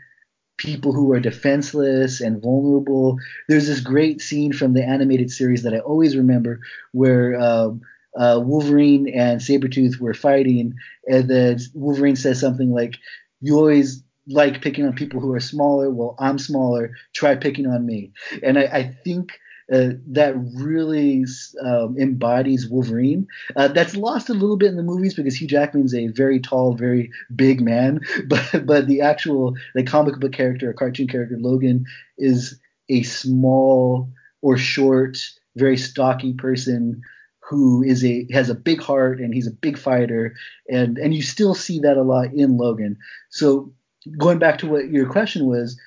people 0.56 0.92
who 0.92 1.12
are 1.12 1.20
defenseless 1.20 2.20
and 2.20 2.42
vulnerable. 2.42 3.16
There's 3.48 3.66
this 3.66 3.80
great 3.80 4.20
scene 4.20 4.52
from 4.52 4.74
the 4.74 4.84
animated 4.84 5.30
series 5.30 5.62
that 5.62 5.74
I 5.74 5.78
always 5.78 6.16
remember 6.16 6.60
where 6.92 7.40
um, 7.40 7.80
uh, 8.18 8.40
Wolverine 8.44 9.08
and 9.08 9.40
Sabretooth 9.40 9.98
were 9.98 10.14
fighting, 10.14 10.74
and 11.06 11.28
then 11.28 11.58
Wolverine 11.74 12.16
says 12.16 12.40
something 12.40 12.70
like, 12.70 12.96
You 13.40 13.56
always 13.56 14.02
like 14.28 14.60
picking 14.60 14.84
on 14.84 14.92
people 14.92 15.20
who 15.20 15.32
are 15.32 15.40
smaller. 15.40 15.90
Well, 15.90 16.14
I'm 16.18 16.38
smaller. 16.38 16.92
Try 17.14 17.36
picking 17.36 17.66
on 17.66 17.86
me. 17.86 18.12
And 18.42 18.58
I, 18.58 18.62
I 18.64 18.82
think 19.04 19.38
uh, 19.72 19.90
that 20.06 20.34
really 20.54 21.24
um, 21.62 21.96
embodies 21.98 22.68
Wolverine. 22.68 23.26
Uh, 23.54 23.68
that's 23.68 23.96
lost 23.96 24.30
a 24.30 24.34
little 24.34 24.56
bit 24.56 24.68
in 24.68 24.76
the 24.76 24.82
movies 24.82 25.14
because 25.14 25.36
Hugh 25.36 25.48
Jackman's 25.48 25.94
a 25.94 26.06
very 26.08 26.40
tall, 26.40 26.74
very 26.74 27.10
big 27.34 27.60
man, 27.60 28.00
but 28.26 28.66
but 28.66 28.86
the 28.86 29.02
actual 29.02 29.54
the 29.74 29.82
comic 29.82 30.18
book 30.20 30.32
character, 30.32 30.70
or 30.70 30.72
cartoon 30.72 31.08
character 31.08 31.36
Logan, 31.38 31.84
is 32.16 32.58
a 32.88 33.02
small 33.02 34.10
or 34.40 34.56
short, 34.56 35.18
very 35.56 35.76
stocky 35.76 36.32
person 36.32 37.02
who 37.40 37.82
is 37.82 38.04
a 38.04 38.26
has 38.32 38.50
a 38.50 38.54
big 38.54 38.80
heart 38.80 39.20
and 39.20 39.32
he's 39.32 39.46
a 39.46 39.52
big 39.52 39.78
fighter 39.78 40.34
and 40.68 40.98
and 40.98 41.14
you 41.14 41.22
still 41.22 41.54
see 41.54 41.80
that 41.80 41.96
a 41.96 42.02
lot 42.02 42.32
in 42.34 42.56
Logan. 42.56 42.98
So 43.30 43.72
going 44.16 44.38
back 44.38 44.58
to 44.58 44.66
what 44.66 44.90
your 44.90 45.10
question 45.10 45.46
was, 45.46 45.78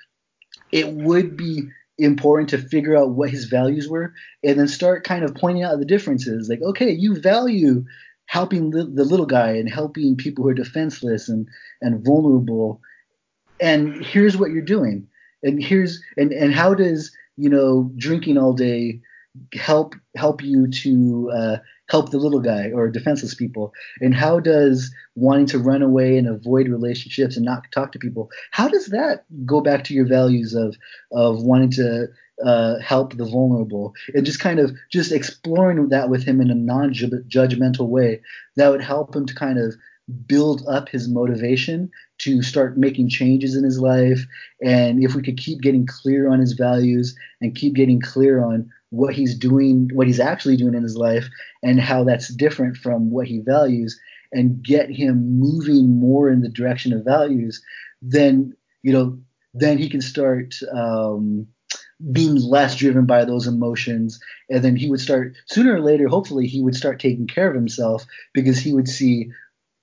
it 0.72 0.88
would 0.94 1.38
be 1.38 1.70
important 2.02 2.50
to 2.50 2.58
figure 2.58 2.98
out 2.98 3.12
what 3.12 3.30
his 3.30 3.46
values 3.46 3.88
were 3.88 4.14
and 4.44 4.60
then 4.60 4.68
start 4.68 5.04
kind 5.04 5.24
of 5.24 5.36
pointing 5.36 5.64
out 5.64 5.80
the 5.80 5.86
differences. 5.86 6.50
Like, 6.50 6.62
okay, 6.62 6.92
you 6.92 7.20
value 7.20 7.86
helping 8.26 8.72
the, 8.72 8.86
the 8.86 9.06
little 9.06 9.26
guy 9.26 9.52
and 9.52 9.70
helping 9.70 10.16
people 10.16 10.44
who 10.44 10.50
are 10.50 10.54
defenseless 10.54 11.30
and, 11.30 11.48
and 11.82 12.04
vulnerable. 12.04 12.82
And 13.60 14.04
here's 14.04 14.38
what 14.38 14.52
you're 14.52 14.62
doing. 14.62 15.08
And 15.44 15.62
here's 15.62 16.02
and, 16.18 16.32
and 16.32 16.54
how 16.54 16.74
does 16.74 17.12
you 17.36 17.50
know 17.50 17.92
drinking 17.98 18.38
all 18.38 18.54
day 18.54 19.02
help 19.54 19.96
help 20.16 20.44
you 20.44 20.68
to 20.68 21.32
uh, 21.34 21.58
help 21.90 22.10
the 22.10 22.18
little 22.18 22.42
guy 22.42 22.72
or 22.72 22.90
defenseless 22.90 23.36
people? 23.36 23.74
And 24.00 24.14
how 24.14 24.40
does 24.40 24.94
wanting 25.16 25.46
to 25.48 25.60
run 25.60 25.82
away 25.82 26.18
and 26.18 26.28
avoid 26.28 26.68
relationships 26.68 27.36
and 27.36 27.46
not 27.46 27.72
talk 27.72 27.92
to 27.94 28.00
people, 28.00 28.30
how 28.52 28.68
does 28.68 28.88
that 28.88 29.26
go 29.46 29.62
back 29.62 29.84
to 29.86 29.94
your 29.94 30.08
values 30.08 30.54
of 30.54 30.76
of 31.12 31.44
wanting 31.44 31.72
to 31.72 32.08
uh, 32.44 32.80
help 32.80 33.18
the 33.18 33.26
vulnerable 33.26 33.94
and 34.14 34.26
just 34.26 34.40
kind 34.40 34.60
of 34.60 34.72
just 34.92 35.12
exploring 35.12 35.90
that 35.90 36.10
with 36.10 36.24
him 36.24 36.42
in 36.42 36.50
a 36.50 36.56
non-judgmental 36.56 37.88
way 37.88 38.22
that 38.56 38.70
would 38.70 38.82
help 38.82 39.16
him 39.16 39.26
to 39.26 39.36
kind 39.36 39.60
of 39.60 39.76
build 40.26 40.64
up 40.68 40.90
his 40.90 41.08
motivation 41.08 41.90
to 42.18 42.42
start 42.42 42.78
making 42.78 43.08
changes 43.08 43.56
in 43.56 43.64
his 43.64 43.80
life 43.80 44.26
and 44.64 45.04
if 45.04 45.16
we 45.16 45.22
could 45.22 45.38
keep 45.38 45.62
getting 45.62 45.86
clear 45.86 46.30
on 46.30 46.40
his 46.40 46.54
values 46.54 47.16
and 47.40 47.56
keep 47.56 47.74
getting 47.74 48.02
clear 48.02 48.44
on 48.44 48.70
what 48.92 49.16
he's 49.16 49.36
doing, 49.38 49.90
what 49.94 50.06
he's 50.06 50.20
actually 50.20 50.58
doing 50.58 50.76
in 50.76 50.84
his 50.84 50.96
life, 50.96 51.28
and 51.64 51.80
how 51.80 52.04
that's 52.04 52.28
different 52.28 52.78
from 52.78 53.10
what 53.10 53.26
he 53.26 53.40
values, 53.40 54.00
and 54.32 54.62
get 54.64 54.90
him 54.90 55.40
moving 55.40 56.00
more 56.00 56.30
in 56.30 56.42
the 56.42 56.50
direction 56.50 56.94
of 56.94 57.04
values, 57.04 57.64
then 58.02 58.54
you 58.84 58.94
know, 58.94 59.20
then 59.54 59.78
he 59.78 59.90
can 59.90 60.02
start 60.02 60.56
um, 60.72 61.48
being 62.12 62.36
less 62.36 62.76
driven 62.76 63.06
by 63.06 63.26
those 63.26 63.48
emotions, 63.48 64.20
and 64.50 64.64
then 64.64 64.76
he 64.76 64.90
would 64.90 65.00
start 65.00 65.36
sooner 65.48 65.76
or 65.76 65.82
later. 65.82 66.08
Hopefully, 66.08 66.48
he 66.48 66.62
would 66.62 66.76
start 66.76 67.00
taking 67.00 67.28
care 67.28 67.50
of 67.50 67.56
himself 67.56 68.06
because 68.34 68.60
he 68.60 68.74
would 68.74 68.88
see, 68.88 69.32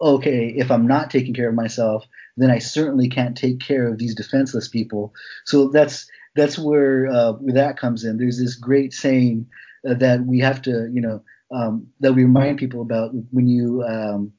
okay, 0.00 0.48
if 0.56 0.70
I'm 0.70 0.86
not 0.86 1.10
taking 1.10 1.34
care 1.34 1.48
of 1.48 1.54
myself, 1.54 2.04
then 2.36 2.50
I 2.50 2.58
certainly 2.58 3.08
can't 3.08 3.36
take 3.36 3.60
care 3.60 3.88
of 3.88 3.98
these 3.98 4.14
defenseless 4.14 4.68
people. 4.68 5.12
So 5.44 5.68
that's 5.68 6.08
that's 6.38 6.58
where 6.58 7.06
uh, 7.06 7.32
where 7.32 7.54
that 7.54 7.78
comes 7.78 8.04
in. 8.04 8.16
There's 8.16 8.38
this 8.38 8.54
great 8.54 8.92
saying 8.92 9.46
uh, 9.88 9.94
that 9.94 10.24
we 10.24 10.40
have 10.40 10.62
to, 10.62 10.88
you 10.92 11.00
know, 11.00 11.22
um, 11.50 11.88
that 12.00 12.12
we 12.12 12.24
remind 12.24 12.58
people 12.58 12.82
about 12.82 13.10
when 13.30 13.48
you 13.48 13.82
um, 13.82 14.32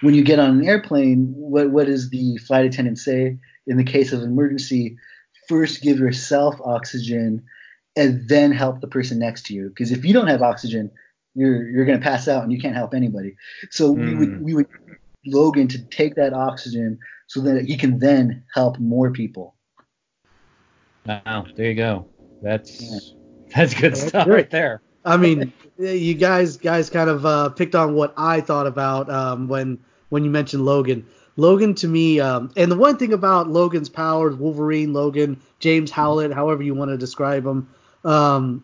when 0.00 0.14
you 0.14 0.22
get 0.22 0.38
on 0.38 0.50
an 0.50 0.68
airplane. 0.68 1.32
What 1.36 1.70
what 1.70 1.86
does 1.86 2.10
the 2.10 2.38
flight 2.38 2.66
attendant 2.66 2.98
say 2.98 3.38
in 3.66 3.76
the 3.76 3.84
case 3.84 4.12
of 4.12 4.22
emergency? 4.22 4.96
First, 5.48 5.82
give 5.82 5.98
yourself 5.98 6.60
oxygen, 6.64 7.44
and 7.96 8.28
then 8.28 8.52
help 8.52 8.80
the 8.80 8.86
person 8.86 9.18
next 9.18 9.46
to 9.46 9.54
you. 9.54 9.68
Because 9.68 9.90
if 9.90 10.04
you 10.04 10.12
don't 10.12 10.28
have 10.28 10.42
oxygen, 10.42 10.90
you're 11.34 11.68
you're 11.68 11.84
gonna 11.84 11.98
pass 11.98 12.28
out 12.28 12.42
and 12.42 12.52
you 12.52 12.60
can't 12.60 12.76
help 12.76 12.94
anybody. 12.94 13.36
So 13.70 13.94
mm. 13.94 14.08
we 14.08 14.14
would 14.14 14.42
we 14.42 14.54
would 14.54 14.66
Logan 15.24 15.68
to 15.68 15.78
take 15.78 16.16
that 16.16 16.32
oxygen 16.32 16.98
so 17.28 17.40
that 17.42 17.64
he 17.64 17.76
can 17.76 17.98
then 17.98 18.44
help 18.54 18.78
more 18.78 19.12
people. 19.12 19.54
Wow, 21.06 21.46
there 21.56 21.66
you 21.66 21.74
go. 21.74 22.06
That's 22.42 22.80
yeah. 22.80 22.98
that's 23.54 23.74
good 23.74 23.92
that's 23.92 24.08
stuff 24.08 24.28
right 24.28 24.50
there. 24.50 24.82
I 25.04 25.16
mean, 25.16 25.52
you 25.78 26.14
guys 26.14 26.56
guys 26.56 26.90
kind 26.90 27.10
of 27.10 27.26
uh, 27.26 27.48
picked 27.50 27.74
on 27.74 27.94
what 27.94 28.14
I 28.16 28.40
thought 28.40 28.66
about 28.66 29.10
um, 29.10 29.48
when 29.48 29.78
when 30.10 30.24
you 30.24 30.30
mentioned 30.30 30.64
Logan. 30.64 31.06
Logan 31.36 31.74
to 31.76 31.88
me, 31.88 32.20
um, 32.20 32.52
and 32.56 32.70
the 32.70 32.76
one 32.76 32.98
thing 32.98 33.14
about 33.14 33.48
Logan's 33.48 33.88
powers, 33.88 34.36
Wolverine, 34.36 34.92
Logan, 34.92 35.40
James 35.60 35.90
Howlett, 35.90 36.32
however 36.32 36.62
you 36.62 36.74
want 36.74 36.90
to 36.90 36.98
describe 36.98 37.46
him, 37.46 37.70
um, 38.04 38.62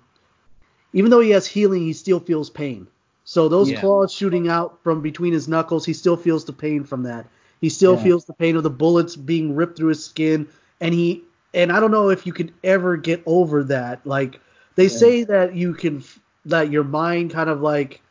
even 0.92 1.10
though 1.10 1.20
he 1.20 1.30
has 1.30 1.46
healing, 1.46 1.82
he 1.82 1.94
still 1.94 2.20
feels 2.20 2.50
pain. 2.50 2.86
So 3.24 3.48
those 3.48 3.70
yeah. 3.70 3.80
claws 3.80 4.12
shooting 4.12 4.48
out 4.48 4.82
from 4.82 5.00
between 5.00 5.32
his 5.32 5.48
knuckles, 5.48 5.86
he 5.86 5.94
still 5.94 6.16
feels 6.16 6.44
the 6.44 6.52
pain 6.52 6.84
from 6.84 7.04
that. 7.04 7.26
He 7.60 7.70
still 7.70 7.96
yeah. 7.96 8.02
feels 8.02 8.24
the 8.26 8.34
pain 8.34 8.56
of 8.56 8.62
the 8.62 8.70
bullets 8.70 9.16
being 9.16 9.56
ripped 9.56 9.78
through 9.78 9.88
his 9.88 10.04
skin, 10.04 10.48
and 10.80 10.94
he 10.94 11.24
and 11.54 11.72
I 11.72 11.80
don't 11.80 11.90
know 11.90 12.10
if 12.10 12.26
you 12.26 12.32
could 12.32 12.52
ever 12.62 12.96
get 12.96 13.22
over 13.26 13.64
that. 13.64 14.06
Like 14.06 14.40
they 14.74 14.84
yeah. 14.84 14.88
say 14.88 15.24
that 15.24 15.54
you 15.54 15.74
can 15.74 16.04
that 16.46 16.70
your 16.70 16.84
mind 16.84 17.32
kind 17.32 17.50
of 17.50 17.60
like 17.60 18.02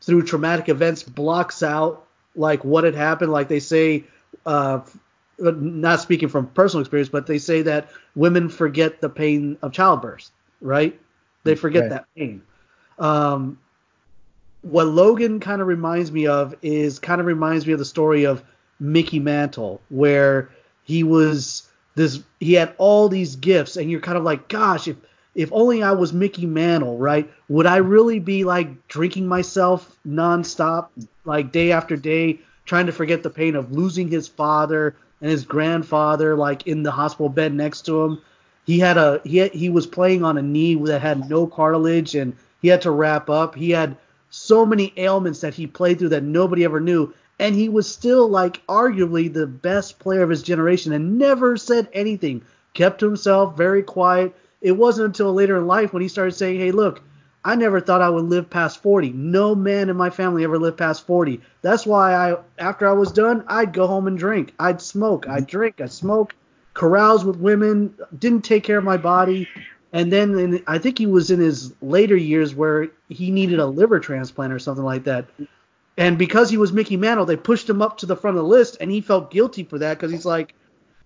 through 0.00 0.22
traumatic 0.22 0.68
events 0.68 1.02
blocks 1.02 1.62
out 1.62 2.06
like 2.36 2.64
what 2.64 2.84
had 2.84 2.94
happened. 2.94 3.32
Like 3.32 3.48
they 3.48 3.60
say, 3.60 4.04
uh, 4.46 4.80
not 5.38 6.00
speaking 6.00 6.28
from 6.28 6.46
personal 6.48 6.80
experience, 6.80 7.08
but 7.08 7.26
they 7.26 7.38
say 7.38 7.62
that 7.62 7.90
women 8.14 8.48
forget 8.48 9.00
the 9.00 9.08
pain 9.08 9.58
of 9.62 9.72
childbirth, 9.72 10.30
right? 10.60 10.98
They 11.42 11.54
forget 11.54 11.82
right. 11.82 11.90
that 11.90 12.06
pain. 12.16 12.42
Um, 12.98 13.58
what 14.62 14.86
Logan 14.86 15.40
kind 15.40 15.60
of 15.60 15.66
reminds 15.66 16.10
me 16.10 16.26
of 16.26 16.54
is 16.62 16.98
kind 16.98 17.20
of 17.20 17.26
reminds 17.26 17.66
me 17.66 17.72
of 17.72 17.78
the 17.78 17.84
story 17.84 18.24
of 18.24 18.42
Mickey 18.80 19.18
Mantle, 19.18 19.80
where 19.88 20.50
he 20.84 21.02
was 21.02 21.68
this 21.94 22.20
he 22.40 22.54
had 22.54 22.74
all 22.78 23.08
these 23.08 23.36
gifts, 23.36 23.76
and 23.76 23.90
you're 23.90 24.00
kind 24.00 24.18
of 24.18 24.24
like, 24.24 24.48
gosh, 24.48 24.88
if 24.88 24.96
if 25.34 25.50
only 25.52 25.82
I 25.82 25.92
was 25.92 26.12
Mickey 26.12 26.46
Mantle, 26.46 26.96
right? 26.98 27.30
Would 27.48 27.66
I 27.66 27.76
really 27.76 28.20
be 28.20 28.44
like 28.44 28.86
drinking 28.88 29.26
myself 29.26 29.96
nonstop, 30.06 30.88
like 31.24 31.52
day 31.52 31.72
after 31.72 31.96
day, 31.96 32.38
trying 32.64 32.86
to 32.86 32.92
forget 32.92 33.22
the 33.22 33.30
pain 33.30 33.56
of 33.56 33.72
losing 33.72 34.08
his 34.08 34.28
father 34.28 34.94
and 35.20 35.30
his 35.30 35.44
grandfather, 35.44 36.36
like 36.36 36.66
in 36.66 36.82
the 36.82 36.92
hospital 36.92 37.28
bed 37.28 37.52
next 37.52 37.82
to 37.86 38.02
him? 38.02 38.22
He 38.64 38.78
had 38.78 38.96
a 38.96 39.20
he 39.24 39.38
had, 39.38 39.52
he 39.52 39.68
was 39.68 39.86
playing 39.86 40.24
on 40.24 40.38
a 40.38 40.42
knee 40.42 40.74
that 40.74 41.00
had 41.00 41.28
no 41.28 41.46
cartilage, 41.46 42.14
and 42.14 42.36
he 42.62 42.68
had 42.68 42.82
to 42.82 42.90
wrap 42.90 43.28
up. 43.28 43.54
He 43.54 43.70
had 43.70 43.96
so 44.30 44.66
many 44.66 44.92
ailments 44.96 45.40
that 45.40 45.54
he 45.54 45.66
played 45.66 45.98
through 45.98 46.08
that 46.08 46.24
nobody 46.24 46.64
ever 46.64 46.80
knew, 46.80 47.12
and 47.38 47.54
he 47.54 47.68
was 47.68 47.90
still 47.90 48.28
like 48.28 48.64
arguably 48.66 49.32
the 49.32 49.46
best 49.46 49.98
player 49.98 50.22
of 50.22 50.30
his 50.30 50.42
generation, 50.42 50.92
and 50.92 51.18
never 51.18 51.56
said 51.56 51.88
anything. 51.92 52.42
Kept 52.72 53.00
to 53.00 53.06
himself, 53.06 53.56
very 53.56 53.82
quiet 53.82 54.34
it 54.64 54.72
wasn't 54.72 55.04
until 55.06 55.32
later 55.32 55.58
in 55.58 55.66
life 55.66 55.92
when 55.92 56.02
he 56.02 56.08
started 56.08 56.32
saying, 56.32 56.58
"Hey, 56.58 56.72
look, 56.72 57.02
I 57.44 57.54
never 57.54 57.80
thought 57.80 58.00
I 58.00 58.08
would 58.08 58.24
live 58.24 58.48
past 58.48 58.82
40. 58.82 59.12
No 59.12 59.54
man 59.54 59.90
in 59.90 59.96
my 59.96 60.08
family 60.08 60.42
ever 60.42 60.58
lived 60.58 60.78
past 60.78 61.06
40. 61.06 61.42
That's 61.60 61.84
why 61.84 62.14
I, 62.14 62.38
after 62.58 62.88
I 62.88 62.92
was 62.92 63.12
done, 63.12 63.44
I'd 63.46 63.74
go 63.74 63.86
home 63.86 64.06
and 64.06 64.18
drink. 64.18 64.54
I'd 64.58 64.80
smoke. 64.80 65.28
I'd 65.28 65.46
drink. 65.46 65.82
I'd 65.82 65.92
smoke. 65.92 66.34
Carouse 66.72 67.26
with 67.26 67.36
women. 67.36 67.94
Didn't 68.18 68.42
take 68.42 68.64
care 68.64 68.78
of 68.78 68.84
my 68.84 68.96
body. 68.96 69.46
And 69.92 70.10
then 70.10 70.38
in, 70.38 70.62
I 70.66 70.78
think 70.78 70.96
he 70.96 71.06
was 71.06 71.30
in 71.30 71.38
his 71.38 71.74
later 71.82 72.16
years 72.16 72.54
where 72.54 72.88
he 73.10 73.30
needed 73.30 73.58
a 73.58 73.66
liver 73.66 74.00
transplant 74.00 74.52
or 74.52 74.58
something 74.58 74.84
like 74.84 75.04
that. 75.04 75.26
And 75.96 76.18
because 76.18 76.50
he 76.50 76.56
was 76.56 76.72
Mickey 76.72 76.96
Mantle, 76.96 77.26
they 77.26 77.36
pushed 77.36 77.70
him 77.70 77.80
up 77.80 77.98
to 77.98 78.06
the 78.06 78.16
front 78.16 78.36
of 78.36 78.42
the 78.42 78.48
list, 78.48 78.78
and 78.80 78.90
he 78.90 79.00
felt 79.00 79.30
guilty 79.30 79.62
for 79.62 79.78
that 79.78 79.94
because 79.94 80.10
he's 80.10 80.26
like, 80.26 80.54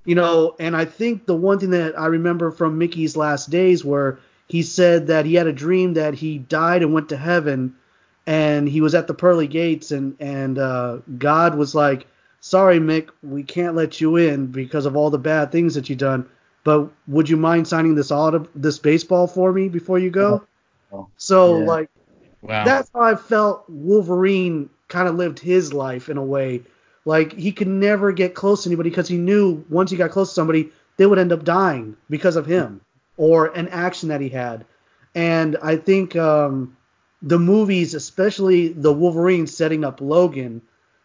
you 0.05 0.14
know, 0.14 0.57
and 0.59 0.74
I 0.74 0.86
think 0.86 1.26
the 1.26 1.36
one 1.36 1.59
thing 1.59 1.70
that 1.70 1.99
I 1.99 2.07
remember 2.07 2.51
from 2.51 2.78
Mickey's 2.78 3.16
last 3.16 3.51
days 3.51 3.84
were 3.84 4.18
he 4.47 4.62
said 4.62 5.09
that 5.09 5.26
he 5.26 5.34
had 5.34 5.47
a 5.47 5.53
dream 5.53 5.95
that 5.95 6.14
he 6.14 6.39
died 6.39 6.82
and 6.82 6.95
went 6.95 7.11
to 7.11 7.16
heaven 7.18 7.74
and 8.26 8.68
he 8.68 8.80
was 8.80 8.95
at 8.95 9.07
the 9.07 9.14
pearly 9.14 9.47
gates 9.47 9.91
and 9.91 10.16
and 10.20 10.59
uh, 10.59 10.99
God 11.18 11.55
was 11.55 11.74
like, 11.74 12.07
"Sorry, 12.41 12.78
Mick, 12.78 13.09
we 13.22 13.43
can't 13.43 13.74
let 13.74 14.01
you 14.01 14.16
in 14.16 14.47
because 14.47 14.86
of 14.86 14.97
all 14.97 15.11
the 15.11 15.18
bad 15.18 15.53
things 15.53 15.74
that 15.74 15.89
you've 15.89 15.99
done. 15.99 16.28
But 16.64 16.91
would 17.07 17.28
you 17.28 17.36
mind 17.36 17.68
signing 17.68 17.95
this 17.95 18.11
auto 18.11 18.47
this 18.55 18.78
baseball 18.78 19.26
for 19.26 19.53
me 19.53 19.68
before 19.68 19.99
you 19.99 20.11
go?" 20.11 20.47
Oh, 20.93 21.09
so 21.16 21.59
yeah. 21.59 21.66
like, 21.66 21.91
wow. 22.43 22.64
that's 22.64 22.91
how 22.95 23.01
I 23.01 23.14
felt. 23.14 23.64
Wolverine 23.68 24.70
kind 24.89 25.09
of 25.09 25.14
lived 25.14 25.39
his 25.39 25.72
life 25.72 26.09
in 26.09 26.16
a 26.16 26.24
way 26.24 26.62
like 27.09 27.32
he 27.32 27.53
could 27.53 27.68
never 27.68 28.12
get 28.12 28.34
close 28.34 28.62
to 28.62 28.68
anybody 28.68 28.91
because 28.91 29.09
he 29.09 29.16
knew 29.16 29.64
once 29.70 29.91
he 29.91 29.97
got 29.97 30.11
close 30.11 30.28
to 30.28 30.34
somebody, 30.34 30.70
they 30.99 31.07
would 31.07 31.18
end 31.18 31.32
up 31.32 31.43
dying 31.43 31.97
because 32.11 32.36
of 32.36 32.45
him 32.45 32.82
or 33.16 33.47
an 33.47 33.66
action 33.68 34.11
that 34.11 34.20
he 34.20 34.28
had. 34.28 34.66
And 35.14 35.57
I 35.62 35.76
think 35.76 36.16
um, 36.16 36.76
the 37.22 37.39
movies, 37.39 37.95
especially 37.95 38.68
the 38.68 38.93
Wolverine 38.93 39.47
setting 39.47 39.86
up 39.86 40.03
Logan, 40.03 40.61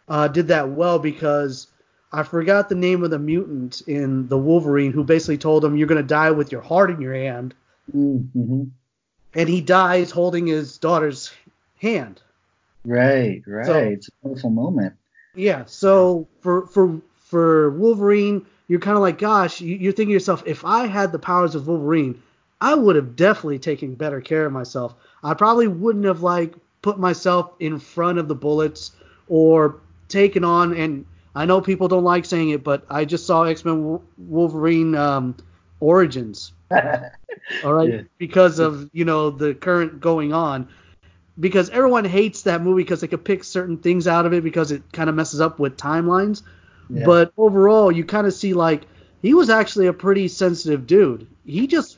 uh, 0.09 0.27
did 0.27 0.49
that 0.49 0.67
well 0.67 0.99
because 0.99 1.67
I 2.11 2.23
forgot 2.23 2.67
the 2.67 2.75
name 2.75 3.05
of 3.05 3.09
the 3.09 3.17
mutant 3.17 3.79
in 3.87 4.27
the 4.27 4.37
Wolverine 4.37 4.91
who 4.91 5.05
basically 5.05 5.37
told 5.37 5.63
him 5.63 5.77
you're 5.77 5.87
gonna 5.87 6.03
die 6.03 6.31
with 6.31 6.51
your 6.51 6.59
heart 6.59 6.91
in 6.91 6.99
your 6.99 7.13
hand. 7.13 7.53
Mm-hmm. 7.95 8.63
And 9.35 9.49
he 9.49 9.61
dies 9.61 10.11
holding 10.11 10.47
his 10.47 10.77
daughter's 10.79 11.33
hand. 11.79 12.21
Right, 12.85 13.41
right. 13.47 13.65
So, 13.65 13.77
it's 13.77 14.09
a 14.09 14.27
beautiful 14.27 14.49
moment. 14.49 14.95
Yeah. 15.35 15.65
So 15.65 16.27
for 16.41 16.67
for 16.67 17.01
for 17.15 17.71
Wolverine, 17.71 18.45
you're 18.67 18.79
kind 18.79 18.95
of 18.95 19.01
like, 19.01 19.17
gosh, 19.17 19.61
you're 19.61 19.93
thinking 19.93 20.09
to 20.09 20.13
yourself, 20.13 20.43
if 20.45 20.65
I 20.65 20.87
had 20.87 21.11
the 21.11 21.19
powers 21.19 21.55
of 21.55 21.67
Wolverine, 21.67 22.21
I 22.61 22.75
would 22.75 22.95
have 22.95 23.15
definitely 23.15 23.59
taken 23.59 23.95
better 23.95 24.21
care 24.21 24.45
of 24.45 24.53
myself. 24.53 24.95
I 25.23 25.33
probably 25.33 25.67
wouldn't 25.67 26.05
have 26.05 26.21
like 26.21 26.53
put 26.81 26.99
myself 26.99 27.51
in 27.59 27.79
front 27.79 28.19
of 28.19 28.27
the 28.27 28.35
bullets 28.35 28.91
or 29.27 29.79
taken 30.07 30.43
on. 30.43 30.75
And 30.75 31.05
I 31.33 31.45
know 31.45 31.61
people 31.61 31.87
don't 31.87 32.03
like 32.03 32.25
saying 32.25 32.49
it, 32.49 32.63
but 32.63 32.85
I 32.89 33.05
just 33.05 33.25
saw 33.25 33.43
X 33.43 33.65
Men 33.65 33.99
Wolverine 34.17 34.95
um, 34.95 35.35
Origins. 35.79 36.51
all 37.63 37.73
right, 37.73 37.89
yeah. 37.89 38.01
because 38.17 38.59
of 38.59 38.89
you 38.93 39.05
know 39.05 39.29
the 39.29 39.53
current 39.53 39.99
going 39.99 40.33
on 40.33 40.67
because 41.39 41.69
everyone 41.69 42.05
hates 42.05 42.43
that 42.43 42.61
movie 42.61 42.83
because 42.83 43.01
they 43.01 43.07
could 43.07 43.25
pick 43.25 43.43
certain 43.43 43.77
things 43.77 44.07
out 44.07 44.25
of 44.25 44.33
it 44.33 44.43
because 44.43 44.71
it 44.71 44.83
kind 44.91 45.09
of 45.09 45.15
messes 45.15 45.41
up 45.41 45.59
with 45.59 45.77
timelines. 45.77 46.43
Yeah. 46.89 47.05
But 47.05 47.33
overall, 47.37 47.91
you 47.91 48.05
kind 48.05 48.27
of 48.27 48.33
see 48.33 48.53
like 48.53 48.83
he 49.21 49.33
was 49.33 49.49
actually 49.49 49.87
a 49.87 49.93
pretty 49.93 50.27
sensitive 50.27 50.85
dude. 50.85 51.27
He 51.45 51.67
just 51.67 51.97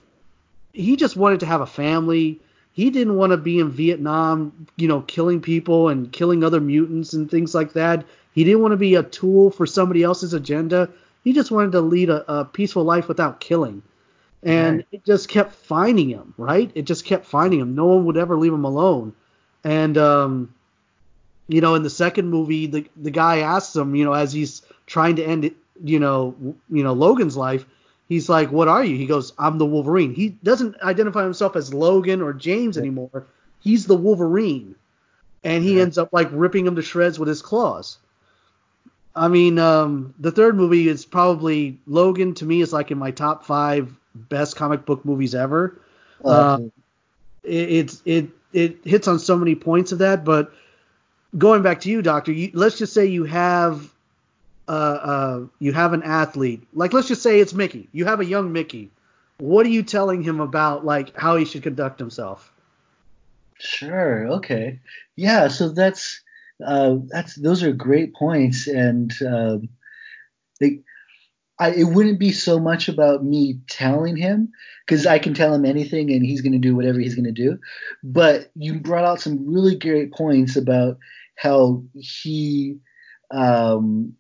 he 0.72 0.96
just 0.96 1.18
wanted 1.18 1.42
to 1.42 1.46
have 1.46 1.62
a 1.62 1.66
family. 1.66 2.40
He 2.72 2.90
didn't 2.90 3.16
want 3.16 3.32
to 3.32 3.38
be 3.38 3.60
in 3.60 3.72
Vietnam, 3.72 4.68
you 4.76 4.88
know, 4.88 5.02
killing 5.02 5.42
people 5.42 5.88
and 5.88 6.12
killing 6.12 6.44
other 6.44 6.60
mutants 6.60 7.14
and 7.14 7.30
things 7.30 7.56
like 7.56 7.74
that. 7.74 8.06
He 8.34 8.44
didn't 8.44 8.62
want 8.62 8.74
to 8.74 8.78
be 8.78 8.96
a 8.96 9.04
tool 9.04 9.50
for 9.50 9.66
somebody 9.66 10.04
else's 10.04 10.34
agenda. 10.34 10.90
He 11.24 11.32
just 11.32 11.52
wanted 11.52 11.72
to 11.72 11.82
lead 11.82 12.10
a, 12.10 12.40
a 12.40 12.46
peaceful 12.46 12.84
life 12.84 13.08
without 13.08 13.40
killing. 13.40 13.82
And 14.44 14.78
right. 14.78 14.88
it 14.92 15.06
just 15.06 15.30
kept 15.30 15.54
finding 15.54 16.10
him, 16.10 16.34
right? 16.38 16.70
It 16.76 16.84
just 16.84 17.06
kept 17.06 17.26
finding 17.26 17.62
him. 17.62 17.74
No 17.74 17.86
one 17.86 18.06
would 18.06 18.18
ever 18.18 18.38
leave 18.38 18.54
him 18.54 18.66
alone. 18.66 19.14
And 19.66 19.98
um, 19.98 20.54
you 21.48 21.60
know, 21.60 21.74
in 21.74 21.82
the 21.82 21.90
second 21.90 22.30
movie, 22.30 22.68
the 22.68 22.88
the 22.96 23.10
guy 23.10 23.40
asks 23.40 23.76
him, 23.76 23.96
you 23.96 24.06
know, 24.06 24.14
as 24.14 24.32
he's 24.32 24.62
trying 24.86 25.16
to 25.16 25.26
end 25.26 25.44
it, 25.44 25.56
you 25.84 26.00
know, 26.00 26.36
you 26.70 26.84
know 26.84 26.94
Logan's 26.94 27.36
life, 27.36 27.66
he's 28.08 28.30
like, 28.30 28.52
"What 28.52 28.68
are 28.68 28.84
you?" 28.84 28.96
He 28.96 29.08
goes, 29.08 29.34
"I'm 29.40 29.58
the 29.58 29.66
Wolverine." 29.66 30.14
He 30.14 30.30
doesn't 30.30 30.80
identify 30.84 31.24
himself 31.24 31.56
as 31.56 31.74
Logan 31.74 32.22
or 32.22 32.32
James 32.32 32.78
anymore. 32.78 33.26
He's 33.60 33.88
the 33.88 33.96
Wolverine, 33.96 34.76
and 35.44 35.64
he 35.64 35.78
yeah. 35.78 35.82
ends 35.82 35.98
up 35.98 36.10
like 36.14 36.30
ripping 36.32 36.68
him 36.68 36.76
to 36.76 36.84
shreds 36.84 37.18
with 37.18 37.28
his 37.28 37.42
claws. 37.42 37.98
I 39.16 39.30
mean, 39.30 39.58
um, 39.58 40.14
the 40.20 40.32
third 40.32 40.56
movie 40.56 40.88
is 40.88 41.06
probably 41.06 41.80
Logan. 41.88 42.36
To 42.36 42.46
me, 42.46 42.62
is 42.62 42.72
like 42.72 42.92
in 42.92 43.00
my 43.00 43.10
top 43.10 43.46
five 43.46 43.92
best 44.14 44.58
comic 44.58 44.86
book 44.86 45.04
movies 45.06 45.34
ever. 45.34 45.82
Uh, 46.24 46.60
it, 47.44 47.72
it's 47.72 48.02
it 48.06 48.30
it 48.56 48.78
hits 48.84 49.08
on 49.08 49.20
so 49.20 49.38
many 49.38 49.56
points 49.56 49.92
of 49.92 50.00
that. 50.00 50.24
But 50.24 50.54
going 51.38 51.62
back 51.62 51.82
to 51.82 51.90
you, 51.90 52.02
Doctor, 52.02 52.32
you, 52.32 52.52
let's 52.54 52.78
just 52.78 52.94
say 52.94 53.06
you 53.06 53.26
have 53.26 53.92
uh, 54.68 54.72
uh, 54.72 55.46
you 55.60 55.74
have 55.74 55.94
an 55.94 56.04
athlete, 56.04 56.64
like 56.74 56.94
let's 56.94 57.08
just 57.08 57.22
say 57.22 57.40
it's 57.40 57.54
Mickey. 57.54 57.88
You 57.92 58.06
have 58.06 58.20
a 58.20 58.26
young 58.26 58.52
Mickey. 58.52 58.90
What 59.38 59.66
are 59.66 59.70
you 59.70 59.84
telling 59.84 60.24
him 60.24 60.40
about 60.40 60.86
like 60.86 61.16
how 61.16 61.36
he 61.36 61.46
should 61.46 61.64
conduct 61.64 62.00
himself? 62.00 62.52
Sure. 63.60 64.28
Okay. 64.28 64.80
Yeah. 65.16 65.50
So 65.50 65.70
that's 65.70 66.22
uh, 66.66 66.96
that's 67.08 67.36
those 67.36 67.64
are 67.64 67.74
great 67.74 68.16
points, 68.16 68.68
and 68.68 69.14
um, 69.28 69.70
they. 70.60 70.80
I, 71.58 71.72
it 71.72 71.86
wouldn't 71.86 72.20
be 72.20 72.32
so 72.32 72.60
much 72.60 72.90
about 72.90 73.24
me 73.24 73.60
telling 73.70 74.18
him 74.18 74.52
because 74.86 75.06
I 75.06 75.20
can 75.20 75.34
tell 75.34 75.54
him 75.54 75.66
anything 75.66 76.12
and 76.12 76.26
he's 76.26 76.42
going 76.42 76.54
to 76.54 76.60
do 76.60 76.76
whatever 76.76 77.00
he's 77.00 77.16
going 77.16 77.26
to 77.26 77.32
do. 77.32 77.60
But 78.04 78.52
you 78.56 78.80
brought 78.80 79.06
out 79.06 79.22
some 79.22 79.54
really 79.54 79.76
great 79.76 80.12
points 80.12 80.56
about 80.58 80.98
how 81.36 81.84
he, 81.94 82.78
um, 83.32 84.14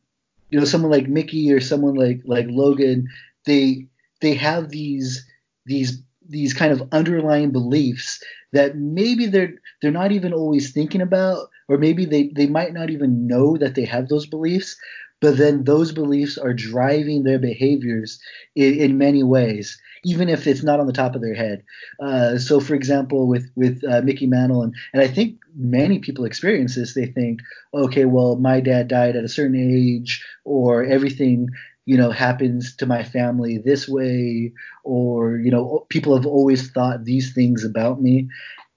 you 0.49 0.59
know, 0.59 0.65
someone 0.65 0.91
like 0.91 1.07
Mickey 1.07 1.51
or 1.51 1.59
someone 1.59 1.95
like 1.95 2.21
like 2.25 2.45
Logan, 2.49 3.09
they 3.45 3.87
they 4.21 4.33
have 4.35 4.69
these 4.69 5.25
these 5.65 6.01
these 6.27 6.53
kind 6.53 6.71
of 6.71 6.87
underlying 6.91 7.51
beliefs 7.51 8.23
that 8.53 8.77
maybe 8.77 9.25
they're 9.25 9.55
they're 9.81 9.91
not 9.91 10.11
even 10.11 10.33
always 10.33 10.71
thinking 10.71 11.01
about 11.01 11.49
or 11.67 11.77
maybe 11.77 12.05
they 12.05 12.31
they 12.35 12.47
might 12.47 12.73
not 12.73 12.89
even 12.89 13.27
know 13.27 13.57
that 13.57 13.75
they 13.75 13.85
have 13.85 14.07
those 14.07 14.25
beliefs 14.25 14.77
but 15.25 15.37
then 15.37 15.63
those 15.63 15.91
beliefs 15.91 16.37
are 16.37 16.53
driving 16.53 17.23
their 17.23 17.39
behaviors 17.39 18.19
in, 18.55 18.75
in 18.75 18.97
many 18.97 19.23
ways 19.23 19.81
even 20.05 20.29
if 20.29 20.45
it's 20.45 20.61
not 20.61 20.79
on 20.79 20.85
the 20.85 20.93
top 20.93 21.15
of 21.15 21.21
their 21.21 21.33
head. 21.33 21.63
Uh, 21.99 22.37
so 22.37 22.59
for 22.59 22.75
example 22.75 23.27
with 23.27 23.49
with 23.55 23.83
uh, 23.89 24.01
mickey 24.01 24.27
mantle 24.27 24.61
and, 24.61 24.75
and 24.93 25.01
i 25.01 25.07
think 25.07 25.39
many 25.57 25.99
people 25.99 26.25
experience 26.25 26.75
this. 26.75 26.93
They 26.93 27.07
think 27.07 27.39
okay 27.73 28.05
well 28.05 28.35
my 28.35 28.59
dad 28.59 28.87
died 28.87 29.15
at 29.15 29.23
a 29.23 29.29
certain 29.29 29.55
age 29.55 30.23
or 30.43 30.83
everything 30.83 31.49
you 31.85 31.97
know 31.97 32.11
happens 32.11 32.75
to 32.77 32.85
my 32.85 33.03
family 33.03 33.57
this 33.57 33.87
way 33.87 34.53
or 34.83 35.37
you 35.37 35.51
know 35.51 35.85
people 35.89 36.15
have 36.15 36.25
always 36.25 36.69
thought 36.71 37.05
these 37.05 37.33
things 37.33 37.63
about 37.63 38.01
me. 38.01 38.29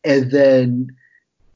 And 0.04 0.30
then 0.30 0.96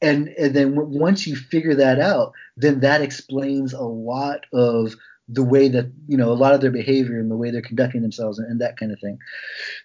and 0.03 0.27
and 0.37 0.53
then 0.53 0.75
once 0.75 1.25
you 1.25 1.35
figure 1.35 1.73
that 1.75 1.99
out 1.99 2.33
then 2.57 2.81
that 2.81 3.01
explains 3.01 3.73
a 3.73 3.81
lot 3.81 4.41
of 4.53 4.93
the 5.29 5.43
way 5.43 5.69
that 5.69 5.89
you 6.07 6.17
know 6.17 6.31
a 6.31 6.33
lot 6.33 6.53
of 6.53 6.59
their 6.59 6.71
behavior 6.71 7.17
and 7.17 7.31
the 7.31 7.37
way 7.37 7.49
they're 7.49 7.61
conducting 7.61 8.01
themselves 8.01 8.39
and, 8.39 8.47
and 8.49 8.61
that 8.61 8.77
kind 8.77 8.91
of 8.91 8.99
thing. 8.99 9.17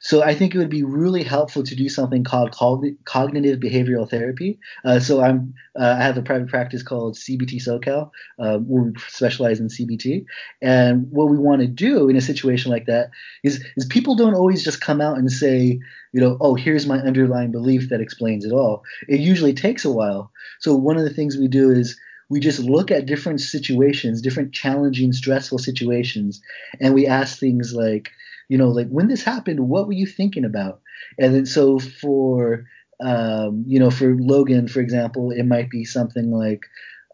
So 0.01 0.23
I 0.23 0.35
think 0.35 0.55
it 0.55 0.59
would 0.59 0.69
be 0.69 0.83
really 0.83 1.23
helpful 1.23 1.63
to 1.63 1.77
do 1.77 1.89
something 1.89 2.25
called 2.25 2.57
cognitive 3.05 3.61
behavioral 3.61 4.11
therapy. 4.11 4.59
Uh, 4.85 4.99
so 4.99 5.23
I'm 5.23 5.55
uh, 5.79 5.97
I 5.99 6.03
have 6.03 6.19
a 6.19 6.23
private 6.23 6.49
practice 6.49 6.83
called 6.83 7.15
CBT 7.15 7.63
SoCal. 7.65 8.11
Uh, 8.39 8.59
we 8.61 8.93
specialize 9.07 9.61
in 9.61 9.69
CBT, 9.69 10.25
and 10.61 11.07
what 11.11 11.29
we 11.29 11.39
want 11.39 11.61
to 11.61 11.69
do 11.69 12.09
in 12.09 12.17
a 12.17 12.21
situation 12.21 12.73
like 12.73 12.87
that 12.87 13.11
is 13.45 13.65
is 13.77 13.87
people 13.87 14.17
don't 14.17 14.35
always 14.35 14.65
just 14.65 14.81
come 14.81 15.01
out 15.01 15.19
and 15.19 15.31
say 15.31 15.79
you 16.13 16.21
know 16.21 16.37
oh 16.41 16.55
here's 16.57 16.87
my 16.87 16.99
underlying 16.99 17.53
belief 17.53 17.91
that 17.91 18.01
explains 18.01 18.45
it 18.45 18.53
all. 18.53 18.83
It 19.07 19.21
usually 19.21 19.55
takes 19.55 19.85
a 19.85 19.93
while. 19.93 20.33
So 20.59 20.75
one 20.75 20.97
of 20.97 21.05
the 21.05 21.15
things 21.15 21.37
we 21.37 21.47
do 21.47 21.71
is 21.71 21.97
we 22.29 22.41
just 22.41 22.61
look 22.61 22.91
at 22.91 23.07
different 23.07 23.41
situations, 23.41 24.21
different 24.21 24.53
challenging, 24.53 25.13
stressful 25.13 25.59
situations, 25.59 26.41
and 26.81 26.95
we 26.95 27.07
ask 27.07 27.39
things 27.39 27.75
like, 27.75 28.11
you 28.49 28.59
know, 28.59 28.69
like 28.69 28.89
when 28.89 29.09
this 29.09 29.23
happened, 29.23 29.61
what 29.69 29.87
were 29.87 29.93
you 29.95 30.07
thinking 30.07 30.45
about? 30.45 30.81
And 31.19 31.35
then 31.35 31.47
so 31.47 31.79
for 31.79 32.65
um, 33.01 33.65
you 33.67 33.79
know, 33.79 33.91
for 33.91 34.17
Logan, 34.19 34.67
for 34.67 34.81
example, 34.81 35.31
it 35.31 35.45
might 35.45 35.71
be 35.71 35.85
something 35.85 36.33
like, 36.33 36.63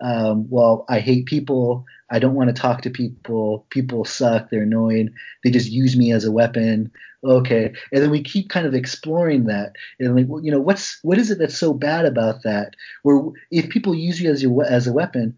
um, 0.01 0.49
well, 0.51 0.85
I 0.89 1.01
hate 1.01 1.27
people. 1.27 1.87
I 2.11 2.19
don't 2.19 2.35
want 2.35 2.55
to 2.55 2.61
talk 2.61 2.83
to 2.83 2.91
people. 2.91 3.67
People 3.71 4.05
suck. 4.05 4.51
They're 4.51 4.63
annoying. 4.63 5.15
They 5.43 5.51
just 5.51 5.71
use 5.71 5.97
me 5.97 6.13
as 6.13 6.25
a 6.25 6.33
weapon 6.33 6.91
okay 7.25 7.73
and 7.93 8.03
then 8.03 8.11
we 8.11 8.23
keep 8.23 8.49
kind 8.49 8.67
of 8.67 8.75
exploring 8.75 9.45
that 9.45 9.73
and 9.99 10.15
like 10.15 10.27
you 10.45 10.51
know 10.51 10.61
what's 10.61 10.99
what 11.03 11.19
is 11.19 11.31
it 11.31 11.39
that's 11.39 11.57
so 11.57 11.73
bad 11.73 12.05
about 12.05 12.43
that 12.43 12.75
where 13.03 13.21
if 13.51 13.69
people 13.71 13.95
use 13.95 14.21
you 14.21 14.31
as 14.31 14.43
your 14.43 14.65
as 14.65 14.87
a 14.87 14.93
weapon 14.93 15.35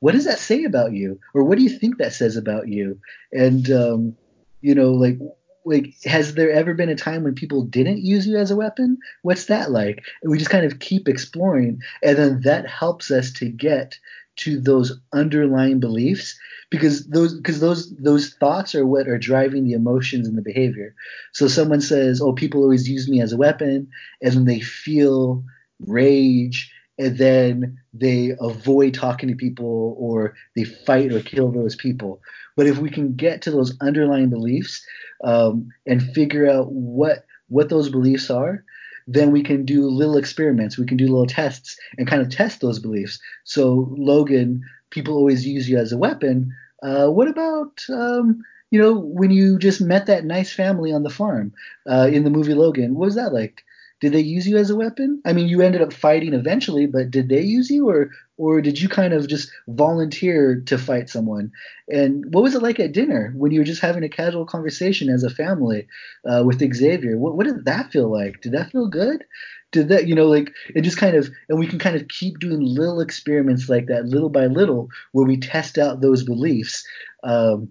what 0.00 0.12
does 0.12 0.24
that 0.24 0.38
say 0.38 0.64
about 0.64 0.92
you 0.92 1.20
or 1.34 1.44
what 1.44 1.56
do 1.56 1.64
you 1.64 1.70
think 1.70 1.98
that 1.98 2.12
says 2.12 2.36
about 2.36 2.68
you 2.68 2.98
and 3.32 3.70
um, 3.70 4.16
you 4.60 4.74
know 4.74 4.92
like 4.92 5.18
like 5.64 5.94
has 6.04 6.34
there 6.34 6.50
ever 6.50 6.74
been 6.74 6.88
a 6.88 6.96
time 6.96 7.24
when 7.24 7.34
people 7.34 7.62
didn't 7.62 8.04
use 8.04 8.26
you 8.26 8.36
as 8.36 8.50
a 8.50 8.56
weapon 8.56 8.98
what's 9.22 9.46
that 9.46 9.70
like 9.70 10.04
and 10.22 10.30
we 10.30 10.38
just 10.38 10.50
kind 10.50 10.64
of 10.64 10.78
keep 10.78 11.08
exploring 11.08 11.80
and 12.02 12.16
then 12.16 12.40
that 12.42 12.68
helps 12.68 13.10
us 13.10 13.32
to 13.32 13.48
get 13.48 13.98
to 14.36 14.58
those 14.58 14.98
underlying 15.12 15.80
beliefs 15.80 16.38
because 16.70 17.06
those 17.08 17.34
because 17.34 17.60
those 17.60 17.94
those 17.96 18.32
thoughts 18.34 18.74
are 18.74 18.86
what 18.86 19.08
are 19.08 19.18
driving 19.18 19.64
the 19.64 19.74
emotions 19.74 20.26
and 20.26 20.38
the 20.38 20.42
behavior. 20.42 20.94
So 21.32 21.46
someone 21.46 21.80
says, 21.80 22.22
"Oh, 22.22 22.32
people 22.32 22.62
always 22.62 22.88
use 22.88 23.08
me 23.08 23.20
as 23.20 23.32
a 23.32 23.36
weapon," 23.36 23.88
and 24.22 24.32
then 24.32 24.44
they 24.46 24.60
feel 24.60 25.44
rage, 25.80 26.72
and 27.00 27.16
then 27.16 27.78
they 27.94 28.36
avoid 28.40 28.92
talking 28.92 29.28
to 29.30 29.34
people 29.34 29.96
or 29.98 30.34
they 30.54 30.64
fight 30.64 31.12
or 31.12 31.20
kill 31.20 31.50
those 31.50 31.74
people. 31.74 32.20
But 32.56 32.66
if 32.66 32.76
we 32.78 32.90
can 32.90 33.14
get 33.14 33.40
to 33.42 33.50
those 33.50 33.74
underlying 33.80 34.28
beliefs 34.28 34.84
um, 35.24 35.70
and 35.86 36.02
figure 36.14 36.48
out 36.48 36.70
what 36.70 37.24
what 37.48 37.70
those 37.70 37.88
beliefs 37.88 38.30
are, 38.30 38.62
then 39.08 39.32
we 39.32 39.42
can 39.42 39.64
do 39.64 39.88
little 39.88 40.18
experiments. 40.18 40.78
We 40.78 40.86
can 40.86 40.98
do 40.98 41.06
little 41.06 41.26
tests 41.26 41.76
and 41.96 42.06
kind 42.06 42.20
of 42.22 42.28
test 42.28 42.60
those 42.60 42.78
beliefs. 42.78 43.18
So 43.44 43.92
Logan 43.96 44.62
people 44.90 45.14
always 45.14 45.46
use 45.46 45.68
you 45.68 45.78
as 45.78 45.92
a 45.92 45.98
weapon. 45.98 46.52
Uh, 46.82 47.08
what 47.08 47.28
about 47.28 47.80
um, 47.88 48.42
you 48.70 48.78
know 48.78 48.92
when 48.92 49.30
you 49.30 49.58
just 49.58 49.80
met 49.80 50.04
that 50.06 50.26
nice 50.26 50.52
family 50.52 50.92
on 50.92 51.02
the 51.02 51.10
farm 51.10 51.52
uh, 51.90 52.10
in 52.12 52.24
the 52.24 52.30
movie 52.30 52.54
Logan? 52.54 52.94
What 52.94 53.06
was 53.06 53.14
that 53.14 53.32
like? 53.32 53.64
Did 54.00 54.12
they 54.12 54.20
use 54.20 54.46
you 54.46 54.56
as 54.56 54.70
a 54.70 54.76
weapon? 54.76 55.20
I 55.26 55.32
mean, 55.34 55.48
you 55.48 55.60
ended 55.60 55.82
up 55.82 55.92
fighting 55.92 56.32
eventually, 56.32 56.86
but 56.86 57.10
did 57.10 57.28
they 57.28 57.42
use 57.42 57.70
you, 57.70 57.88
or 57.88 58.10
or 58.38 58.62
did 58.62 58.80
you 58.80 58.88
kind 58.88 59.12
of 59.12 59.28
just 59.28 59.50
volunteer 59.68 60.62
to 60.66 60.78
fight 60.78 61.10
someone? 61.10 61.52
And 61.88 62.24
what 62.32 62.42
was 62.42 62.54
it 62.54 62.62
like 62.62 62.80
at 62.80 62.92
dinner 62.92 63.32
when 63.36 63.52
you 63.52 63.60
were 63.60 63.64
just 63.64 63.82
having 63.82 64.02
a 64.02 64.08
casual 64.08 64.46
conversation 64.46 65.10
as 65.10 65.22
a 65.22 65.30
family 65.30 65.86
uh, 66.26 66.42
with 66.46 66.60
Xavier? 66.74 67.18
What, 67.18 67.36
what 67.36 67.46
did 67.46 67.66
that 67.66 67.92
feel 67.92 68.10
like? 68.10 68.40
Did 68.40 68.52
that 68.52 68.70
feel 68.70 68.88
good? 68.88 69.24
did 69.72 69.88
that 69.88 70.08
you 70.08 70.14
know 70.14 70.26
like 70.26 70.52
it 70.74 70.82
just 70.82 70.96
kind 70.96 71.16
of 71.16 71.30
and 71.48 71.58
we 71.58 71.66
can 71.66 71.78
kind 71.78 71.96
of 71.96 72.08
keep 72.08 72.38
doing 72.38 72.60
little 72.60 73.00
experiments 73.00 73.68
like 73.68 73.86
that 73.86 74.06
little 74.06 74.28
by 74.28 74.46
little 74.46 74.88
where 75.12 75.26
we 75.26 75.36
test 75.36 75.78
out 75.78 76.00
those 76.00 76.24
beliefs 76.24 76.84
um, 77.22 77.68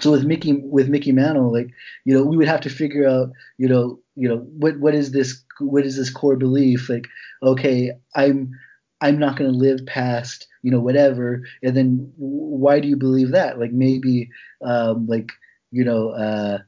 so 0.00 0.10
with 0.10 0.24
mickey 0.24 0.54
with 0.54 0.88
mickey 0.88 1.12
mantle 1.12 1.52
like 1.52 1.68
you 2.04 2.14
know 2.14 2.24
we 2.24 2.36
would 2.36 2.48
have 2.48 2.60
to 2.60 2.70
figure 2.70 3.06
out 3.06 3.30
you 3.58 3.68
know 3.68 3.98
you 4.16 4.28
know 4.28 4.38
what 4.38 4.78
what 4.80 4.94
is 4.94 5.12
this 5.12 5.43
what 5.60 5.86
is 5.86 5.96
this 5.96 6.10
core 6.10 6.36
belief? 6.36 6.88
Like 6.88 7.06
okay 7.42 7.92
i'm 8.14 8.50
i'm 9.00 9.18
not 9.18 9.36
going 9.36 9.50
to 9.50 9.56
live 9.56 9.80
past 9.86 10.46
you 10.62 10.70
know 10.70 10.80
whatever. 10.80 11.42
And 11.62 11.76
then 11.76 12.12
why 12.16 12.80
do 12.80 12.88
you 12.88 12.96
believe 12.96 13.32
that? 13.32 13.60
Like 13.60 13.72
maybe 13.72 14.30
um 14.64 15.06
like 15.06 15.30
you 15.70 15.84
know 15.84 16.08
uh 16.08 16.58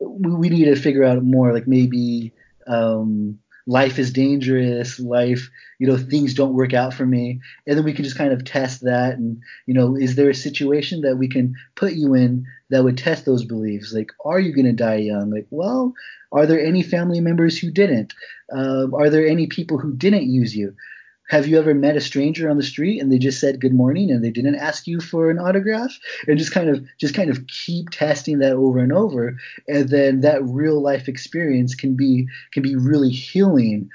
we, 0.00 0.34
we 0.34 0.48
need 0.48 0.64
to 0.64 0.76
figure 0.76 1.04
out 1.04 1.22
more 1.22 1.52
like 1.52 1.68
maybe 1.68 2.32
um 2.66 3.38
life 3.66 3.98
is 3.98 4.12
dangerous, 4.12 5.00
life, 5.00 5.50
you 5.78 5.86
know, 5.86 5.96
things 5.96 6.34
don't 6.34 6.54
work 6.54 6.74
out 6.74 6.92
for 6.92 7.06
me. 7.06 7.40
And 7.66 7.76
then 7.76 7.84
we 7.84 7.94
can 7.94 8.04
just 8.04 8.18
kind 8.18 8.32
of 8.32 8.44
test 8.44 8.82
that. 8.82 9.14
And, 9.14 9.42
you 9.66 9.74
know, 9.74 9.96
is 9.96 10.16
there 10.16 10.30
a 10.30 10.34
situation 10.34 11.02
that 11.02 11.16
we 11.16 11.28
can 11.28 11.54
put 11.74 11.94
you 11.94 12.14
in 12.14 12.46
that 12.70 12.84
would 12.84 12.98
test 12.98 13.24
those 13.24 13.44
beliefs? 13.44 13.92
Like, 13.92 14.10
are 14.24 14.38
you 14.38 14.54
going 14.54 14.66
to 14.66 14.72
die 14.72 14.96
young? 14.96 15.30
Like, 15.30 15.46
well, 15.50 15.94
are 16.30 16.46
there 16.46 16.60
any 16.60 16.82
family 16.82 17.20
members 17.20 17.58
who 17.58 17.70
didn't? 17.70 18.12
Uh, 18.54 18.86
are 18.92 19.08
there 19.08 19.26
any 19.26 19.46
people 19.46 19.78
who 19.78 19.94
didn't 19.94 20.30
use 20.30 20.54
you? 20.54 20.74
Have 21.28 21.46
you 21.46 21.58
ever 21.58 21.74
met 21.74 21.96
a 21.96 22.00
stranger 22.00 22.50
on 22.50 22.56
the 22.56 22.62
street 22.62 23.00
and 23.00 23.10
they 23.10 23.18
just 23.18 23.40
said 23.40 23.60
good 23.60 23.72
morning 23.72 24.10
and 24.10 24.22
they 24.22 24.30
didn't 24.30 24.56
ask 24.56 24.86
you 24.86 25.00
for 25.00 25.30
an 25.30 25.38
autograph? 25.38 25.98
And 26.26 26.38
just 26.38 26.52
kind 26.52 26.68
of 26.68 26.84
just 26.98 27.14
kind 27.14 27.30
of 27.30 27.46
keep 27.46 27.90
testing 27.90 28.40
that 28.40 28.52
over 28.52 28.78
and 28.78 28.92
over. 28.92 29.36
And 29.66 29.88
then 29.88 30.20
that 30.20 30.44
real 30.44 30.80
life 30.80 31.08
experience 31.08 31.74
can 31.74 31.96
be 31.96 32.26
can 32.52 32.62
be 32.62 32.76
really 32.76 33.10
healing 33.10 33.88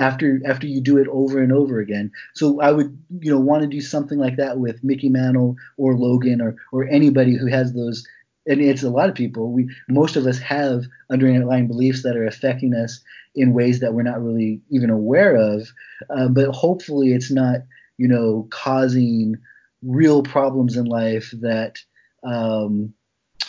after 0.00 0.40
after 0.44 0.66
you 0.66 0.80
do 0.80 0.98
it 0.98 1.08
over 1.08 1.40
and 1.40 1.52
over 1.52 1.78
again. 1.78 2.10
So 2.34 2.60
i 2.60 2.72
would 2.72 2.96
you 3.20 3.30
know 3.30 3.40
want 3.40 3.62
to 3.62 3.68
do 3.68 3.80
something 3.80 4.18
like 4.18 4.36
that 4.36 4.58
with 4.58 4.82
mickey 4.82 5.08
mantle 5.08 5.56
or 5.76 5.96
logan 5.96 6.40
or 6.40 6.56
or 6.72 6.88
anybody 6.88 7.36
who 7.36 7.46
has 7.46 7.72
those 7.72 8.06
and 8.46 8.60
it's 8.60 8.82
a 8.82 8.90
lot 8.90 9.08
of 9.08 9.14
people 9.14 9.52
we 9.52 9.68
most 9.88 10.16
of 10.16 10.26
us 10.26 10.38
have 10.38 10.84
underlying 11.10 11.68
beliefs 11.68 12.02
that 12.02 12.16
are 12.16 12.26
affecting 12.26 12.74
us 12.74 13.00
in 13.34 13.54
ways 13.54 13.80
that 13.80 13.94
we're 13.94 14.02
not 14.02 14.22
really 14.22 14.60
even 14.70 14.90
aware 14.90 15.36
of. 15.36 15.68
Uh, 16.10 16.28
but 16.28 16.50
hopefully, 16.50 17.12
it's 17.12 17.30
not 17.30 17.60
you 17.98 18.08
know 18.08 18.46
causing 18.50 19.36
real 19.82 20.22
problems 20.22 20.76
in 20.76 20.84
life 20.84 21.32
that 21.40 21.78
um, 22.24 22.94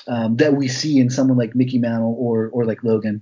um, 0.07 0.35
that 0.37 0.55
we 0.55 0.67
see 0.67 0.99
in 0.99 1.09
someone 1.09 1.37
like 1.37 1.55
Mickey 1.55 1.79
Mantle 1.79 2.15
or 2.17 2.49
or 2.49 2.65
like 2.65 2.83
Logan. 2.83 3.21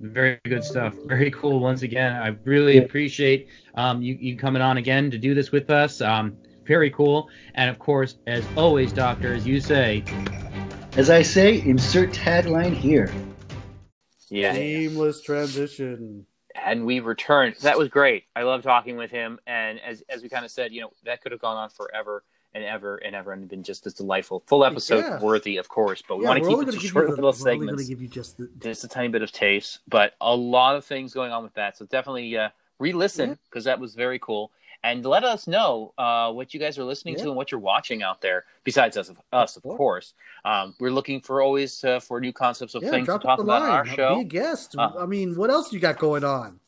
Very 0.00 0.40
good 0.44 0.64
stuff. 0.64 0.94
Very 1.06 1.30
cool. 1.30 1.60
Once 1.60 1.82
again, 1.82 2.12
I 2.12 2.34
really 2.44 2.78
appreciate 2.78 3.48
um, 3.76 4.02
you, 4.02 4.16
you 4.18 4.36
coming 4.36 4.60
on 4.60 4.76
again 4.76 5.12
to 5.12 5.18
do 5.18 5.32
this 5.32 5.52
with 5.52 5.70
us. 5.70 6.00
Um, 6.00 6.36
very 6.66 6.90
cool. 6.90 7.28
And 7.54 7.70
of 7.70 7.78
course, 7.78 8.16
as 8.26 8.44
always, 8.56 8.92
Doctor, 8.92 9.32
as 9.32 9.46
you 9.46 9.60
say, 9.60 10.02
as 10.96 11.10
I 11.10 11.22
say, 11.22 11.60
insert 11.60 12.10
tagline 12.12 12.74
here. 12.74 13.12
Yeah. 14.28 14.54
Seamless 14.54 15.20
transition. 15.22 16.26
and 16.64 16.84
we 16.86 17.00
returned. 17.00 17.56
That 17.62 17.78
was 17.78 17.88
great. 17.88 18.24
I 18.36 18.42
love 18.42 18.62
talking 18.62 18.96
with 18.96 19.10
him, 19.10 19.38
and 19.46 19.80
as 19.80 20.02
as 20.08 20.22
we 20.22 20.28
kind 20.28 20.44
of 20.44 20.50
said, 20.50 20.72
you 20.72 20.80
know, 20.82 20.90
that 21.04 21.22
could 21.22 21.32
have 21.32 21.40
gone 21.40 21.56
on 21.56 21.70
forever 21.70 22.24
and 22.54 22.62
ever 22.64 22.96
and 22.96 23.16
ever 23.16 23.32
and 23.32 23.48
been 23.48 23.62
just 23.62 23.84
this 23.84 23.94
delightful 23.94 24.42
full 24.46 24.64
episode 24.64 24.98
Yeah. 24.98 25.20
worthy, 25.20 25.56
of 25.56 25.68
course. 25.68 26.02
But 26.06 26.16
we 26.18 26.24
Yeah, 26.24 26.28
want 26.30 26.42
to 26.42 26.48
keep 26.48 26.52
it 26.52 26.60
gonna 26.60 26.72
to 26.72 26.78
give 26.78 26.90
short 26.90 27.08
you 27.08 27.16
the- 27.16 27.22
little 27.22 27.32
we're 27.44 27.50
only 27.52 27.66
going 27.66 27.76
segments, 27.78 27.88
to 27.88 27.94
give 27.94 28.02
you 28.02 28.08
just 28.08 28.36
the, 28.36 28.50
just 28.60 28.84
a 28.84 28.88
tiny 28.88 29.08
bit 29.08 29.22
of 29.22 29.32
taste. 29.32 29.78
But 29.88 30.14
a 30.20 30.34
lot 30.36 30.76
of 30.76 30.84
things 30.84 31.14
going 31.14 31.32
on 31.32 31.42
with 31.42 31.54
that, 31.54 31.76
so 31.78 31.86
definitely 31.86 32.36
uh, 32.36 32.50
re-listen 32.78 33.30
Yeah. 33.30 33.36
because 33.50 33.64
that 33.64 33.80
was 33.80 33.94
very 33.94 34.18
cool. 34.18 34.52
And 34.84 35.04
let 35.04 35.22
us 35.22 35.46
know 35.46 35.94
uh, 35.96 36.32
what 36.32 36.52
you 36.52 36.58
guys 36.58 36.76
are 36.78 36.84
listening 36.84 37.14
Yeah. 37.16 37.22
to 37.24 37.28
and 37.28 37.36
what 37.36 37.52
you're 37.52 37.60
watching 37.60 38.02
out 38.02 38.20
there. 38.20 38.44
Besides 38.64 38.96
us, 38.96 39.08
of 39.08 39.20
us, 39.32 39.56
of 39.56 39.62
course. 39.62 40.14
Um, 40.44 40.74
we're 40.80 40.90
looking 40.90 41.20
for 41.20 41.40
always 41.40 41.84
uh, 41.84 42.00
for 42.00 42.20
new 42.20 42.32
concepts 42.32 42.74
of 42.74 42.82
yeah, 42.82 42.90
things 42.90 43.06
to 43.06 43.18
talk 43.18 43.38
about 43.38 43.62
our 43.62 43.86
show. 43.86 44.16
Be 44.16 44.20
a 44.22 44.24
guest. 44.24 44.74
Uh, 44.76 44.90
I 44.98 45.06
mean, 45.06 45.36
what 45.36 45.50
else 45.50 45.72
you 45.72 45.78
got 45.78 45.98
going 45.98 46.24
on? 46.24 46.58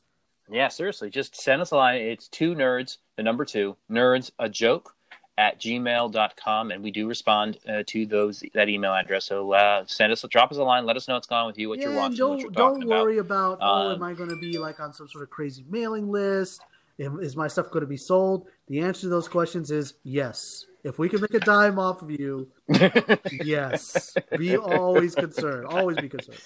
Yeah, 0.48 0.68
seriously. 0.68 1.10
Just 1.10 1.34
send 1.40 1.60
us 1.60 1.70
a 1.72 1.76
line. 1.76 2.00
It's 2.02 2.28
two 2.28 2.54
nerds, 2.54 2.98
the 3.16 3.22
number 3.22 3.44
two, 3.44 3.76
nerds, 3.90 4.30
a 4.38 4.48
joke 4.48 4.94
at 5.36 5.58
gmail.com. 5.58 6.70
And 6.70 6.82
we 6.84 6.90
do 6.92 7.08
respond 7.08 7.58
uh, 7.68 7.82
to 7.88 8.06
those 8.06 8.44
that 8.54 8.68
email 8.68 8.92
address. 8.92 9.24
So 9.24 9.52
uh, 9.52 9.84
send 9.86 10.12
us, 10.12 10.22
a 10.22 10.28
drop 10.28 10.52
us 10.52 10.58
a 10.58 10.62
line. 10.62 10.86
Let 10.86 10.96
us 10.96 11.08
know 11.08 11.14
what's 11.14 11.26
going 11.26 11.40
on 11.40 11.46
with 11.48 11.58
you, 11.58 11.68
what 11.68 11.78
yeah, 11.80 11.88
you're 11.88 11.96
watching, 11.96 12.16
don't 12.16 12.30
what 12.30 12.40
you're 12.42 12.50
don't 12.52 12.82
about. 12.82 12.88
worry 13.04 13.18
about. 13.18 13.58
oh, 13.60 13.66
Um, 13.66 13.92
am 13.96 14.02
I 14.02 14.12
going 14.12 14.28
to 14.30 14.36
be 14.38 14.58
like 14.58 14.78
on 14.80 14.92
some 14.92 15.08
sort 15.08 15.24
of 15.24 15.30
crazy 15.30 15.64
mailing 15.68 16.10
list? 16.10 16.60
Is 16.98 17.36
my 17.36 17.48
stuff 17.48 17.70
going 17.70 17.82
to 17.82 17.88
be 17.88 17.96
sold? 17.96 18.46
The 18.68 18.80
answer 18.80 19.02
to 19.02 19.08
those 19.08 19.28
questions 19.28 19.70
is 19.70 19.94
yes. 20.04 20.64
If 20.84 20.98
we 20.98 21.08
can 21.08 21.20
make 21.20 21.34
a 21.34 21.40
dime 21.40 21.78
off 21.78 22.02
of 22.02 22.10
you, 22.10 22.48
yes. 23.32 24.14
Be 24.38 24.56
always 24.56 25.14
concerned. 25.14 25.66
Always 25.66 25.96
be 25.96 26.08
concerned. 26.08 26.40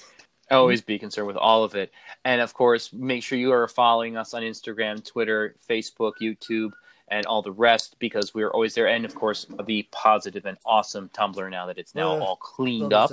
Always 0.51 0.81
be 0.81 0.99
concerned 0.99 1.27
with 1.27 1.37
all 1.37 1.65
of 1.65 1.75
it. 1.75 1.91
And 2.25 2.41
of 2.41 2.55
course, 2.55 2.93
make 2.93 3.23
sure 3.23 3.37
you 3.37 3.53
are 3.53 3.69
following 3.69 4.17
us 4.17 4.33
on 4.33 4.43
Instagram, 4.43 5.05
Twitter, 5.05 5.57
Facebook, 5.69 6.13
YouTube, 6.23 6.71
and 7.11 7.27
all 7.27 7.43
the 7.43 7.53
rest 7.53 7.97
because 7.99 8.35
we're 8.35 8.51
always 8.51 8.75
there. 8.75 8.89
And 8.89 9.05
of 9.05 9.15
course, 9.15 9.47
the 9.67 9.87
positive 9.91 10.47
and 10.47 10.59
awesome 10.65 11.11
Tumblr 11.15 11.51
now 11.51 11.67
that 11.67 11.79
it's 11.79 11.95
now 11.95 12.11
all 12.11 12.37
cleaned 12.37 12.93
up. 12.93 13.13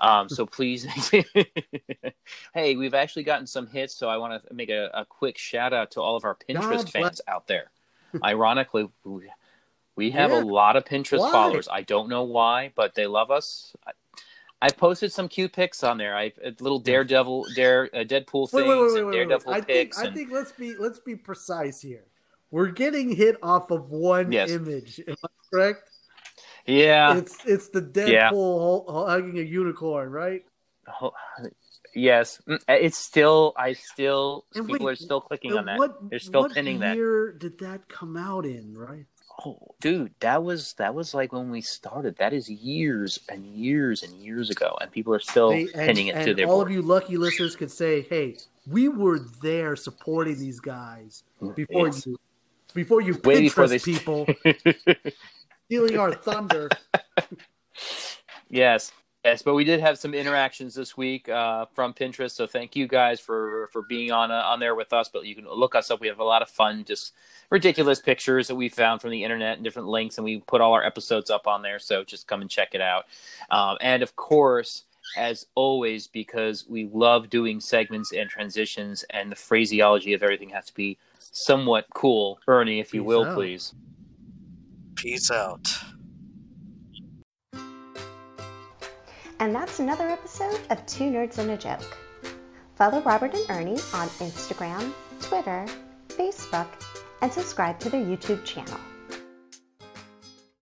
Um, 0.00 0.28
so 0.28 0.46
please, 0.46 0.84
hey, 2.54 2.76
we've 2.76 2.94
actually 2.94 3.24
gotten 3.24 3.46
some 3.46 3.66
hits. 3.66 3.94
So 3.94 4.08
I 4.08 4.16
want 4.16 4.42
to 4.46 4.54
make 4.54 4.70
a, 4.70 4.90
a 4.94 5.04
quick 5.04 5.38
shout 5.38 5.72
out 5.72 5.90
to 5.92 6.00
all 6.00 6.16
of 6.16 6.24
our 6.24 6.36
Pinterest 6.36 6.70
God 6.84 6.90
fans 6.90 7.20
out 7.28 7.46
there. 7.46 7.70
Ironically, 8.24 8.88
we, 9.04 9.22
we 9.96 10.10
have 10.12 10.30
Yeah. 10.30 10.42
a 10.42 10.44
lot 10.44 10.76
of 10.76 10.84
Pinterest 10.84 11.18
Why? 11.18 11.32
followers. 11.32 11.68
I 11.70 11.82
don't 11.82 12.08
know 12.08 12.22
why, 12.22 12.72
but 12.74 12.94
they 12.94 13.06
love 13.06 13.30
us. 13.30 13.74
I, 13.86 13.92
I 14.62 14.70
posted 14.70 15.12
some 15.12 15.28
cute 15.28 15.52
pics 15.52 15.84
on 15.84 15.98
there. 15.98 16.16
I 16.16 16.32
a 16.42 16.52
little 16.60 16.78
Daredevil, 16.78 17.46
Dare, 17.54 17.90
uh, 17.92 17.98
Deadpool 17.98 18.50
things, 18.50 18.52
Wait, 18.52 18.66
wait, 18.66 18.92
wait, 18.94 19.02
and. 19.02 19.12
Daredevil 19.12 19.52
I 19.52 19.60
think 19.60 19.66
pics. 19.66 19.98
I 19.98 20.10
think 20.10 20.30
let's 20.32 20.52
be 20.52 20.74
let's 20.78 21.00
be 21.00 21.16
precise 21.16 21.82
here. 21.82 22.04
We're 22.54 22.70
getting 22.70 23.10
hit 23.10 23.36
off 23.42 23.72
of 23.72 23.90
one 23.90 24.30
Yes. 24.30 24.48
image. 24.52 25.00
Am 25.08 25.16
I 25.24 25.28
correct? 25.50 25.90
yeah, 26.68 27.16
it's 27.18 27.36
it's 27.44 27.68
the 27.70 27.82
Deadpool 27.82 28.84
Yeah. 28.86 28.92
hugging 29.10 29.38
a 29.40 29.42
unicorn, 29.42 30.10
right? 30.12 30.44
Yes, 31.96 32.40
Mm, 32.48 32.60
it's 32.68 32.96
still. 32.98 33.54
I 33.56 33.72
still 33.72 34.44
And 34.54 34.68
people 34.68 34.86
wait, 34.86 34.92
are 34.92 34.96
still 34.96 35.20
clicking 35.20 35.52
on 35.54 35.64
that. 35.66 35.78
What, 35.80 36.10
They're 36.10 36.18
still 36.20 36.48
pinning 36.48 36.78
that. 36.78 36.94
year 36.96 37.32
did 37.32 37.58
that 37.58 37.88
come 37.88 38.16
out 38.16 38.46
in, 38.46 38.76
right? 38.78 39.06
Oh, 39.44 39.74
dude, 39.80 40.12
that 40.20 40.44
was 40.44 40.74
that 40.74 40.94
was 40.94 41.12
like 41.12 41.32
when 41.32 41.50
we 41.50 41.60
started. 41.60 42.16
That 42.18 42.32
is 42.32 42.48
years 42.48 43.18
and 43.28 43.44
years 43.46 44.04
and 44.04 44.12
years 44.22 44.48
ago, 44.50 44.78
and 44.80 44.92
people 44.92 45.12
are 45.12 45.18
still 45.20 45.50
They- 45.50 45.62
and, 45.62 45.72
pinning 45.74 46.06
it 46.06 46.14
and 46.14 46.26
to 46.26 46.34
their 46.34 46.46
all 46.46 46.58
board. 46.58 46.68
of 46.68 46.72
you 46.72 46.82
lucky 46.82 47.16
listeners 47.16 47.56
could 47.56 47.72
say, 47.72 48.02
"Hey, 48.02 48.36
we 48.64 48.88
were 48.88 49.18
there 49.42 49.74
supporting 49.74 50.38
these 50.38 50.60
guys 50.60 51.24
before 51.56 51.86
Yes. 51.88 52.06
you, 52.06 52.16
before 52.74 53.00
you 53.00 53.14
Pinterest 53.14 53.40
before 53.40 53.68
they- 53.68 53.78
people 53.78 54.26
stealing 55.66 55.98
our 55.98 56.12
thunder." 56.14 56.68
yes, 58.50 58.92
yes, 59.24 59.42
but 59.42 59.54
we 59.54 59.64
did 59.64 59.80
have 59.80 59.98
some 59.98 60.14
interactions 60.14 60.74
this 60.74 60.96
week 60.96 61.28
uh, 61.28 61.66
from 61.72 61.92
Pinterest, 61.94 62.32
so 62.32 62.46
thank 62.46 62.76
you 62.76 62.86
guys 62.86 63.20
for 63.20 63.68
for 63.72 63.82
being 63.82 64.10
on 64.12 64.30
uh, 64.30 64.42
on 64.44 64.60
there 64.60 64.74
with 64.74 64.92
us. 64.92 65.08
But 65.12 65.24
you 65.26 65.34
can 65.34 65.48
look 65.48 65.74
us 65.74 65.90
up. 65.90 66.00
We 66.00 66.08
have 66.08 66.20
a 66.20 66.24
lot 66.24 66.42
of 66.42 66.48
fun, 66.48 66.84
just 66.84 67.12
ridiculous 67.50 68.00
pictures 68.00 68.48
that 68.48 68.54
we 68.54 68.68
found 68.68 69.00
from 69.00 69.10
the 69.10 69.22
internet 69.22 69.56
and 69.56 69.64
different 69.64 69.88
links, 69.88 70.18
and 70.18 70.24
we 70.24 70.40
put 70.40 70.60
all 70.60 70.72
our 70.72 70.84
episodes 70.84 71.30
up 71.30 71.46
on 71.46 71.62
there. 71.62 71.78
So 71.78 72.04
just 72.04 72.26
come 72.26 72.40
and 72.40 72.50
check 72.50 72.74
it 72.74 72.80
out. 72.80 73.04
Um, 73.50 73.76
and 73.80 74.02
of 74.02 74.16
course. 74.16 74.84
As 75.18 75.46
always, 75.54 76.06
because 76.06 76.66
we 76.66 76.88
love 76.90 77.28
doing 77.28 77.60
segments 77.60 78.12
and 78.14 78.28
transitions, 78.28 79.04
and 79.10 79.30
the 79.30 79.36
phraseology 79.36 80.14
of 80.14 80.22
everything 80.22 80.48
has 80.48 80.64
to 80.64 80.74
be 80.74 80.96
somewhat 81.34 81.84
cool. 81.94 82.38
Ernie, 82.48 82.80
if 82.80 82.94
you 82.94 83.02
Peace 83.02 83.08
will, 83.08 83.24
out. 83.24 83.34
please. 83.34 83.74
Peace 84.94 85.30
out. 85.30 85.68
And 89.40 89.54
that's 89.54 89.80
another 89.80 90.08
episode 90.08 90.60
of 90.70 90.86
Two 90.86 91.04
Nerds 91.04 91.38
and 91.38 91.50
a 91.50 91.56
Joke. 91.56 91.98
Follow 92.76 93.02
Robert 93.02 93.34
and 93.34 93.44
Ernie 93.50 93.80
on 93.92 94.08
Instagram, 94.20 94.92
Twitter, 95.20 95.66
Facebook, 96.08 96.68
and 97.20 97.32
subscribe 97.32 97.78
to 97.80 97.90
their 97.90 98.04
YouTube 98.04 98.44
channel. 98.44 98.78